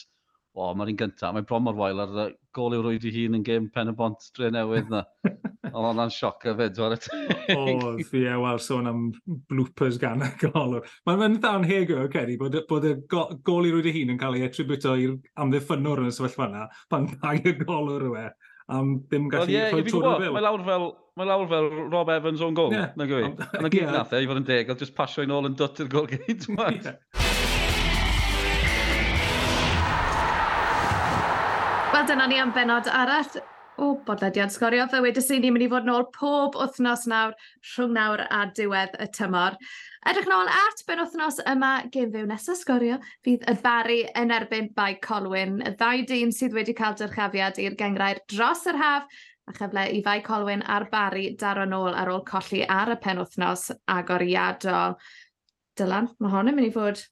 O, 0.56 0.72
mae'r 0.74 0.90
un 0.90 0.98
gyntaf, 0.98 1.30
mae'n 1.36 1.46
bron 1.46 1.62
mor 1.62 1.76
wael 1.78 2.02
ar 2.02 2.18
y 2.24 2.26
gol 2.56 2.74
i'w 2.74 2.82
rwyd 2.82 3.06
i 3.06 3.12
hun 3.14 3.38
yn 3.38 3.44
gêm 3.46 3.68
pen 3.70 3.92
y 3.92 3.94
bont 3.94 4.26
dre 4.34 4.50
newydd 4.50 4.90
na. 4.90 5.04
Ond 5.68 5.84
hwnna'n 5.84 6.12
sioc 6.16 6.48
y 6.48 6.56
fed, 6.58 6.80
fawr 6.80 6.96
O, 7.54 7.92
ie, 8.00 8.24
wel, 8.42 8.60
sôn 8.64 8.90
am 8.90 9.06
bloopers 9.52 10.00
gan 10.02 10.26
y 10.26 10.32
gol. 10.42 10.80
Mae'n 11.06 11.38
dda'n 11.38 11.68
hego, 11.70 12.00
oce, 12.00 12.08
okay, 12.08 12.34
bod, 12.40 12.58
bod 12.66 12.88
y 12.90 12.96
gol 13.12 13.70
i 13.70 13.70
rwyd 13.76 13.92
i 13.92 13.94
hun 14.00 14.16
yn 14.16 14.20
cael 14.24 14.40
ei 14.40 14.48
attributo 14.48 14.96
i'r 14.98 15.14
amddiffynwr 15.44 16.02
yn 16.02 16.10
y 16.10 16.18
sefyllfa 16.18 16.50
yna, 16.50 16.66
pan 16.90 17.06
dau 17.14 17.38
y 17.38 17.54
gol 17.62 17.94
o'r 17.94 18.10
yw 18.10 18.20
e 18.24 18.26
am 18.68 18.94
ddim 19.06 19.28
gallu 19.30 19.46
well, 19.46 19.54
yeah, 19.54 19.72
rhoi 19.72 19.84
twr 19.86 20.06
yn 20.10 20.22
bil. 20.24 20.36
Mae 20.36 20.44
lawr 20.46 20.64
fel, 20.66 20.86
mae 21.18 21.28
lawr 21.30 21.48
fel 21.50 21.68
Rob 21.92 22.12
Evans 22.16 22.42
o'n 22.42 22.56
gol, 22.58 22.72
yeah. 22.74 22.94
na 22.98 23.06
gwy. 23.08 23.28
Yn 23.30 23.68
y 23.68 23.72
gyd 23.72 23.82
yeah. 23.84 23.94
nath 23.98 24.14
e, 24.14 24.22
i 24.24 24.30
fod 24.30 24.42
yn 24.42 24.48
deg, 24.48 24.70
oedd 24.72 24.82
just 24.82 24.96
pasio 24.96 25.26
i 25.26 25.30
nôl 25.30 25.46
yn 25.48 25.58
dwt 25.58 25.84
i'r 25.84 25.92
gol 25.92 26.08
gyd. 26.10 26.48
yeah. 26.58 26.96
Wel, 31.94 32.08
dyna 32.10 32.26
ni 32.28 32.40
am 32.42 32.50
benod 32.56 32.90
arall 32.92 33.38
o 33.78 33.92
bodlediad 34.06 34.52
sgorio 34.52 34.86
fe 34.90 35.00
wedys 35.04 35.28
i 35.34 35.38
ni'n 35.40 35.54
mynd 35.54 35.66
i 35.66 35.68
fod 35.72 35.86
nôl 35.88 36.06
pob 36.14 36.56
wythnos 36.58 37.04
nawr 37.10 37.34
rhwng 37.74 37.94
nawr 37.96 38.22
a 38.26 38.40
diwedd 38.56 38.96
y 39.02 39.08
tymor. 39.16 39.58
Edrych 40.06 40.28
nôl 40.30 40.50
at 40.52 40.82
ben 40.88 41.02
wythnos 41.02 41.40
yma 41.50 41.72
gen 41.92 42.12
fyw 42.14 42.26
nesaf 42.30 42.60
sgorio, 42.60 42.98
fydd 43.26 43.46
y 43.50 43.56
bari 43.62 44.02
yn 44.16 44.34
erbyn 44.34 44.70
bai 44.76 44.94
Colwyn, 45.02 45.58
y 45.66 45.72
ddau 45.74 46.04
dyn 46.08 46.34
sydd 46.34 46.56
wedi 46.56 46.76
cael 46.78 46.96
dyrchafiad 46.98 47.58
i'r 47.62 47.76
gengrair 47.78 48.22
dros 48.30 48.64
yr 48.70 48.78
haf, 48.80 49.08
a 49.46 49.54
chyfle 49.54 49.84
i 49.94 50.02
fai 50.06 50.20
Colwyn 50.26 50.62
a'r 50.62 50.88
bari 50.90 51.28
daro 51.38 51.66
nôl 51.68 51.94
ar 51.94 52.10
ôl 52.10 52.24
colli 52.26 52.64
ar 52.66 52.94
y 52.94 53.00
pen 53.02 53.20
wythnos 53.22 53.68
agoriadol. 53.86 54.96
Dylan, 55.76 56.08
mae 56.18 56.32
hon 56.32 56.48
yn 56.50 56.56
mynd 56.56 56.70
i 56.70 56.74
fod 56.74 57.02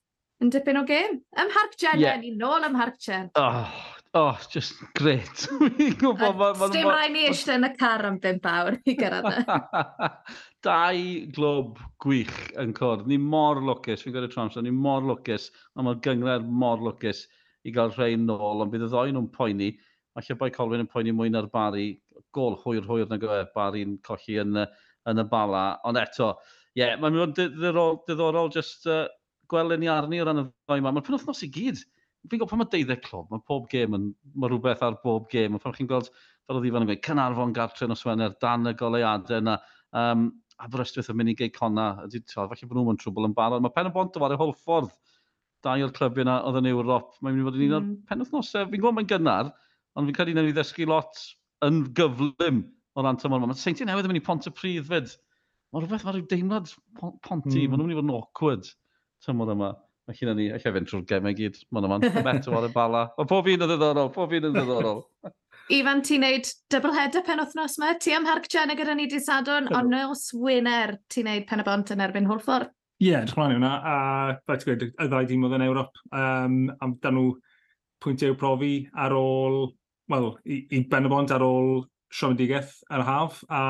yn 0.41 0.51
dipyn 0.51 0.81
o 0.81 0.83
gêm. 0.87 1.19
Ym 1.39 1.51
Harc 1.53 1.77
Jen, 1.79 2.01
yeah. 2.01 2.17
ni 2.19 2.33
nôl 2.35 2.65
ym 2.67 2.75
Harc 2.79 2.97
Jen. 2.99 3.29
Oh, 3.39 3.69
oh, 4.15 4.39
just 4.49 4.75
gret. 4.95 5.47
gwybod, 5.99 6.37
ma, 6.39 6.53
ma, 6.57 6.67
Dim 6.71 6.87
rhaid 6.87 7.11
ni 7.13 7.25
eisiau 7.29 7.59
yn 7.59 7.67
y 7.67 7.71
car 7.75 8.05
am 8.07 8.17
5 8.23 8.47
awr 8.51 8.77
i 8.87 8.95
gyrraedd. 8.97 9.41
E. 9.41 10.09
Dau 10.65 11.01
glob 11.35 11.81
gwych 12.03 12.37
yn 12.61 12.71
cwrdd. 12.77 13.09
Ni 13.11 13.19
mor 13.21 13.59
lwcus, 13.59 14.05
fi'n 14.05 14.15
gwybod 14.15 14.29
y 14.29 14.33
trams, 14.33 14.55
ni 14.63 14.71
mor 14.73 15.03
lwcus, 15.05 15.49
a 15.75 15.85
mae'r 15.85 15.99
gyngred 16.05 16.47
mor 16.63 16.83
lwcus 16.85 17.25
i 17.67 17.73
gael 17.75 17.91
rhai 17.97 18.13
nôl, 18.21 18.63
ond 18.63 18.71
bydd 18.73 18.87
y 18.87 18.89
ddoi 18.93 19.11
nhw'n 19.11 19.31
poeni. 19.35 19.73
Mae 20.15 20.37
bai 20.39 20.51
Colwyn 20.55 20.85
yn 20.85 20.91
poeni 20.91 21.11
mwy 21.11 21.33
na'r 21.33 21.49
bari, 21.51 21.89
gol 22.35 22.55
hwyr 22.61 22.85
hwyr 22.87 23.09
na 23.11 23.19
gyfer 23.19 23.49
bari'n 23.55 23.97
colli 24.07 24.39
yn, 24.39 24.61
yn 25.11 25.21
y 25.21 25.27
bala. 25.31 25.65
Ond 25.87 25.99
eto, 25.99 26.31
ie, 26.71 26.85
yeah, 26.85 26.95
mae'n 27.01 27.17
mynd 27.19 27.35
diddorol, 27.35 27.99
diddorol 28.07 28.47
just 28.53 28.87
uh, 28.87 29.03
gweld 29.51 29.75
ni 29.81 29.91
arni 29.91 30.23
o 30.23 30.29
ran 30.29 30.45
y 30.45 30.47
ddoi 30.47 30.79
yma. 30.79 30.95
Mae'r 30.95 31.07
penwthnos 31.09 31.43
i 31.43 31.51
gyd 31.51 31.83
fi'n 32.29 32.39
gwybod 32.39 32.51
pan 32.51 32.61
mae 32.61 32.71
deuddeg 32.71 33.03
clwb, 33.05 33.29
mae 33.31 33.43
pob 33.47 33.67
gêm 33.71 33.95
yn, 33.97 34.09
mae 34.35 34.51
rhywbeth 34.51 34.83
ar 34.85 34.97
bob 35.03 35.27
gêm, 35.31 35.57
pan 35.61 35.75
chi'n 35.75 35.89
gweld, 35.89 36.09
fel 36.45 36.59
oedd 36.59 36.67
Ifan 36.69 36.85
yn 36.85 36.89
gweud, 36.89 37.03
Cynarfon 37.05 37.53
gartre 37.55 37.87
nos 37.89 38.05
Wener, 38.07 38.35
dan 38.41 38.69
y 38.69 38.75
goleiadau 38.77 39.41
yna, 39.41 39.55
um, 40.01 40.27
a 40.59 40.67
Aberystwyth 40.69 41.09
yn 41.11 41.19
mynd 41.19 41.33
i 41.33 41.35
gei 41.39 41.51
conna, 41.53 41.89
ydy, 42.05 42.21
tio, 42.23 42.45
falle 42.47 42.69
bod 42.69 42.79
nhw'n 42.79 42.99
trwbl 43.01 43.27
yn 43.27 43.35
barod. 43.35 43.63
Mae 43.63 43.73
Pen 43.75 43.89
y 43.89 43.93
Bont 43.95 44.15
o 44.15 44.23
fawr 44.23 44.35
i 44.35 44.39
Holford, 44.39 44.93
dau 45.65 45.83
o'r 45.83 45.93
clybiau 45.95 46.23
yna 46.23 46.37
oedd 46.47 46.61
yn 46.61 46.69
Ewrop, 46.71 47.17
mae'n 47.19 47.35
mynd 47.35 47.43
i 47.43 47.47
fod 47.49 47.59
yn 47.59 47.65
un 47.65 47.75
o'r 47.75 47.83
mm. 47.83 47.95
penwthnosau, 48.11 48.69
fi'n 48.69 48.79
gwybod 48.81 48.97
mae'n 48.99 49.09
gynnar, 49.11 49.51
ond 49.95 50.09
fi'n 50.09 50.17
credu 50.17 50.35
na 50.37 50.45
ni 50.45 50.55
ddysgu 50.55 50.87
lot 50.89 51.21
yn 51.65 51.81
gyflym 51.97 52.61
o 52.95 53.03
ran 53.03 53.19
tymor 53.19 53.41
yma. 53.41 53.51
mae 53.51 53.59
Seinti 53.59 53.87
newydd 53.87 54.07
yn 54.07 54.13
mynd 54.13 54.21
i 54.21 54.25
pont 54.25 54.47
y 54.47 54.53
pryd 54.55 54.87
fyd. 54.87 55.11
Mae 55.73 55.83
rhywbeth, 55.83 56.05
mae 56.07 56.15
rhyw 56.15 56.27
deimlad 56.31 56.71
ponti, 57.01 57.65
mm. 57.65 57.73
maen 57.73 57.81
nhw'n 57.81 57.89
mynd 57.89 57.95
i 57.95 57.99
fod 57.99 58.07
yn 58.07 58.15
awkward 58.15 58.71
tymor 59.25 59.51
yma. 59.55 59.73
Mae 60.05 60.17
hynna 60.19 60.35
ni, 60.37 60.51
eich 60.53 60.65
fynd 60.69 60.85
trwy'r 60.85 61.05
gemau 61.09 61.33
gyd. 61.33 61.55
Mae'n 61.73 61.87
yma'n 61.87 62.43
ar 62.45 62.67
y 62.67 62.71
bala. 62.75 63.07
Mae 63.17 63.29
pob 63.29 63.47
un 63.49 63.65
yn 63.65 63.71
ddiddorol, 63.71 64.11
pob 64.13 64.35
un 64.37 64.47
yn 64.51 64.53
ddiddorol. 64.53 65.01
Ifan, 65.73 66.03
ti'n 66.05 66.21
neud 66.21 66.49
double 66.69 66.93
header 66.93 67.23
pen 67.25 67.41
wythnos 67.41 67.79
yma. 67.79 67.95
Ti 67.97 68.13
am 68.13 68.27
Harc 68.29 68.45
Jenna 68.53 68.75
gyda 68.77 68.93
ni 68.93 69.07
di 69.09 69.17
sadwn, 69.17 69.71
ond 69.73 69.89
nos 69.89 70.27
wyner 70.37 70.99
ti'n 71.09 71.25
neud 71.25 71.47
pen 71.49 71.63
y 71.63 71.65
bont 71.65 71.93
yn 71.95 72.05
erbyn 72.05 72.29
Hwlffordd. 72.29 72.69
Ie, 73.01 73.09
yeah, 73.09 73.25
dych 73.25 73.33
hwnna. 73.39 73.71
A, 73.81 73.95
fel 74.45 74.61
ti'n 74.61 74.69
gweud, 74.69 74.85
y 74.93 75.09
ddau 75.09 75.29
dîm 75.31 75.49
oedd 75.49 75.57
yn 75.57 75.65
Ewrop. 75.65 75.97
Um, 76.13 76.61
am 76.85 76.93
dan 77.01 77.17
nhw 77.17 77.33
pwyntiau 78.05 78.37
profi 78.37 78.75
ar 78.93 79.17
ôl, 79.17 79.63
wel, 80.13 80.29
i, 80.45 80.61
i 80.69 80.85
ben 80.91 81.09
y 81.09 81.15
bont 81.15 81.33
ar 81.33 81.43
ôl 81.43 81.87
siomedigaeth 82.13 82.77
ar 82.93 83.01
y 83.01 83.09
haf. 83.09 83.41
A 83.49 83.63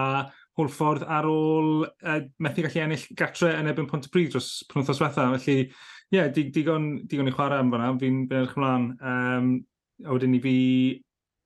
Hwlffordd 0.60 1.08
ar 1.12 1.26
ôl 1.28 1.88
uh, 1.88 2.22
methu 2.44 2.68
gallu 2.68 2.84
ennill 2.84 3.08
gatre 3.20 3.56
yn 3.56 3.72
ebyn 3.72 3.88
pont 3.88 4.06
y 4.08 4.12
pryd 4.12 4.36
dros 4.36 4.66
penwthos 4.72 5.00
wetha. 5.04 5.32
Felly, 5.40 5.70
Ie, 6.14 6.20
yeah, 6.20 6.28
digon, 6.30 6.92
digon 7.10 7.32
i 7.32 7.34
chwarae 7.34 7.64
am 7.64 7.72
fyna, 7.74 7.90
Fi'n 8.02 8.22
fi 8.30 8.38
edrych 8.38 8.58
ymlaen. 8.60 8.92
Um, 9.02 9.50
a 10.06 10.12
wedyn 10.14 10.36
i 10.38 10.42
fi 10.44 10.58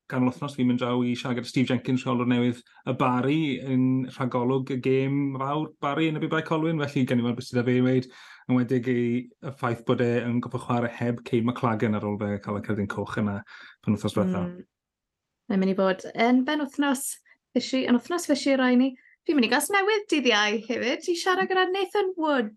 gan 0.10 0.26
wythnos, 0.26 0.56
fi'n 0.58 0.68
mynd 0.68 0.82
draw 0.82 1.04
i 1.06 1.14
siarad 1.18 1.38
gyda 1.38 1.50
Steve 1.50 1.70
Jenkins, 1.70 2.04
rheolwr 2.04 2.28
newydd 2.30 2.62
y 2.90 2.96
Barry, 2.98 3.42
yn 3.62 3.84
rhagolwg 4.16 4.72
y 4.74 4.80
gêm 4.82 5.20
fawr 5.38 5.70
Barry 5.84 6.10
yn 6.10 6.18
y 6.18 6.24
Biblau 6.24 6.42
Colwyn, 6.48 6.82
felly 6.82 7.06
gen 7.08 7.22
i 7.22 7.26
fod 7.28 7.38
beth 7.38 7.50
sydd 7.50 7.62
â 7.62 7.66
fe 7.68 7.76
i 7.78 7.84
wneud, 7.84 8.08
yn 8.50 8.58
wedig 8.58 8.90
i 8.90 9.02
y 9.22 9.54
ffaith 9.60 9.84
bod 9.86 10.02
e 10.02 10.10
yn 10.24 10.40
gofio 10.42 10.64
chwarae 10.64 10.90
heb 10.98 11.22
Cey 11.30 11.44
McLagan 11.46 11.98
ar 11.98 12.08
ôl 12.10 12.18
fe 12.22 12.40
cael 12.42 12.58
y 12.58 12.64
cerdyn 12.66 12.90
coch 12.90 13.20
yna 13.22 13.38
pan 13.86 13.98
wythnos 13.98 14.18
diwetha. 14.18 14.42
Mm. 14.48 14.66
Mae'n 15.50 15.64
mynd 15.64 15.76
i 15.76 15.78
fod 15.78 16.08
yn 16.26 16.42
ben 16.48 16.66
wythnos, 16.66 17.06
fysi, 17.54 17.86
yn 17.86 18.00
wythnos 18.00 18.26
fysi 18.30 18.58
rai 18.58 18.74
ni, 18.82 18.90
fi'n 19.28 19.38
mynd 19.38 19.50
i 19.50 19.54
gas 19.54 19.70
newydd 19.74 20.10
dydd 20.10 20.32
iau 20.34 20.58
hefyd 20.66 21.06
i 21.06 21.18
siarad 21.22 21.52
gyda 21.52 21.70
Nathan 21.70 22.16
Wood, 22.18 22.50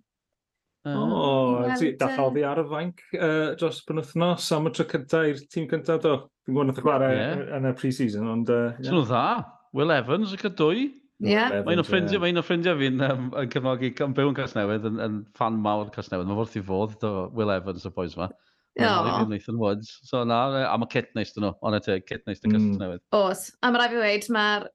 O, 0.82 1.62
ti 1.78 1.92
dathoddi 1.98 2.42
ar 2.46 2.58
y 2.58 2.64
fainc 2.66 3.02
uh, 3.14 3.52
dros 3.58 3.82
byn 3.86 4.00
wythnos 4.00 4.48
am 4.56 4.66
y 4.66 4.72
tro 4.74 4.86
cynta 4.90 5.20
i'r 5.28 5.42
tîm 5.52 5.68
cynta 5.70 5.98
do. 6.02 6.16
Fi'n 6.42 6.56
gwybod 6.56 6.72
nath 6.72 6.80
y 6.80 6.82
chwarae 6.82 7.14
yeah. 7.14 7.42
yn 7.58 7.68
y 7.70 7.72
pre-season, 7.78 8.26
ond... 8.32 8.50
Uh, 8.50 8.72
yeah. 8.80 8.90
nhw 8.90 9.04
dda. 9.06 9.26
Will 9.78 9.94
Evans 9.94 10.34
y 10.34 10.40
cydwy. 10.40 10.88
Yeah. 11.22 11.60
Mae'n 11.68 11.78
o 11.78 11.84
ffrindiau, 11.86 12.16
yeah. 12.16 12.24
mae'n 12.24 12.40
o 12.40 12.42
ffrindiau 12.42 12.80
fi'n 12.80 13.04
um, 13.06 13.28
yn 13.38 13.52
cefnogi, 13.52 13.92
yn 14.02 14.16
byw 14.16 14.32
yn 14.32 14.38
Casnewydd, 14.40 14.88
yn, 14.90 14.98
yn 15.06 15.20
fan 15.38 15.60
mawr 15.62 15.92
Casnewydd. 15.94 16.26
Mae 16.26 16.42
wrth 16.42 16.58
i 16.58 16.64
fod, 16.66 16.98
do, 17.04 17.12
Will 17.38 17.54
Evans 17.54 17.86
y 17.86 17.94
boys 17.94 18.18
ma. 18.18 18.26
Oh. 18.80 19.26
Nathan 19.28 19.60
Woods. 19.60 20.00
So 20.08 20.24
na, 20.26 20.64
a 20.66 20.74
mae 20.80 20.90
kit 20.90 21.14
neis 21.14 21.30
dyn 21.36 21.46
nhw, 21.46 21.54
ond 21.62 21.78
eto, 21.78 21.94
kit 22.02 22.26
neis 22.26 22.42
dyn 22.42 22.56
Casnewydd. 22.56 23.04
Mm. 23.04 23.18
Os, 23.20 23.52
a 23.62 23.70
mae 23.70 23.84
rai 23.84 23.90
fi 23.92 24.02
wedi, 24.02 24.34
mae'r 24.34 24.66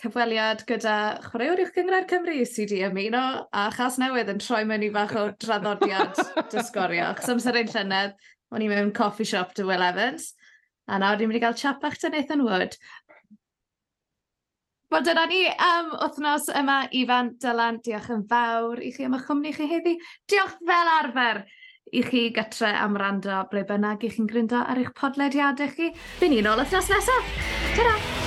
cyfweliad 0.00 0.64
gyda 0.68 0.94
chwaraewr 1.24 1.62
i'ch 1.62 1.72
Cyngrair 1.76 2.06
Cymru 2.10 2.36
sydd 2.48 2.72
wedi 2.74 2.82
ymuno 2.88 3.22
a 3.54 3.64
chas 3.74 3.98
newydd 4.02 4.32
yn 4.32 4.40
troi 4.42 4.64
mewn 4.66 4.84
i 4.86 4.90
fach 4.94 5.14
o 5.20 5.28
draddodiad 5.44 6.18
dysgorio. 6.52 7.12
Chos 7.18 7.30
amser 7.34 7.58
ein 7.60 7.70
llynedd, 7.70 8.16
o'n 8.54 8.64
i 8.64 8.70
mewn 8.70 8.92
coffee 8.96 9.28
shop 9.28 9.54
dy 9.54 9.66
Will 9.68 9.86
Evans, 9.86 10.32
a 10.90 10.98
nawr 10.98 11.18
ni'n 11.20 11.30
mynd 11.30 11.40
i 11.40 11.44
gael 11.44 11.58
chat 11.58 11.80
bach 11.82 11.98
dy 12.02 12.10
Nathan 12.14 12.44
Wood. 12.46 12.76
Wel, 14.94 15.02
dyna 15.06 15.24
ni 15.26 15.44
am 15.50 15.94
wythnos 15.94 16.50
yma, 16.54 16.84
Ifan, 16.94 17.32
Dylan, 17.42 17.80
diolch 17.82 18.10
yn 18.14 18.26
fawr 18.30 18.82
i 18.82 18.92
chi 18.94 19.06
am 19.06 19.16
eich 19.18 19.24
cwmni 19.26 19.54
chi 19.56 19.66
heddi. 19.70 19.96
Diolch 20.30 20.58
fel 20.60 20.92
arfer 20.98 21.42
i 21.94 22.04
chi 22.06 22.28
gytre 22.34 22.70
am 22.78 22.98
rando 23.00 23.40
ble 23.50 23.64
bynnag 23.66 24.06
i 24.06 24.12
chi'n 24.14 24.30
gryndo 24.30 24.60
ar 24.62 24.82
eich 24.82 24.94
podlediadau 24.98 25.74
chi. 25.74 25.90
Fy 26.20 26.30
ni'n 26.30 26.52
ôl 26.52 26.62
wythnos 26.62 26.92
nesaf. 26.94 27.34
Ta-ra! 27.74 28.23